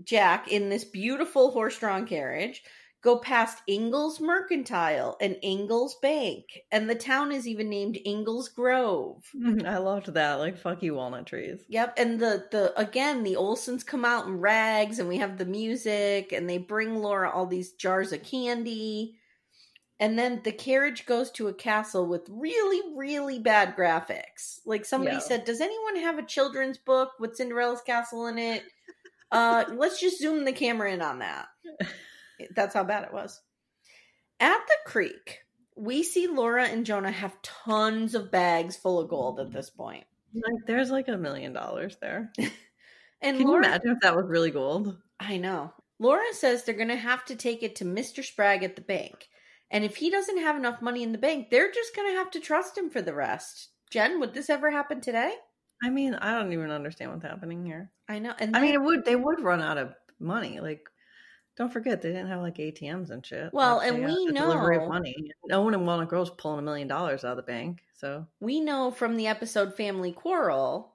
Jack 0.03 0.47
in 0.47 0.69
this 0.69 0.85
beautiful 0.85 1.51
horse-drawn 1.51 2.07
carriage 2.07 2.63
go 3.07 3.17
past 3.17 3.63
Ingalls 3.69 4.19
Mercantile 4.19 5.15
and 5.21 5.37
Ingalls 5.41 5.95
Bank, 6.01 6.43
and 6.73 6.89
the 6.89 6.95
town 6.95 7.31
is 7.31 7.47
even 7.47 7.69
named 7.69 7.97
Ingalls 8.05 8.49
Grove. 8.49 9.23
I 9.65 9.77
loved 9.77 10.13
that. 10.13 10.35
Like 10.35 10.57
fuck 10.57 10.83
you, 10.83 10.95
walnut 10.95 11.25
trees. 11.25 11.61
Yep, 11.69 11.93
and 11.97 12.19
the 12.19 12.47
the 12.51 12.77
again 12.77 13.23
the 13.23 13.35
Olsons 13.35 13.85
come 13.85 14.03
out 14.03 14.27
in 14.27 14.39
rags, 14.41 14.99
and 14.99 15.07
we 15.07 15.17
have 15.19 15.37
the 15.37 15.45
music, 15.45 16.33
and 16.33 16.49
they 16.49 16.57
bring 16.57 16.97
Laura 17.01 17.31
all 17.31 17.45
these 17.45 17.71
jars 17.73 18.11
of 18.11 18.23
candy. 18.23 19.15
And 19.99 20.19
then 20.19 20.41
the 20.43 20.51
carriage 20.51 21.07
goes 21.07 21.31
to 21.31 21.47
a 21.47 21.53
castle 21.55 22.05
with 22.05 22.27
really, 22.29 22.81
really 22.95 23.39
bad 23.39 23.75
graphics. 23.75 24.59
Like 24.63 24.85
somebody 24.85 25.15
Yeah. 25.15 25.21
said, 25.21 25.43
Does 25.45 25.59
anyone 25.59 25.95
have 25.95 26.19
a 26.19 26.23
children's 26.23 26.77
book 26.77 27.13
with 27.19 27.35
Cinderella's 27.35 27.81
castle 27.81 28.27
in 28.27 28.37
it? 28.37 28.63
Uh, 29.29 29.65
let's 29.73 29.99
just 29.99 30.19
zoom 30.19 30.45
the 30.45 30.53
camera 30.53 30.89
in 30.89 31.01
on 31.01 31.19
that. 31.19 31.47
That's 32.55 32.73
how 32.73 32.83
bad 32.83 33.03
it 33.03 33.13
was. 33.13 33.41
At 34.39 34.59
the 34.67 34.77
creek, 34.85 35.39
we 35.75 36.03
see 36.03 36.27
Laura 36.27 36.65
and 36.65 36.85
Jonah 36.85 37.11
have 37.11 37.41
tons 37.41 38.15
of 38.15 38.31
bags 38.31 38.75
full 38.75 38.99
of 38.99 39.09
gold 39.09 39.39
at 39.39 39.51
this 39.51 39.69
point. 39.69 40.05
Like 40.33 40.65
there's 40.67 40.91
like 40.91 41.07
a 41.07 41.17
million 41.17 41.53
dollars 41.53 41.97
there. 42.01 42.31
And 43.21 43.37
Can 43.37 43.47
Laura, 43.47 43.65
you 43.65 43.69
imagine 43.69 43.91
if 43.91 43.99
that 44.01 44.15
was 44.15 44.25
really 44.27 44.51
gold? 44.51 44.95
I 45.19 45.37
know. 45.37 45.73
Laura 45.99 46.33
says 46.33 46.63
they're 46.63 46.75
going 46.75 46.87
to 46.89 46.95
have 46.95 47.25
to 47.25 47.35
take 47.35 47.63
it 47.63 47.77
to 47.77 47.85
Mr. 47.85 48.23
Sprague 48.23 48.63
at 48.63 48.75
the 48.75 48.81
bank. 48.81 49.27
And 49.71 49.83
if 49.83 49.95
he 49.95 50.09
doesn't 50.09 50.37
have 50.37 50.55
enough 50.55 50.81
money 50.81 51.03
in 51.03 51.11
the 51.11 51.17
bank, 51.17 51.49
they're 51.49 51.71
just 51.71 51.95
going 51.95 52.11
to 52.11 52.17
have 52.17 52.31
to 52.31 52.39
trust 52.39 52.77
him 52.77 52.89
for 52.89 53.01
the 53.01 53.13
rest. 53.13 53.69
Jen, 53.89 54.19
would 54.19 54.33
this 54.33 54.49
ever 54.49 54.69
happen 54.69 55.01
today? 55.01 55.33
I 55.83 55.89
mean, 55.89 56.13
I 56.13 56.37
don't 56.37 56.53
even 56.53 56.71
understand 56.71 57.11
what's 57.11 57.23
happening 57.23 57.65
here. 57.65 57.91
I 58.07 58.19
know. 58.19 58.33
And 58.39 58.55
I 58.55 58.61
mean, 58.61 58.73
it 58.73 58.81
would 58.81 59.05
they 59.05 59.15
would 59.15 59.41
run 59.41 59.61
out 59.61 59.77
of 59.77 59.93
money. 60.19 60.59
Like, 60.59 60.87
don't 61.57 61.73
forget 61.73 62.01
they 62.01 62.09
didn't 62.09 62.27
have 62.27 62.41
like 62.41 62.55
ATMs 62.57 63.09
and 63.09 63.25
shit. 63.25 63.51
Well, 63.51 63.77
Like, 63.77 63.91
and 63.91 64.05
we 64.05 64.31
delivery 64.31 64.77
know- 64.77 64.83
of 64.83 64.89
money. 64.89 65.15
No 65.45 65.61
one 65.63 65.73
in 65.73 65.85
Walnut 65.85 66.07
Grove's 66.09 66.29
pulling 66.29 66.59
a 66.59 66.61
million 66.61 66.87
dollars 66.87 67.23
out 67.25 67.31
of 67.31 67.37
the 67.37 67.43
bank. 67.43 67.81
So 67.95 68.27
we 68.39 68.59
know 68.59 68.91
from 68.91 69.17
the 69.17 69.27
episode 69.27 69.75
Family 69.75 70.11
Quarrel 70.11 70.93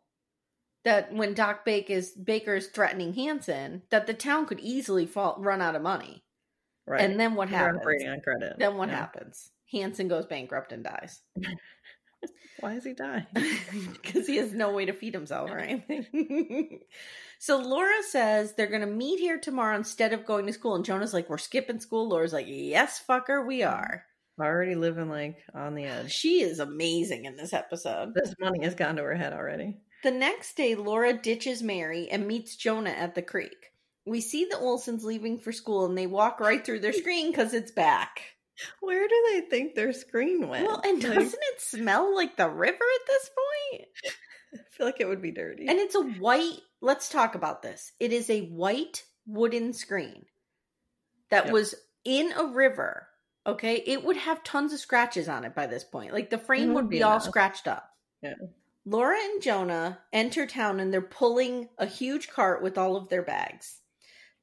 that 0.85 1.13
when 1.13 1.35
Doc 1.35 1.65
Baker 1.65 1.93
is, 1.93 2.11
Baker 2.13 2.55
is 2.55 2.69
threatening 2.69 3.13
Hanson, 3.15 3.83
that 3.91 4.07
the 4.07 4.15
town 4.15 4.47
could 4.47 4.61
easily 4.61 5.07
fall, 5.07 5.37
run 5.39 5.61
out 5.61 5.75
of 5.77 5.83
money. 5.83 6.25
right, 6.87 7.01
And 7.01 7.19
then 7.21 7.35
what 7.37 7.49
They're 7.51 7.59
happens? 7.59 7.81
operating 7.81 8.09
on 8.09 8.21
credit. 8.21 8.57
Then 8.59 8.77
what 8.77 8.89
Yeah. 8.89 8.97
happens? 8.97 9.51
Hanson 9.71 10.09
goes 10.09 10.27
bankrupt 10.27 10.73
and 10.73 10.83
dies. 10.85 11.21
Why 12.61 12.75
is 12.75 12.85
he 12.85 12.93
dying? 12.93 13.27
because 13.35 14.27
he 14.27 14.37
has 14.37 14.53
no 14.53 14.73
way 14.73 14.85
to 14.85 14.93
feed 14.93 15.15
himself 15.15 15.51
or 15.51 15.59
anything. 15.59 16.81
so 17.41 17.59
Laura 17.59 18.03
says 18.09 18.55
they're 18.55 18.69
going 18.69 18.83
to 18.83 18.87
meet 18.87 19.19
here 19.19 19.39
tomorrow 19.39 19.77
instead 19.77 20.13
of 20.13 20.25
going 20.25 20.47
to 20.47 20.53
school. 20.53 20.77
And 20.77 20.85
Jonah's 20.85 21.13
like, 21.13 21.29
We're 21.29 21.39
skipping 21.39 21.81
school. 21.81 22.09
Laura's 22.09 22.33
like, 22.33 22.47
Yes, 22.49 23.03
fucker, 23.07 23.45
we 23.45 23.65
are. 23.65 24.05
Already 24.41 24.77
living 24.77 25.09
like 25.09 25.39
on 25.55 25.75
the 25.75 25.85
edge. 25.85 26.13
She 26.13 26.43
is 26.43 26.61
amazing 26.61 27.25
in 27.25 27.37
this 27.37 27.53
episode. 27.53 28.15
This 28.15 28.35
money 28.41 28.65
has 28.65 28.75
gone 28.75 28.97
to 28.97 29.03
her 29.03 29.15
head 29.15 29.33
already. 29.33 29.77
The 30.03 30.11
next 30.11 30.57
day, 30.57 30.75
Laura 30.75 31.13
ditches 31.13 31.63
Mary 31.63 32.09
and 32.11 32.27
meets 32.27 32.57
Jonah 32.57 32.91
at 32.91 33.15
the 33.15 33.23
creek. 33.23 33.73
We 34.05 34.21
see 34.21 34.47
the 34.47 34.57
Olsons 34.57 35.05
leaving 35.05 35.39
for 35.39 35.53
school 35.53 35.87
and 35.87 35.97
they 35.97 36.07
walk 36.07 36.41
right 36.41 36.65
through 36.65 36.81
their 36.81 36.93
screen 36.93 37.31
because 37.31 37.55
it's 37.55 37.71
back. 37.71 38.21
Where 38.81 39.09
do 39.09 39.25
they 39.31 39.41
think 39.43 39.75
their 39.75 39.93
screen 39.93 40.49
went? 40.49 40.67
Well, 40.67 40.81
and 40.85 41.03
Like, 41.03 41.15
doesn't 41.15 41.41
it 41.55 41.61
smell 41.61 42.15
like 42.15 42.37
the 42.37 42.49
river 42.49 42.73
at 42.75 43.07
this 43.07 43.31
point? 43.73 43.89
I 44.55 44.59
feel 44.77 44.87
like 44.87 45.01
it 45.01 45.09
would 45.09 45.23
be 45.23 45.31
dirty. 45.33 45.67
And 45.67 45.79
it's 45.79 45.95
a 45.95 46.03
white, 46.03 46.61
let's 46.81 47.09
talk 47.09 47.35
about 47.35 47.63
this. 47.63 47.93
It 47.99 48.13
is 48.13 48.29
a 48.29 48.43
white 48.43 49.05
wooden 49.27 49.73
screen 49.73 50.27
that 51.31 51.47
Yep. 51.47 51.53
was 51.53 51.75
in 52.05 52.33
a 52.33 52.45
river 52.45 53.09
Okay, 53.45 53.83
it 53.87 54.05
would 54.05 54.17
have 54.19 54.45
tons 54.45 54.73
of 54.73 54.79
scratches 54.79 55.29
on 55.29 55.45
it 55.45 55.55
by 55.55 55.67
this 55.67 55.83
point. 55.83 56.13
Like 56.13 56.31
the 56.31 56.39
frame 56.39 56.75
would 56.75 56.89
be 56.89 57.03
all 57.03 57.19
scratched 57.19 57.67
up. 57.67 57.91
Yeah. 58.23 58.35
Laura 58.85 59.17
and 59.21 59.43
Jonah 59.43 59.99
enter 60.13 60.47
town 60.47 60.79
and 60.79 60.93
they're 60.93 61.01
pulling 61.03 61.69
a 61.77 61.87
huge 61.87 62.29
cart 62.29 62.63
with 62.63 62.79
all 62.79 62.97
of 62.97 63.09
their 63.09 63.23
bags. 63.23 63.81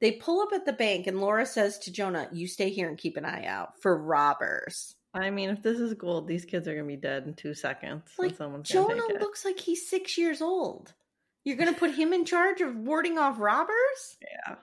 They 0.00 0.12
pull 0.12 0.40
up 0.40 0.52
at 0.54 0.64
the 0.64 0.72
bank 0.72 1.06
and 1.06 1.20
Laura 1.20 1.46
says 1.46 1.78
to 1.80 1.92
Jonah, 1.92 2.28
You 2.32 2.46
stay 2.46 2.70
here 2.70 2.88
and 2.88 2.98
keep 2.98 3.16
an 3.16 3.24
eye 3.24 3.46
out 3.46 3.80
for 3.80 3.96
robbers. 3.96 4.94
I 5.12 5.30
mean, 5.30 5.50
if 5.50 5.62
this 5.62 5.80
is 5.80 5.94
gold, 5.94 6.28
these 6.28 6.44
kids 6.44 6.68
are 6.68 6.74
gonna 6.74 6.86
be 6.86 6.96
dead 6.96 7.26
in 7.26 7.34
two 7.34 7.54
seconds. 7.54 8.04
Like, 8.18 8.38
Jonah 8.62 9.18
looks 9.20 9.44
like 9.44 9.58
he's 9.58 9.88
six 9.88 10.16
years 10.16 10.40
old. 10.40 10.94
You're 11.44 11.56
going 11.56 11.72
to 11.72 11.78
put 11.78 11.94
him 11.94 12.12
in 12.12 12.24
charge 12.24 12.60
of 12.60 12.76
warding 12.76 13.18
off 13.18 13.40
robbers? 13.40 14.18
Yeah. 14.20 14.56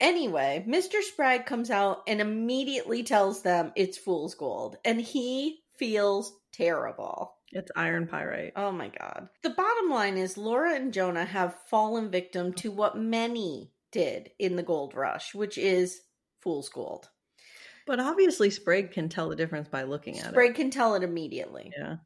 Anyway, 0.00 0.64
Mr. 0.68 1.00
Sprague 1.00 1.46
comes 1.46 1.70
out 1.70 2.02
and 2.06 2.20
immediately 2.20 3.02
tells 3.02 3.42
them 3.42 3.72
it's 3.74 3.96
fool's 3.96 4.34
gold, 4.34 4.76
and 4.84 5.00
he 5.00 5.60
feels 5.78 6.34
terrible. 6.52 7.34
It's 7.52 7.70
iron 7.76 8.06
pyrite. 8.06 8.52
Oh 8.56 8.72
my 8.72 8.88
god. 8.88 9.28
The 9.42 9.50
bottom 9.50 9.90
line 9.90 10.16
is 10.16 10.38
Laura 10.38 10.74
and 10.74 10.92
Jonah 10.92 11.24
have 11.24 11.58
fallen 11.66 12.10
victim 12.10 12.52
to 12.54 12.70
what 12.70 12.96
many 12.96 13.71
did 13.92 14.30
in 14.38 14.56
the 14.56 14.62
gold 14.62 14.94
rush, 14.94 15.34
which 15.34 15.58
is 15.58 16.00
fool's 16.40 16.68
gold. 16.68 17.08
But 17.86 18.00
obviously, 18.00 18.50
Sprague 18.50 18.92
can 18.92 19.08
tell 19.08 19.28
the 19.28 19.36
difference 19.36 19.68
by 19.68 19.82
looking 19.82 20.18
at 20.18 20.26
it. 20.26 20.30
Sprague 20.30 20.54
can 20.54 20.70
tell 20.70 20.94
it 20.94 21.02
immediately. 21.02 21.72
Yeah. 21.76 21.96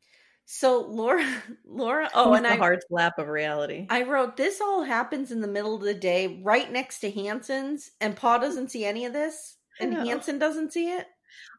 So 0.47 0.81
Laura 0.81 1.27
Laura 1.67 2.09
oh 2.15 2.31
He's 2.31 2.39
and 2.39 2.47
the 2.47 2.53
I 2.53 2.57
hard 2.57 2.81
slap 2.89 3.19
of 3.19 3.29
reality. 3.29 3.87
I 3.91 4.03
wrote 4.03 4.37
this 4.37 4.61
all 4.61 4.85
happens 4.85 5.33
in 5.33 5.41
the 5.41 5.49
middle 5.49 5.75
of 5.75 5.83
the 5.83 5.95
day 5.95 6.41
right 6.45 6.71
next 6.71 7.01
to 7.01 7.11
Hanson's 7.11 7.91
and 8.01 8.17
Pa 8.17 8.39
doesn't 8.39 8.71
see 8.71 8.85
any 8.85 9.05
of 9.05 9.13
this 9.13 9.57
and 9.81 9.93
Hanson 9.93 10.39
doesn't 10.39 10.73
see 10.73 10.91
it. 10.91 11.07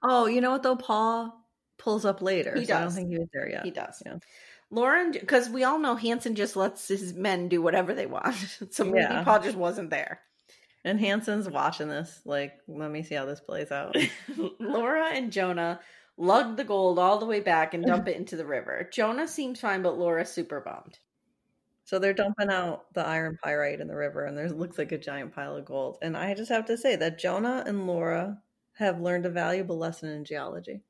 oh, 0.04 0.26
you 0.26 0.42
know 0.42 0.52
what 0.52 0.64
though? 0.64 0.78
Pa 0.78 1.34
pulls 1.78 2.06
up 2.06 2.22
later. 2.22 2.58
He 2.58 2.66
so 2.66 2.78
I 2.78 2.82
don't 2.82 2.92
think 2.92 3.10
he 3.10 3.20
was 3.20 3.28
there 3.34 3.50
yet. 3.50 3.66
He 3.66 3.72
does. 3.72 4.02
Yeah. 4.06 4.18
Lauren, 4.70 5.12
because 5.12 5.50
we 5.50 5.64
all 5.64 5.80
know 5.80 5.96
Hanson 5.96 6.36
just 6.36 6.56
lets 6.56 6.88
his 6.88 7.14
men 7.14 7.48
do 7.48 7.62
whatever 7.62 7.94
they 7.94 8.06
want. 8.06 8.36
so 8.70 8.84
maybe 8.84 9.00
Yeah. 9.00 9.24
Pa 9.24 9.40
just 9.40 9.58
wasn't 9.58 9.90
there. 9.90 10.22
And 10.84 11.00
Hanson's 11.00 11.50
watching 11.50 11.90
this. 11.90 12.22
Like, 12.26 12.54
let 12.68 12.92
me 12.92 13.04
see 13.04 13.16
how 13.16 13.26
this 13.26 13.40
plays 13.40 13.72
out. 13.72 13.96
Laura 14.60 15.10
and 15.12 15.32
Jonah 15.32 15.80
lug 16.18 16.58
the 16.58 16.64
gold 16.64 16.98
all 16.98 17.20
the 17.20 17.26
way 17.26 17.40
back 17.40 17.74
and 17.74 17.86
dump 17.86 18.08
it 18.08 18.18
into 18.18 18.36
the 18.36 18.46
river. 18.46 18.90
Jonah 18.92 19.28
seems 19.28 19.60
fine, 19.60 19.82
but 19.82 19.98
Laura's 19.98 20.32
super 20.32 20.62
bummed. 20.62 21.00
So 21.84 22.00
they're 22.00 22.14
dumping 22.14 22.50
out 22.50 22.94
the 22.94 23.06
iron 23.06 23.38
pyrite 23.42 23.80
in 23.80 23.88
the 23.88 23.96
river, 23.96 24.26
and 24.26 24.38
there 24.38 24.50
looks 24.50 24.78
like 24.78 24.92
a 24.92 24.98
giant 24.98 25.34
pile 25.34 25.56
of 25.56 25.64
gold. 25.64 25.98
And 26.02 26.18
I 26.18 26.34
just 26.34 26.52
have 26.52 26.66
to 26.66 26.78
say 26.78 26.98
that 26.98 27.20
Jonah 27.20 27.64
and 27.66 27.88
Laura 27.88 28.42
have 28.74 29.00
learned 29.00 29.26
a 29.26 29.30
valuable 29.30 29.78
lesson 29.78 30.10
in 30.10 30.26
geology. 30.26 30.82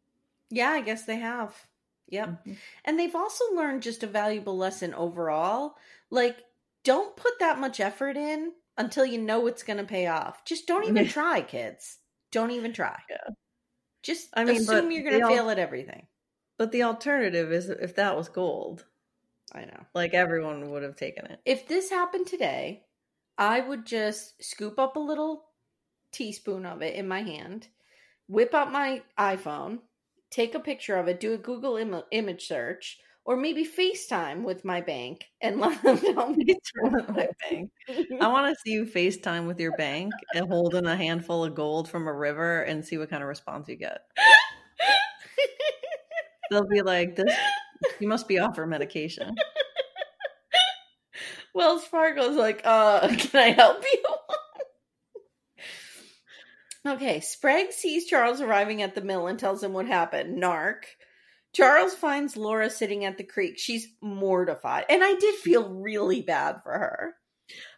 Yeah, 0.49 0.71
I 0.71 0.81
guess 0.81 1.03
they 1.03 1.17
have. 1.17 1.66
Yep. 2.07 2.45
Mhm. 2.45 2.57
And 2.85 2.99
they've 2.99 3.15
also 3.15 3.43
learned 3.53 3.83
just 3.83 4.03
a 4.03 4.07
valuable 4.07 4.57
lesson 4.57 4.93
overall. 4.93 5.77
Like, 6.09 6.37
don't 6.83 7.15
put 7.15 7.39
that 7.39 7.59
much 7.59 7.79
effort 7.79 8.15
in 8.15 8.53
until 8.77 9.05
you 9.05 9.17
know 9.17 9.47
it's 9.47 9.63
going 9.63 9.77
to 9.77 9.83
pay 9.83 10.07
off. 10.07 10.45
Just 10.45 10.67
don't 10.67 10.87
even 10.87 11.07
try, 11.07 11.41
kids. 11.41 11.97
Don't 12.31 12.51
even 12.51 12.73
try. 12.73 12.97
Yeah. 13.09 13.33
Just 14.03 14.29
I 14.33 14.45
mean, 14.45 14.57
assume 14.57 14.91
you're 14.91 15.03
going 15.09 15.21
to 15.21 15.27
fail 15.27 15.49
at 15.49 15.59
everything. 15.59 16.07
But 16.57 16.71
the 16.71 16.83
alternative 16.83 17.51
is 17.51 17.69
if 17.69 17.95
that 17.95 18.15
was 18.15 18.29
gold, 18.29 18.85
I 19.53 19.61
know. 19.65 19.85
like 19.93 20.13
everyone 20.13 20.71
would 20.71 20.83
have 20.83 20.95
taken 20.95 21.25
it. 21.25 21.39
If 21.45 21.67
this 21.67 21.89
happened 21.89 22.27
today, 22.27 22.85
I 23.37 23.59
would 23.59 23.85
just 23.85 24.43
scoop 24.43 24.79
up 24.79 24.95
a 24.95 24.99
little 24.99 25.45
teaspoon 26.11 26.65
of 26.65 26.81
it 26.81 26.95
in 26.95 27.07
my 27.07 27.21
hand, 27.21 27.67
whip 28.27 28.53
out 28.53 28.71
my 28.71 29.03
iPhone, 29.19 29.79
take 30.31 30.55
a 30.55 30.59
picture 30.59 30.97
of 30.97 31.07
it, 31.07 31.19
do 31.19 31.33
a 31.33 31.37
Google 31.37 31.77
Im- 31.77 32.03
image 32.11 32.47
search, 32.47 32.99
or 33.25 33.35
maybe 33.37 33.65
FaceTime 33.65 34.43
with 34.43 34.63
my 34.63 34.81
bank 34.81 35.25
and 35.41 35.59
let 35.59 35.81
them 35.83 35.97
tell 35.99 36.29
me. 36.29 36.55
my 37.09 37.27
bank. 37.49 37.69
I 38.21 38.27
want 38.27 38.53
to 38.53 38.59
see 38.63 38.71
you 38.71 38.85
FaceTime 38.85 39.47
with 39.47 39.59
your 39.59 39.73
bank 39.73 40.13
and 40.33 40.47
holding 40.47 40.85
a 40.85 40.95
handful 40.95 41.43
of 41.43 41.55
gold 41.55 41.89
from 41.89 42.07
a 42.07 42.13
river 42.13 42.61
and 42.61 42.83
see 42.85 42.97
what 42.97 43.09
kind 43.09 43.21
of 43.21 43.29
response 43.29 43.67
you 43.67 43.75
get. 43.75 43.99
They'll 46.49 46.67
be 46.67 46.81
like, 46.81 47.17
"This, 47.17 47.35
you 47.99 48.07
must 48.07 48.27
be 48.27 48.39
off 48.39 48.55
for 48.55 48.65
medication." 48.65 49.35
Wells 51.53 51.85
Fargo's 51.85 52.35
like, 52.35 52.61
uh, 52.63 53.07
can 53.17 53.41
I 53.41 53.49
help 53.49 53.83
you? 53.83 54.03
Okay, 56.87 57.19
Sprague 57.19 57.71
sees 57.71 58.05
Charles 58.05 58.41
arriving 58.41 58.81
at 58.81 58.95
the 58.95 59.01
mill 59.01 59.27
and 59.27 59.37
tells 59.39 59.63
him 59.63 59.73
what 59.73 59.85
happened. 59.87 60.41
Narc. 60.41 60.83
Charles 61.53 61.93
finds 61.93 62.37
Laura 62.37 62.69
sitting 62.69 63.05
at 63.05 63.17
the 63.17 63.23
creek. 63.23 63.57
She's 63.57 63.87
mortified. 64.01 64.85
And 64.89 65.03
I 65.03 65.15
did 65.15 65.35
feel 65.35 65.69
really 65.69 66.21
bad 66.21 66.57
for 66.63 66.73
her. 66.73 67.15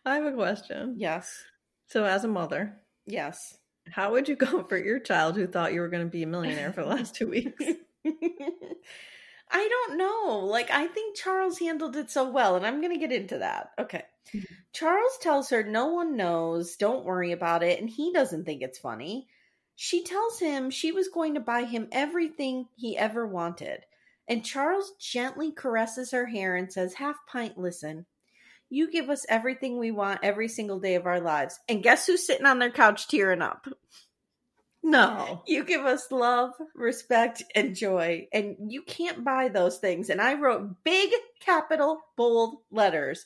I 0.05 0.16
have 0.16 0.26
a 0.26 0.34
question. 0.34 0.95
Yes. 0.97 1.43
So, 1.88 2.03
as 2.05 2.24
a 2.24 2.28
mother, 2.28 2.78
Yes. 3.05 3.57
how 3.91 4.12
would 4.12 4.28
you 4.28 4.36
comfort 4.38 4.86
your 4.86 4.99
child 4.99 5.36
who 5.36 5.47
thought 5.47 5.74
you 5.74 5.82
were 5.82 5.89
going 5.89 6.03
to 6.05 6.10
be 6.12 6.24
a 6.24 6.28
millionaire 6.28 6.74
for 6.74 6.82
the 6.84 6.89
last 6.89 7.16
two 7.16 7.28
weeks? 7.28 7.64
I 9.52 9.68
don't 9.68 9.97
know. 9.97 10.45
Like, 10.45 10.70
I 10.70 10.88
think 10.88 11.16
Charles 11.16 11.60
handled 11.60 11.95
it 11.95 12.12
so 12.12 12.30
well, 12.30 12.56
and 12.56 12.66
I'm 12.66 12.82
going 12.82 12.93
to 12.93 13.00
get 13.00 13.12
into 13.12 13.39
that. 13.39 13.72
Okay. 13.80 14.04
Mhm. 14.34 14.45
Charles 14.74 15.18
tells 15.22 15.50
her 15.50 15.64
no 15.64 15.88
one 15.88 16.16
knows, 16.16 16.76
don't 16.76 17.06
worry 17.06 17.32
about 17.32 17.64
it, 17.64 17.80
and 17.80 17.89
he 17.89 18.14
doesn't 18.14 18.45
think 18.45 18.62
it's 18.62 18.78
funny. 18.78 19.28
She 19.76 20.04
tells 20.04 20.39
him 20.39 20.70
she 20.70 20.91
was 20.91 21.08
going 21.08 21.34
to 21.36 21.39
buy 21.39 21.64
him 21.64 21.88
everything 21.91 22.68
he 22.76 22.97
ever 22.97 23.26
wanted. 23.26 23.86
And 24.28 24.45
Charles 24.45 24.91
gently 25.00 25.52
caresses 25.52 26.12
her 26.12 26.28
hair 26.28 26.56
and 26.56 26.72
says, 26.72 26.93
Half 26.93 27.16
pint, 27.28 27.58
listen. 27.58 28.06
You 28.70 28.91
give 28.91 29.10
us 29.10 29.26
everything 29.28 29.80
we 29.80 29.89
want 29.89 30.20
every 30.22 30.47
single 30.47 30.80
day 30.80 30.93
of 30.93 31.08
our 31.08 31.20
lives. 31.20 31.60
And 31.68 31.82
guess 31.82 32.06
who's 32.06 32.28
sitting 32.28 32.45
on 32.45 32.60
their 32.60 32.70
couch 32.70 33.08
tearing 33.08 33.41
up? 33.41 33.68
No. 34.84 35.44
You 35.46 35.64
give 35.66 35.86
us 35.86 36.12
love, 36.12 36.52
respect, 36.74 37.44
and 37.56 37.76
joy, 37.76 38.28
and 38.34 38.56
you 38.72 38.82
can't 38.84 39.24
buy 39.24 39.50
those 39.50 39.78
things. 39.78 40.10
And 40.10 40.22
I 40.22 40.36
wrote 40.36 40.84
big, 40.84 41.12
capital, 41.40 42.02
bold 42.16 42.60
letters. 42.72 43.26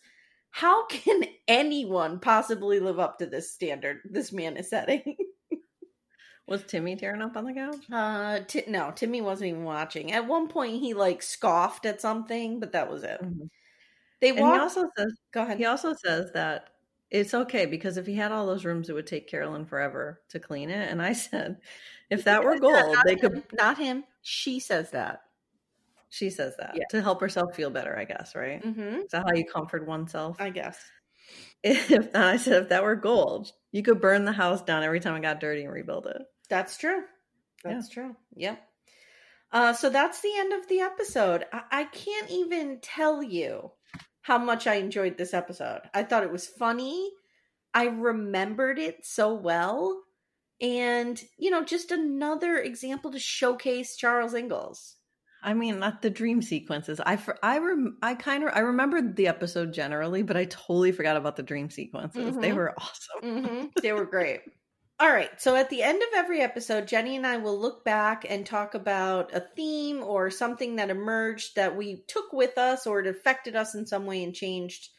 How 0.51 0.86
can 0.88 1.24
anyone 1.47 2.20
possibly 2.20 2.80
live 2.80 2.99
up 2.99 3.20
to 3.20 3.26
this 3.26 3.51
standard 3.51 4.01
this 4.06 4.32
man 4.32 4.58
is 4.58 4.70
setting? 4.70 5.16
Was 6.47 6.64
Timmy 6.64 6.95
tearing 6.97 7.22
up 7.22 7.38
on 7.38 7.45
the 7.45 7.54
couch? 7.54 7.86
Uh, 7.91 8.39
Ti- 8.41 8.66
no, 8.68 8.91
Timmy 8.93 9.22
wasn't 9.22 9.49
even 9.49 9.64
watching. 9.64 10.12
At 10.12 10.28
one 10.28 10.49
point, 10.49 10.82
he 10.82 10.93
like 10.93 11.22
scoffed 11.24 11.86
at 11.86 12.01
something, 12.01 12.60
but 12.60 12.74
that 12.74 12.89
was 12.91 13.04
it. 13.04 13.22
Mhm. 13.22 13.49
They 14.22 14.34
he 14.36 14.41
also 14.41 14.89
says 14.97 15.14
Go 15.32 15.43
ahead. 15.43 15.58
he 15.58 15.66
also 15.66 15.93
says 15.93 16.32
that 16.34 16.70
it's 17.14 17.34
okay 17.34 17.66
because 17.68 17.95
if 17.97 18.05
he 18.07 18.16
had 18.16 18.32
all 18.34 18.45
those 18.47 18.66
rooms, 18.66 18.89
it 18.89 18.93
would 18.93 19.07
take 19.07 19.30
Caroline 19.30 19.66
forever 19.66 20.20
to 20.30 20.39
clean 20.39 20.70
it. 20.70 20.89
And 20.89 21.01
I 21.01 21.14
said, 21.28 21.57
if 22.09 22.26
that 22.26 22.43
were 22.43 22.59
gold, 22.59 22.97
they 23.05 23.14
him, 23.14 23.20
could. 23.20 23.43
Not 23.53 23.78
him. 23.78 24.03
She 24.24 24.59
says 24.59 24.91
that. 24.91 25.22
She 26.09 26.30
says 26.30 26.55
that 26.57 26.74
Yeah. 26.76 26.84
to 26.91 27.01
help 27.01 27.22
herself 27.22 27.55
feel 27.55 27.70
better, 27.70 27.97
I 27.97 28.05
guess, 28.05 28.36
right? 28.36 28.61
Mm-hmm. 28.64 29.01
Is 29.05 29.11
that 29.11 29.24
how 29.26 29.34
you 29.34 29.45
comfort 29.45 29.88
oneself? 29.88 30.38
I 30.41 30.49
guess. 30.49 30.78
If 31.64 32.14
I 32.14 32.36
said 32.36 32.64
if 32.64 32.70
that 32.70 32.84
were 32.84 32.97
gold, 32.97 33.53
you 33.72 33.84
could 33.84 34.01
burn 34.01 34.26
the 34.26 34.34
house 34.34 34.61
down 34.61 34.84
every 34.84 34.99
time 34.99 35.16
it 35.16 35.22
got 35.22 35.39
dirty 35.39 35.64
and 35.64 35.72
rebuild 35.72 36.07
it. 36.07 36.22
That's 36.49 36.76
true. 36.78 37.03
That's 37.64 37.88
true. 37.88 38.18
Yep. 38.36 38.61
Uh, 39.49 39.72
so 39.72 39.89
that's 39.89 40.20
the 40.22 40.34
end 40.36 40.51
of 40.51 40.68
the 40.68 40.82
episode. 40.82 41.45
I-, 41.53 41.64
I 41.72 41.84
can't 41.86 42.30
even 42.30 42.80
tell 42.82 43.24
you 43.24 43.72
how 44.24 44.39
much 44.39 44.67
I 44.67 44.76
enjoyed 44.76 45.17
this 45.17 45.34
episode. 45.34 45.82
I 45.93 46.03
thought 46.03 46.24
it 46.24 46.32
was 46.32 46.47
funny. 46.47 47.11
I 47.74 47.86
remembered 47.88 48.80
it 48.80 49.05
so 49.05 49.34
well. 49.34 50.03
And, 50.61 51.21
you 51.38 51.51
know, 51.51 51.63
just 51.65 51.91
another 51.91 52.57
example 52.57 53.11
to 53.11 53.19
showcase 53.19 53.97
Charles 53.97 54.34
Ingalls. 54.36 54.97
I 55.41 55.53
mean, 55.53 55.80
not 55.80 56.01
the 56.01 56.09
dream 56.09 56.41
sequences. 56.41 57.01
I 57.01 57.17
for, 57.17 57.38
I 57.43 57.57
rem, 57.59 57.97
I 58.01 58.15
kind 58.15 58.43
of 58.45 58.51
I 58.53 58.59
remembered 58.59 59.15
the 59.17 59.28
episode 59.28 59.74
generally, 59.74 60.24
but 60.24 60.38
I 60.38 60.45
totally 60.45 60.91
forgot 60.93 61.17
about 61.17 61.36
the 61.36 61.43
dream 61.43 61.69
sequences. 61.69 62.38
They 62.38 62.53
Mhm. 62.53 62.53
were 62.53 62.74
awesome. 62.80 63.21
hmm 63.21 63.65
They 63.82 63.91
were 63.93 64.05
great. 64.05 64.41
All 65.04 65.12
right. 65.12 65.30
So 65.41 65.58
at 65.58 65.70
the 65.70 65.84
end 65.84 66.01
of 66.01 66.08
every 66.16 66.39
episode, 66.39 66.88
Jenny 66.88 67.18
and 67.18 67.28
I 67.28 67.36
will 67.36 67.60
look 67.60 67.84
back 67.84 68.26
and 68.30 68.45
talk 68.45 68.74
about 68.74 69.36
a 69.36 69.41
theme 69.41 70.01
or 70.01 70.30
something 70.30 70.78
that 70.78 70.89
emerged 70.89 71.58
that 71.58 71.76
we 71.76 72.06
took 72.08 72.32
with 72.32 72.58
us 72.58 72.88
or 72.88 73.01
it 73.01 73.08
affected 73.08 73.54
us 73.54 73.76
in 73.76 73.86
some 73.86 74.06
way 74.06 74.24
and 74.24 74.34
changed 74.34 74.91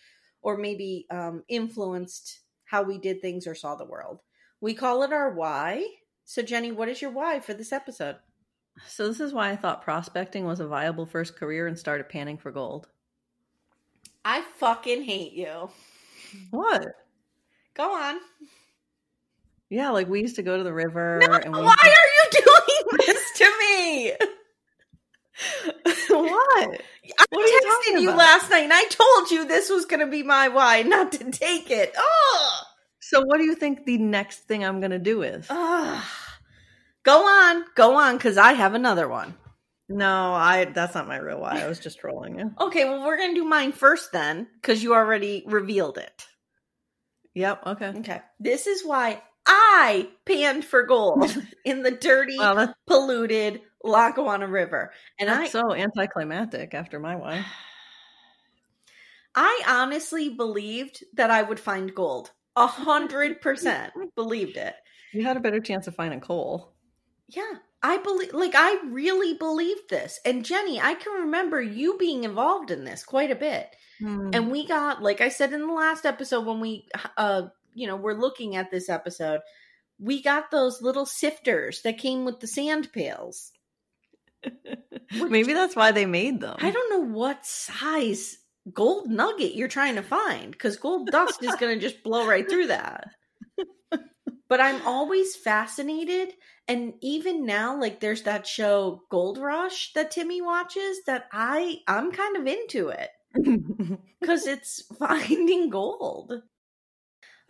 or 0.43 0.59
maybe 0.59 1.07
um, 1.11 1.43
influenced 1.49 2.41
how 2.67 2.83
we 2.83 2.99
did 2.99 3.23
things 3.23 3.47
or 3.47 3.55
saw 3.55 3.77
the 3.77 3.87
world. 3.87 4.21
We 4.61 4.75
call 4.75 5.05
it 5.05 5.13
our 5.15 5.33
why. 5.33 5.87
So, 6.27 6.43
Jenny, 6.43 6.71
what 6.71 6.91
is 6.91 7.01
your 7.01 7.11
why 7.11 7.41
for 7.41 7.55
this 7.55 7.73
episode? 7.73 8.17
So 8.87 9.09
this 9.09 9.21
is 9.21 9.33
why 9.33 9.53
I 9.53 9.57
thought 9.57 9.81
prospecting 9.81 10.45
was 10.45 10.61
a 10.61 10.69
viable 10.69 11.07
first 11.07 11.35
career 11.35 11.67
and 11.67 11.79
started 11.79 12.11
panning 12.11 12.37
for 12.37 12.53
gold. 12.53 12.89
I 14.23 14.43
fucking 14.59 15.05
hate 15.05 15.33
you. 15.33 15.71
What? 16.51 16.89
Go 17.73 17.91
on. 17.95 18.19
Yeah, 19.75 19.91
like 19.91 20.09
we 20.09 20.21
used 20.21 20.37
to 20.37 20.43
go 20.43 20.57
to 20.57 20.63
the 20.63 20.73
river 20.73 21.19
No, 21.21 21.33
and 21.35 21.53
we 21.53 21.61
why 21.61 21.75
are 21.83 21.89
you 21.89 22.43
doing 22.45 22.99
this 23.07 23.33
to 23.39 23.45
me. 23.59 24.13
what? 26.11 26.81
I 27.19 27.25
What 27.31 27.45
are 27.45 27.49
you 27.49 27.61
texted 27.65 28.01
you 28.03 28.11
last 28.13 28.51
night 28.51 28.63
and 28.63 28.73
I 28.73 28.85
told 28.85 29.33
you 29.33 29.45
this 29.47 29.69
was 29.71 29.85
going 29.87 29.99
to 29.99 30.07
be 30.07 30.23
my 30.23 30.47
why 30.47 30.83
not 30.83 31.11
to 31.13 31.31
take 31.33 31.73
it. 31.73 31.93
Oh, 31.99 32.61
So, 33.01 33.23
what 33.23 33.39
do 33.39 33.45
you 33.45 33.57
think 33.57 33.85
the 33.85 33.99
next 33.99 34.45
thing 34.47 34.65
I'm 34.65 34.81
gonna 34.81 35.01
do 35.01 35.23
is? 35.23 35.49
Go 35.49 35.57
on, 37.27 37.65
go 37.75 37.97
on, 37.97 38.17
because 38.17 38.39
I 38.39 38.53
have 38.53 38.75
another 38.75 39.09
one. 39.09 39.35
No, 39.89 40.33
I. 40.33 40.65
That's 40.67 40.95
not 40.95 41.07
my 41.09 41.19
real 41.19 41.41
why. 41.41 41.61
I 41.61 41.69
was 41.69 41.79
just 41.81 41.99
trolling 41.99 42.39
you. 42.39 42.53
Okay, 42.61 42.85
well, 42.85 43.05
we're 43.05 43.19
going 43.19 43.35
to 43.35 43.41
do 43.41 43.45
mine 43.47 43.73
first 43.73 44.13
then, 44.13 44.47
because 44.55 44.83
you 44.83 44.95
already 44.95 45.43
revealed 45.47 45.99
it. 45.99 46.27
Yep. 47.35 47.67
Okay. 47.67 47.89
Okay. 47.99 48.23
This 48.41 48.67
is 48.67 48.83
why 48.87 49.21
I 49.47 50.09
panned 50.25 50.65
for 50.65 50.85
gold 50.85 51.37
in 51.65 51.83
the 51.83 51.91
dirty, 51.91 52.39
Well, 52.39 52.75
polluted 52.87 53.61
Lackawanna 53.83 54.49
River. 54.49 54.93
And 55.19 55.31
I, 55.31 55.49
so 55.49 55.75
anticlimactic 55.75 56.75
after 56.75 56.99
my 56.99 57.17
wife. 57.17 57.45
I 59.35 59.63
honestly 59.67 60.31
believed 60.31 61.05
that 61.15 61.31
I 61.31 61.43
would 61.43 61.61
find 61.61 61.95
gold. 61.95 62.31
A 62.57 62.67
hundred 62.67 63.41
percent 63.41 63.93
believed 64.15 64.57
it. 64.57 64.75
You 65.13 65.25
had 65.25 65.37
a 65.37 65.41
better 65.41 65.61
chance 65.61 65.87
of 65.87 65.97
finding 65.97 66.21
coal. 66.21 66.73
Yeah. 67.29 67.55
I 67.83 67.99
believe, 67.99 68.33
like, 68.33 68.55
I 68.55 68.79
really 68.87 69.35
believed 69.35 69.91
this. 69.91 70.19
And 70.25 70.45
Jenny, 70.45 70.81
I 70.81 70.95
can 70.95 71.25
remember 71.25 71.61
you 71.61 71.99
being 71.99 72.25
involved 72.25 72.71
in 72.71 72.85
this 72.85 73.05
quite 73.05 73.31
a 73.31 73.37
bit. 73.37 73.69
And 74.33 74.51
we 74.51 74.67
got, 74.67 75.03
like 75.03 75.21
I 75.21 75.29
said 75.29 75.53
in 75.53 75.67
the 75.67 75.73
last 75.73 76.07
episode, 76.07 76.47
when 76.47 76.61
we, 76.61 76.89
uh, 77.19 77.43
you 77.75 77.87
know, 77.87 77.97
we're 77.97 78.15
looking 78.15 78.57
at 78.57 78.71
this 78.71 78.89
episode, 78.89 79.41
we 79.99 80.23
got 80.23 80.51
those 80.51 80.83
little 80.83 81.07
sifters 81.07 81.83
that 81.83 81.99
came 81.99 82.25
with 82.25 82.41
the 82.41 82.47
sand 82.47 82.93
pails. 82.93 83.53
maybe 85.13 85.53
that's 85.53 85.77
why 85.77 85.93
they 85.93 86.07
made 86.07 86.41
them. 86.41 86.57
I 86.61 86.71
don't 86.71 86.91
know 86.91 87.17
what 87.17 87.47
size 87.47 88.37
gold 88.73 89.09
nugget 89.09 89.55
you're 89.55 89.69
trying 89.69 89.97
to 89.97 90.03
find 90.03 90.51
because 90.51 90.77
gold 90.77 91.11
dust 91.11 91.43
is 91.43 91.55
going 91.57 91.79
to 91.79 91.87
just 91.87 92.03
blow 92.03 92.27
right 92.27 92.49
through 92.49 92.69
that. 92.69 93.11
But 94.49 94.61
I'm 94.61 94.87
always 94.87 95.35
fascinated. 95.37 96.35
And 96.69 96.95
even 97.01 97.45
now, 97.47 97.81
like 97.81 98.01
there's 98.01 98.23
that 98.23 98.47
show 98.47 99.03
Gold 99.11 99.39
Rush 99.39 99.93
that 99.95 100.11
Timmy 100.11 100.41
watches 100.43 100.99
that 101.07 101.25
I 101.33 101.79
I'm 101.89 102.13
kind 102.13 102.37
of 102.37 102.47
into 102.47 102.89
it 102.89 103.11
because 104.21 104.47
it's 104.47 104.83
finding 104.99 105.71
gold. 105.71 106.43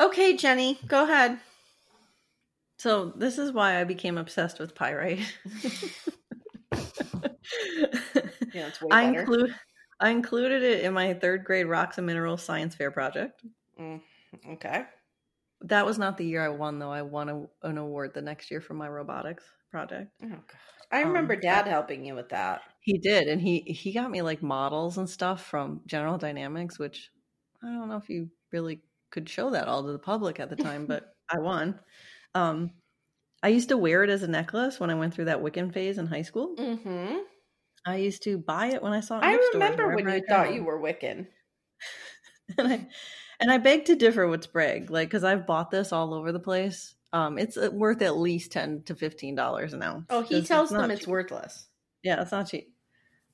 Okay, 0.00 0.36
Jenny, 0.36 0.78
go 0.86 1.04
ahead. 1.04 1.38
so 2.78 3.10
this 3.16 3.38
is 3.38 3.52
why 3.52 3.80
I 3.80 3.84
became 3.84 4.18
obsessed 4.18 4.58
with 4.58 4.74
pyrite. 4.74 5.20
Yeah, 8.52 8.68
it's 8.68 8.80
way 8.80 8.88
I 8.90 9.02
include 9.02 9.54
I 10.00 10.10
included 10.10 10.62
it 10.62 10.84
in 10.84 10.92
my 10.92 11.14
third 11.14 11.44
grade 11.44 11.66
rocks 11.66 11.98
and 11.98 12.06
minerals 12.06 12.42
science 12.42 12.74
fair 12.74 12.90
project. 12.90 13.42
Mm, 13.80 14.00
okay. 14.52 14.84
That 15.62 15.86
was 15.86 15.98
not 15.98 16.16
the 16.18 16.26
year 16.26 16.44
I 16.44 16.48
won, 16.48 16.78
though. 16.78 16.90
I 16.92 17.02
won 17.02 17.28
a, 17.28 17.66
an 17.66 17.78
award 17.78 18.12
the 18.14 18.22
next 18.22 18.50
year 18.50 18.60
for 18.60 18.74
my 18.74 18.88
robotics 18.88 19.44
project. 19.70 20.10
Oh 20.22 20.28
god. 20.28 20.42
I 20.92 21.02
Um, 21.02 21.08
remember 21.08 21.36
Dad 21.36 21.66
helping 21.66 22.04
you 22.04 22.14
with 22.14 22.28
that. 22.30 22.62
He 22.80 22.98
did, 22.98 23.28
and 23.28 23.40
he 23.40 23.60
he 23.60 23.92
got 23.92 24.10
me 24.10 24.22
like 24.22 24.42
models 24.42 24.98
and 24.98 25.08
stuff 25.08 25.44
from 25.44 25.80
General 25.86 26.18
Dynamics, 26.18 26.78
which 26.78 27.10
I 27.62 27.66
don't 27.68 27.88
know 27.88 27.96
if 27.96 28.08
you 28.08 28.30
really 28.52 28.82
could 29.14 29.28
show 29.28 29.50
that 29.50 29.68
all 29.68 29.84
to 29.84 29.92
the 29.92 29.98
public 29.98 30.40
at 30.40 30.50
the 30.50 30.56
time, 30.56 30.84
but 30.88 31.14
I 31.30 31.38
won. 31.38 31.78
Um, 32.34 32.72
I 33.42 33.48
used 33.48 33.68
to 33.70 33.78
wear 33.78 34.02
it 34.02 34.10
as 34.10 34.22
a 34.22 34.28
necklace 34.28 34.80
when 34.80 34.90
I 34.90 34.94
went 34.94 35.14
through 35.14 35.26
that 35.26 35.42
Wiccan 35.42 35.72
phase 35.72 35.98
in 35.98 36.06
high 36.06 36.22
school. 36.22 36.56
Mm-hmm. 36.56 37.18
I 37.86 37.96
used 37.96 38.22
to 38.24 38.38
buy 38.38 38.66
it 38.68 38.82
when 38.82 38.92
I 38.92 39.00
saw 39.00 39.18
it. 39.18 39.24
I 39.24 39.36
remember 39.52 39.94
when 39.94 40.08
you 40.08 40.22
thought 40.28 40.54
you 40.54 40.64
were 40.64 40.80
Wiccan. 40.80 41.26
and 42.58 42.68
I 42.68 42.86
and 43.40 43.50
I 43.50 43.58
beg 43.58 43.86
to 43.86 43.96
differ 43.96 44.26
with 44.26 44.44
Sprague, 44.44 44.90
like 44.90 45.08
because 45.08 45.24
I've 45.24 45.46
bought 45.46 45.70
this 45.70 45.92
all 45.92 46.14
over 46.14 46.32
the 46.32 46.40
place. 46.40 46.94
Um, 47.12 47.38
it's 47.38 47.56
uh, 47.56 47.68
worth 47.70 48.00
at 48.02 48.16
least 48.16 48.52
ten 48.52 48.82
to 48.84 48.94
fifteen 48.94 49.34
dollars 49.34 49.74
an 49.74 49.82
ounce. 49.82 50.06
Oh, 50.08 50.22
he 50.22 50.42
tells 50.42 50.72
not 50.72 50.82
them 50.82 50.92
it's 50.92 51.00
cheap. 51.00 51.08
worthless. 51.08 51.66
Yeah, 52.02 52.22
it's 52.22 52.32
not 52.32 52.48
cheap. 52.48 52.73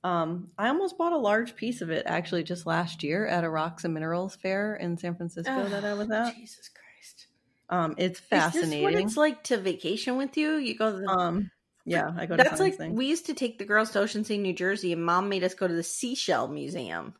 Um, 0.03 0.48
I 0.57 0.68
almost 0.68 0.96
bought 0.96 1.12
a 1.12 1.18
large 1.18 1.57
piece 1.57 1.82
of 1.82 1.90
it 1.90 2.05
actually 2.07 2.42
just 2.42 2.66
last 2.66 3.03
year 3.03 3.26
at 3.26 3.44
a 3.44 3.51
rocks 3.51 3.84
and 3.84 3.92
minerals 3.92 4.34
fair 4.36 4.74
in 4.74 4.96
San 4.96 5.14
Francisco 5.14 5.68
that 5.68 5.84
I 5.84 5.94
was 5.94 6.11
at. 6.11 6.34
Jesus 6.34 6.70
Christ. 6.70 7.26
Um, 7.68 7.94
it's 7.98 8.18
fascinating. 8.18 8.82
what 8.82 8.94
it's 8.94 9.16
like 9.16 9.44
to 9.44 9.59
vacation 9.59 10.16
with 10.16 10.36
you? 10.36 10.57
You 10.57 10.76
go 10.76 10.90
to 10.90 10.98
the 10.98 11.09
um, 11.09 11.51
yeah, 11.84 12.11
I 12.16 12.26
go 12.26 12.36
to 12.36 12.42
That's 12.42 12.61
like 12.61 12.76
things. 12.76 12.96
we 12.96 13.07
used 13.07 13.26
to 13.26 13.34
take 13.34 13.59
the 13.59 13.64
girls 13.64 13.90
to 13.90 14.01
Ocean 14.01 14.24
City, 14.24 14.38
New 14.38 14.53
Jersey, 14.53 14.92
and 14.92 15.05
mom 15.05 15.28
made 15.28 15.44
us 15.44 15.55
go 15.55 15.68
to 15.68 15.74
the 15.74 15.82
seashell 15.82 16.48
museum. 16.48 17.14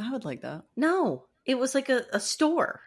I 0.00 0.10
would 0.12 0.24
like 0.24 0.42
that. 0.42 0.62
No, 0.76 1.26
it 1.44 1.58
was 1.58 1.74
like 1.74 1.88
a, 1.88 2.04
a 2.12 2.20
store. 2.20 2.80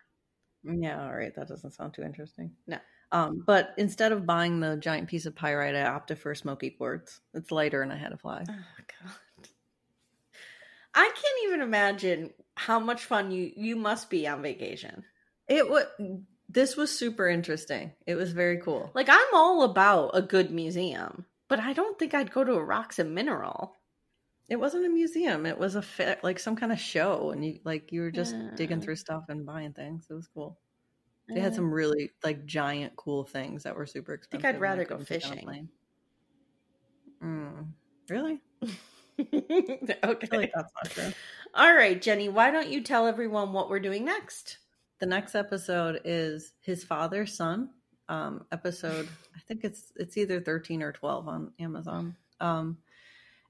Yeah, 0.63 1.03
all 1.03 1.13
right. 1.13 1.36
That 1.36 1.47
doesn't 1.47 1.71
sound 1.71 1.93
too 1.93 2.03
interesting. 2.03 2.51
No. 2.67 2.78
Um, 3.14 3.43
but 3.45 3.76
instead 3.78 4.11
of 4.11 4.26
buying 4.26 4.59
the 4.59 4.76
giant 4.76 5.07
piece 5.07 5.28
of 5.28 5.36
pyrite, 5.36 5.76
I 5.76 5.86
opted 5.86 6.18
for 6.18 6.34
smoky 6.34 6.72
quartz. 6.72 7.22
It's 7.36 7.51
lighter 7.51 7.84
and 7.84 7.93
I 7.93 7.95
had 7.95 8.11
a 8.11 8.18
fly. 8.18 8.43
Oh 8.49 8.53
god. 8.53 9.47
I 10.95 11.05
can't 11.14 11.47
even 11.47 11.61
imagine 11.61 12.32
how 12.55 12.80
much 12.80 13.05
fun 13.05 13.32
you 13.32 13.51
you 13.55 13.76
must 13.76 14.09
be 14.09 14.28
on 14.28 14.41
vacation. 14.41 15.03
It 15.47 15.70
was. 15.70 15.86
This 16.49 16.76
was 16.76 16.97
super 16.97 17.28
interesting. 17.28 17.93
It 18.05 18.16
was 18.16 18.32
very 18.32 18.57
cool. 18.57 18.91
Like 18.93 19.09
I'm 19.09 19.34
all 19.34 19.64
about 19.64 20.11
a 20.16 20.22
good 20.22 20.51
museum, 20.51 21.26
but 21.47 21.59
I 21.59 21.74
don't 21.74 21.97
think 21.97 22.14
I'd 22.14 22.32
go 22.32 22.43
to 22.43 22.53
a 22.53 22.64
rocks 22.64 22.99
and 22.99 23.14
mineral. 23.16 23.76
It 24.49 24.57
wasn't 24.57 24.86
a 24.86 24.89
museum. 24.89 25.45
It 25.45 25.57
was 25.57 25.76
a 25.76 25.82
fa- 25.82 26.18
like 26.24 26.39
some 26.39 26.55
kind 26.55 26.72
of 26.72 26.80
show, 26.80 27.30
and 27.32 27.45
you 27.45 27.59
like 27.64 27.91
you 27.91 28.01
were 28.01 28.11
just 28.11 28.36
digging 28.55 28.82
through 28.82 28.97
stuff 28.97 29.26
and 29.30 29.45
buying 29.45 29.74
things. 29.74 30.07
It 30.09 30.14
was 30.14 30.28
cool. 30.28 30.59
They 31.30 31.39
had 31.39 31.55
some 31.55 31.74
really 31.74 32.11
like 32.24 32.45
giant 32.45 32.95
cool 32.95 33.24
things 33.24 33.63
that 33.63 33.76
were 33.76 33.86
super 33.86 34.13
expensive. 34.13 34.45
I 34.45 34.51
think 34.51 34.55
I'd 34.55 34.61
rather 34.61 34.84
go 34.84 34.97
couldn't 34.97 35.07
take 35.07 35.26
on 35.26 35.32
a 35.32 35.36
fishing. 35.41 35.69
Mm, 37.24 37.67
really? 38.09 38.41
Okay. 39.19 40.38
like 40.38 40.51
that's 40.55 40.74
not 40.74 40.89
true. 40.89 41.13
All 41.53 41.74
right, 41.74 42.01
Jenny, 42.01 42.30
why 42.30 42.49
don't 42.49 42.69
you 42.69 42.82
tell 42.82 43.05
everyone 43.05 43.53
what 43.53 43.69
we're 43.69 43.80
doing 43.80 44.03
next? 44.03 44.57
The 44.99 45.05
next 45.05 45.36
episode 45.36 46.01
is 46.03 46.53
his 46.61 46.84
father's 46.84 47.36
son. 47.36 47.69
Um, 48.09 48.45
episode 48.51 49.07
I 49.36 49.39
think 49.47 49.63
it's 49.63 49.93
it's 49.95 50.17
either 50.17 50.41
thirteen 50.41 50.82
or 50.82 50.91
twelve 50.91 51.28
on 51.28 51.51
Amazon. 51.59 52.15
Um, 52.39 52.78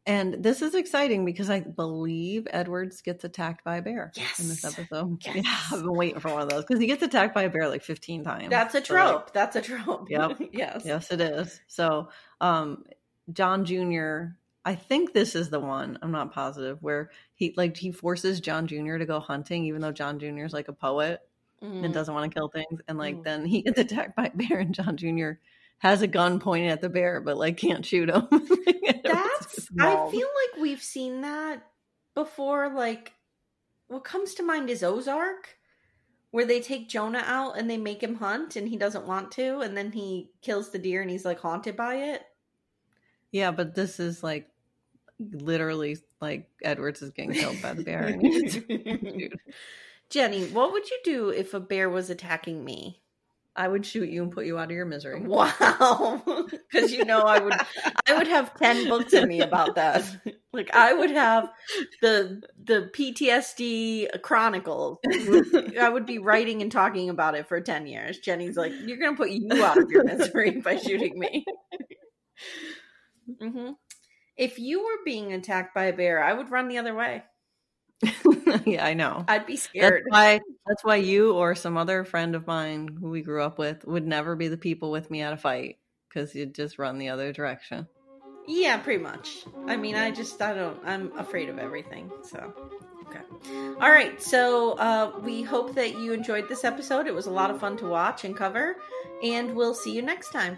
and 0.05 0.43
this 0.43 0.61
is 0.61 0.75
exciting 0.75 1.23
because 1.23 1.49
I 1.49 1.61
believe 1.61 2.47
Edwards 2.51 3.01
gets 3.01 3.23
attacked 3.23 3.63
by 3.63 3.77
a 3.77 3.81
bear 3.81 4.11
yes. 4.15 4.39
in 4.39 4.49
this 4.49 4.65
episode. 4.65 5.17
Yes. 5.25 5.35
Yeah, 5.45 5.57
I've 5.71 5.81
been 5.83 5.93
waiting 5.93 6.19
for 6.19 6.31
one 6.31 6.41
of 6.41 6.49
those 6.49 6.65
because 6.65 6.79
he 6.81 6.87
gets 6.87 7.03
attacked 7.03 7.33
by 7.33 7.43
a 7.43 7.49
bear 7.49 7.69
like 7.69 7.83
fifteen 7.83 8.23
times. 8.23 8.49
That's 8.49 8.73
a 8.73 8.77
like, 8.77 8.85
trope. 8.85 9.33
That's 9.33 9.55
a 9.55 9.61
trope. 9.61 10.09
Yep. 10.09 10.39
yes. 10.51 10.81
Yes, 10.85 11.11
it 11.11 11.21
is. 11.21 11.61
So, 11.67 12.09
um, 12.41 12.83
John 13.31 13.65
Jr. 13.65 14.35
I 14.65 14.75
think 14.75 15.13
this 15.13 15.35
is 15.35 15.49
the 15.49 15.59
one. 15.59 15.99
I'm 16.01 16.11
not 16.11 16.33
positive 16.33 16.81
where 16.81 17.09
he 17.35 17.53
like 17.55 17.77
he 17.77 17.91
forces 17.91 18.39
John 18.41 18.67
Jr. 18.67 18.97
to 18.97 19.05
go 19.05 19.19
hunting, 19.19 19.65
even 19.65 19.81
though 19.81 19.91
John 19.91 20.19
Jr. 20.19 20.45
is 20.45 20.53
like 20.53 20.67
a 20.67 20.73
poet 20.73 21.21
Mm. 21.63 21.85
and 21.85 21.93
doesn't 21.93 22.13
want 22.13 22.29
to 22.29 22.37
kill 22.37 22.49
things, 22.49 22.81
and 22.89 22.97
like 22.97 23.15
Mm. 23.15 23.23
then 23.23 23.45
he 23.45 23.61
gets 23.61 23.79
attacked 23.79 24.17
by 24.17 24.25
a 24.25 24.35
bear, 24.35 24.59
and 24.59 24.75
John 24.75 24.97
Jr. 24.97 25.31
has 25.83 26.01
a 26.01 26.07
gun 26.07 26.39
pointed 26.39 26.71
at 26.71 26.79
the 26.79 26.87
bear, 26.87 27.19
but 27.19 27.37
like 27.37 27.57
can't 27.57 27.85
shoot 27.85 28.09
him. 28.09 28.25
That's 29.03 29.69
I 29.77 30.09
feel 30.09 30.27
like 30.27 30.61
we've 30.61 30.81
seen 30.81 31.21
that 31.21 31.61
before. 32.15 32.73
Like, 32.73 33.11
what 33.87 34.05
comes 34.05 34.33
to 34.35 34.43
mind 34.43 34.69
is 34.69 34.81
Ozark, 34.81 35.57
where 36.31 36.45
they 36.45 36.61
take 36.61 36.87
Jonah 36.87 37.23
out 37.25 37.57
and 37.57 37.69
they 37.69 37.75
make 37.75 38.01
him 38.01 38.15
hunt, 38.15 38.55
and 38.55 38.69
he 38.69 38.77
doesn't 38.77 39.05
want 39.05 39.33
to, 39.33 39.59
and 39.59 39.75
then 39.75 39.91
he 39.91 40.31
kills 40.41 40.69
the 40.69 40.79
deer, 40.79 41.01
and 41.01 41.11
he's 41.11 41.25
like 41.25 41.41
haunted 41.41 41.75
by 41.75 41.95
it. 41.95 42.23
yeah, 43.31 43.51
but 43.51 43.75
this 43.75 43.99
is 43.99 44.23
like 44.23 44.47
literally 45.19 45.97
like 46.21 46.49
Edwards 46.63 47.01
is 47.01 47.11
getting 47.11 47.33
killed 47.33 47.61
by 47.61 47.73
the 47.73 47.83
bear. 47.83 48.05
And 48.05 48.21
he's, 48.21 48.55
Dude, 48.67 49.37
Jenny, 50.09 50.45
what 50.45 50.71
would 50.71 50.89
you 50.89 50.99
do 51.03 51.29
if 51.29 51.53
a 51.53 51.59
bear 51.59 51.89
was 51.89 52.09
attacking 52.09 52.63
me? 52.63 53.02
I 53.55 53.67
would 53.67 53.85
shoot 53.85 54.09
you 54.09 54.23
and 54.23 54.31
put 54.31 54.45
you 54.45 54.57
out 54.57 54.65
of 54.65 54.71
your 54.71 54.85
misery. 54.85 55.21
Wow, 55.25 56.23
because 56.71 56.91
you 56.91 57.05
know 57.05 57.21
I 57.21 57.39
would, 57.39 57.53
I 58.07 58.17
would 58.17 58.27
have 58.27 58.55
ten 58.55 58.87
books 58.87 59.13
in 59.13 59.27
me 59.27 59.41
about 59.41 59.75
that. 59.75 60.03
Like 60.55 60.69
I 60.71 60.93
would 60.93 61.09
have 61.09 61.49
the 62.03 62.43
the 62.63 62.87
PTSD 62.93 64.21
chronicles. 64.21 64.99
I 65.79 65.89
would 65.89 66.05
be 66.05 66.19
writing 66.19 66.61
and 66.61 66.71
talking 66.71 67.09
about 67.09 67.33
it 67.33 67.47
for 67.47 67.59
ten 67.59 67.87
years. 67.87 68.19
Jenny's 68.19 68.55
like, 68.55 68.71
"You're 68.85 68.99
gonna 68.99 69.17
put 69.17 69.31
you 69.31 69.63
out 69.63 69.81
of 69.81 69.89
your 69.89 70.03
misery 70.03 70.61
by 70.61 70.75
shooting 70.77 71.17
me." 71.17 71.43
hmm 73.41 73.71
If 74.37 74.59
you 74.59 74.83
were 74.83 75.03
being 75.05 75.33
attacked 75.33 75.73
by 75.73 75.85
a 75.85 75.93
bear, 75.93 76.23
I 76.23 76.33
would 76.33 76.51
run 76.51 76.67
the 76.67 76.77
other 76.77 76.93
way. 76.93 77.23
yeah, 78.65 78.85
I 78.85 78.93
know. 78.93 79.25
I'd 79.27 79.45
be 79.45 79.57
scared. 79.57 79.83
That's 79.83 79.89
scared. 79.89 80.03
why 80.09 80.39
that's 80.67 80.83
why 80.83 80.95
you 80.97 81.33
or 81.33 81.55
some 81.55 81.77
other 81.77 82.03
friend 82.03 82.35
of 82.35 82.47
mine 82.47 82.97
who 82.99 83.09
we 83.09 83.21
grew 83.21 83.41
up 83.41 83.57
with 83.57 83.85
would 83.85 84.05
never 84.07 84.35
be 84.35 84.47
the 84.47 84.57
people 84.57 84.91
with 84.91 85.09
me 85.09 85.21
at 85.21 85.33
a 85.33 85.37
fight 85.37 85.77
because 86.09 86.35
you'd 86.35 86.55
just 86.55 86.79
run 86.79 86.97
the 86.97 87.09
other 87.09 87.33
direction. 87.33 87.87
Yeah, 88.47 88.77
pretty 88.77 89.01
much. 89.01 89.45
I 89.67 89.77
mean, 89.77 89.95
I 89.95 90.11
just 90.11 90.41
I 90.41 90.53
don't. 90.53 90.79
I'm 90.85 91.17
afraid 91.17 91.49
of 91.49 91.59
everything. 91.59 92.11
So. 92.23 92.53
Okay. 93.07 93.21
All 93.79 93.91
right. 93.91 94.21
So 94.21 94.73
uh, 94.73 95.11
we 95.21 95.43
hope 95.43 95.75
that 95.75 95.97
you 95.97 96.13
enjoyed 96.13 96.49
this 96.49 96.63
episode. 96.63 97.07
It 97.07 97.13
was 97.13 97.27
a 97.27 97.31
lot 97.31 97.51
of 97.51 97.59
fun 97.59 97.77
to 97.77 97.85
watch 97.85 98.23
and 98.25 98.35
cover, 98.35 98.75
and 99.21 99.55
we'll 99.55 99.75
see 99.75 99.93
you 99.93 100.01
next 100.01 100.31
time. 100.31 100.57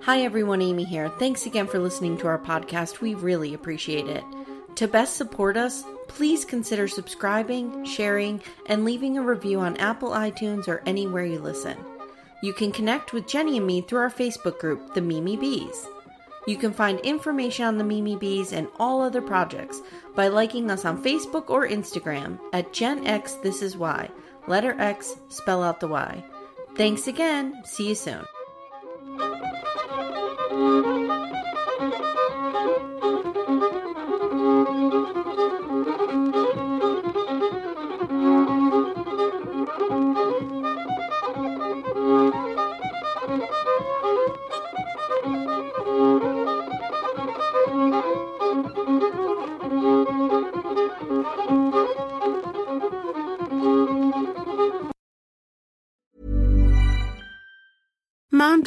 Hi, 0.00 0.22
everyone. 0.22 0.60
Amy 0.60 0.84
here. 0.84 1.08
Thanks 1.10 1.46
again 1.46 1.68
for 1.68 1.78
listening 1.78 2.18
to 2.18 2.26
our 2.26 2.38
podcast. 2.38 3.00
We 3.00 3.14
really 3.14 3.54
appreciate 3.54 4.08
it. 4.08 4.24
To 4.76 4.88
best 4.88 5.16
support 5.16 5.56
us, 5.56 5.84
please 6.08 6.44
consider 6.44 6.88
subscribing, 6.88 7.84
sharing, 7.84 8.42
and 8.66 8.84
leaving 8.84 9.16
a 9.18 9.22
review 9.22 9.60
on 9.60 9.76
Apple 9.76 10.10
iTunes 10.10 10.68
or 10.68 10.82
anywhere 10.86 11.24
you 11.24 11.38
listen. 11.38 11.76
You 12.42 12.52
can 12.52 12.72
connect 12.72 13.12
with 13.12 13.28
Jenny 13.28 13.58
and 13.58 13.66
me 13.66 13.82
through 13.82 14.00
our 14.00 14.10
Facebook 14.10 14.58
group, 14.58 14.94
The 14.94 15.00
Mimi 15.00 15.36
Bees. 15.36 15.86
You 16.46 16.56
can 16.56 16.72
find 16.72 16.98
information 17.00 17.66
on 17.66 17.78
the 17.78 17.84
Mimi 17.84 18.16
Bees 18.16 18.52
and 18.52 18.66
all 18.80 19.00
other 19.00 19.22
projects 19.22 19.80
by 20.16 20.26
liking 20.26 20.70
us 20.70 20.84
on 20.84 21.02
Facebook 21.02 21.50
or 21.50 21.68
Instagram 21.68 22.40
at 22.52 22.72
Gen 22.72 23.06
X 23.06 23.34
This 23.34 23.62
Is 23.62 23.76
Why. 23.76 24.10
Letter 24.48 24.74
X, 24.80 25.14
spell 25.28 25.62
out 25.62 25.78
the 25.78 25.86
Y. 25.86 26.24
Thanks 26.74 27.06
again. 27.06 27.62
See 27.64 27.88
you 27.90 27.94
soon. 27.94 28.24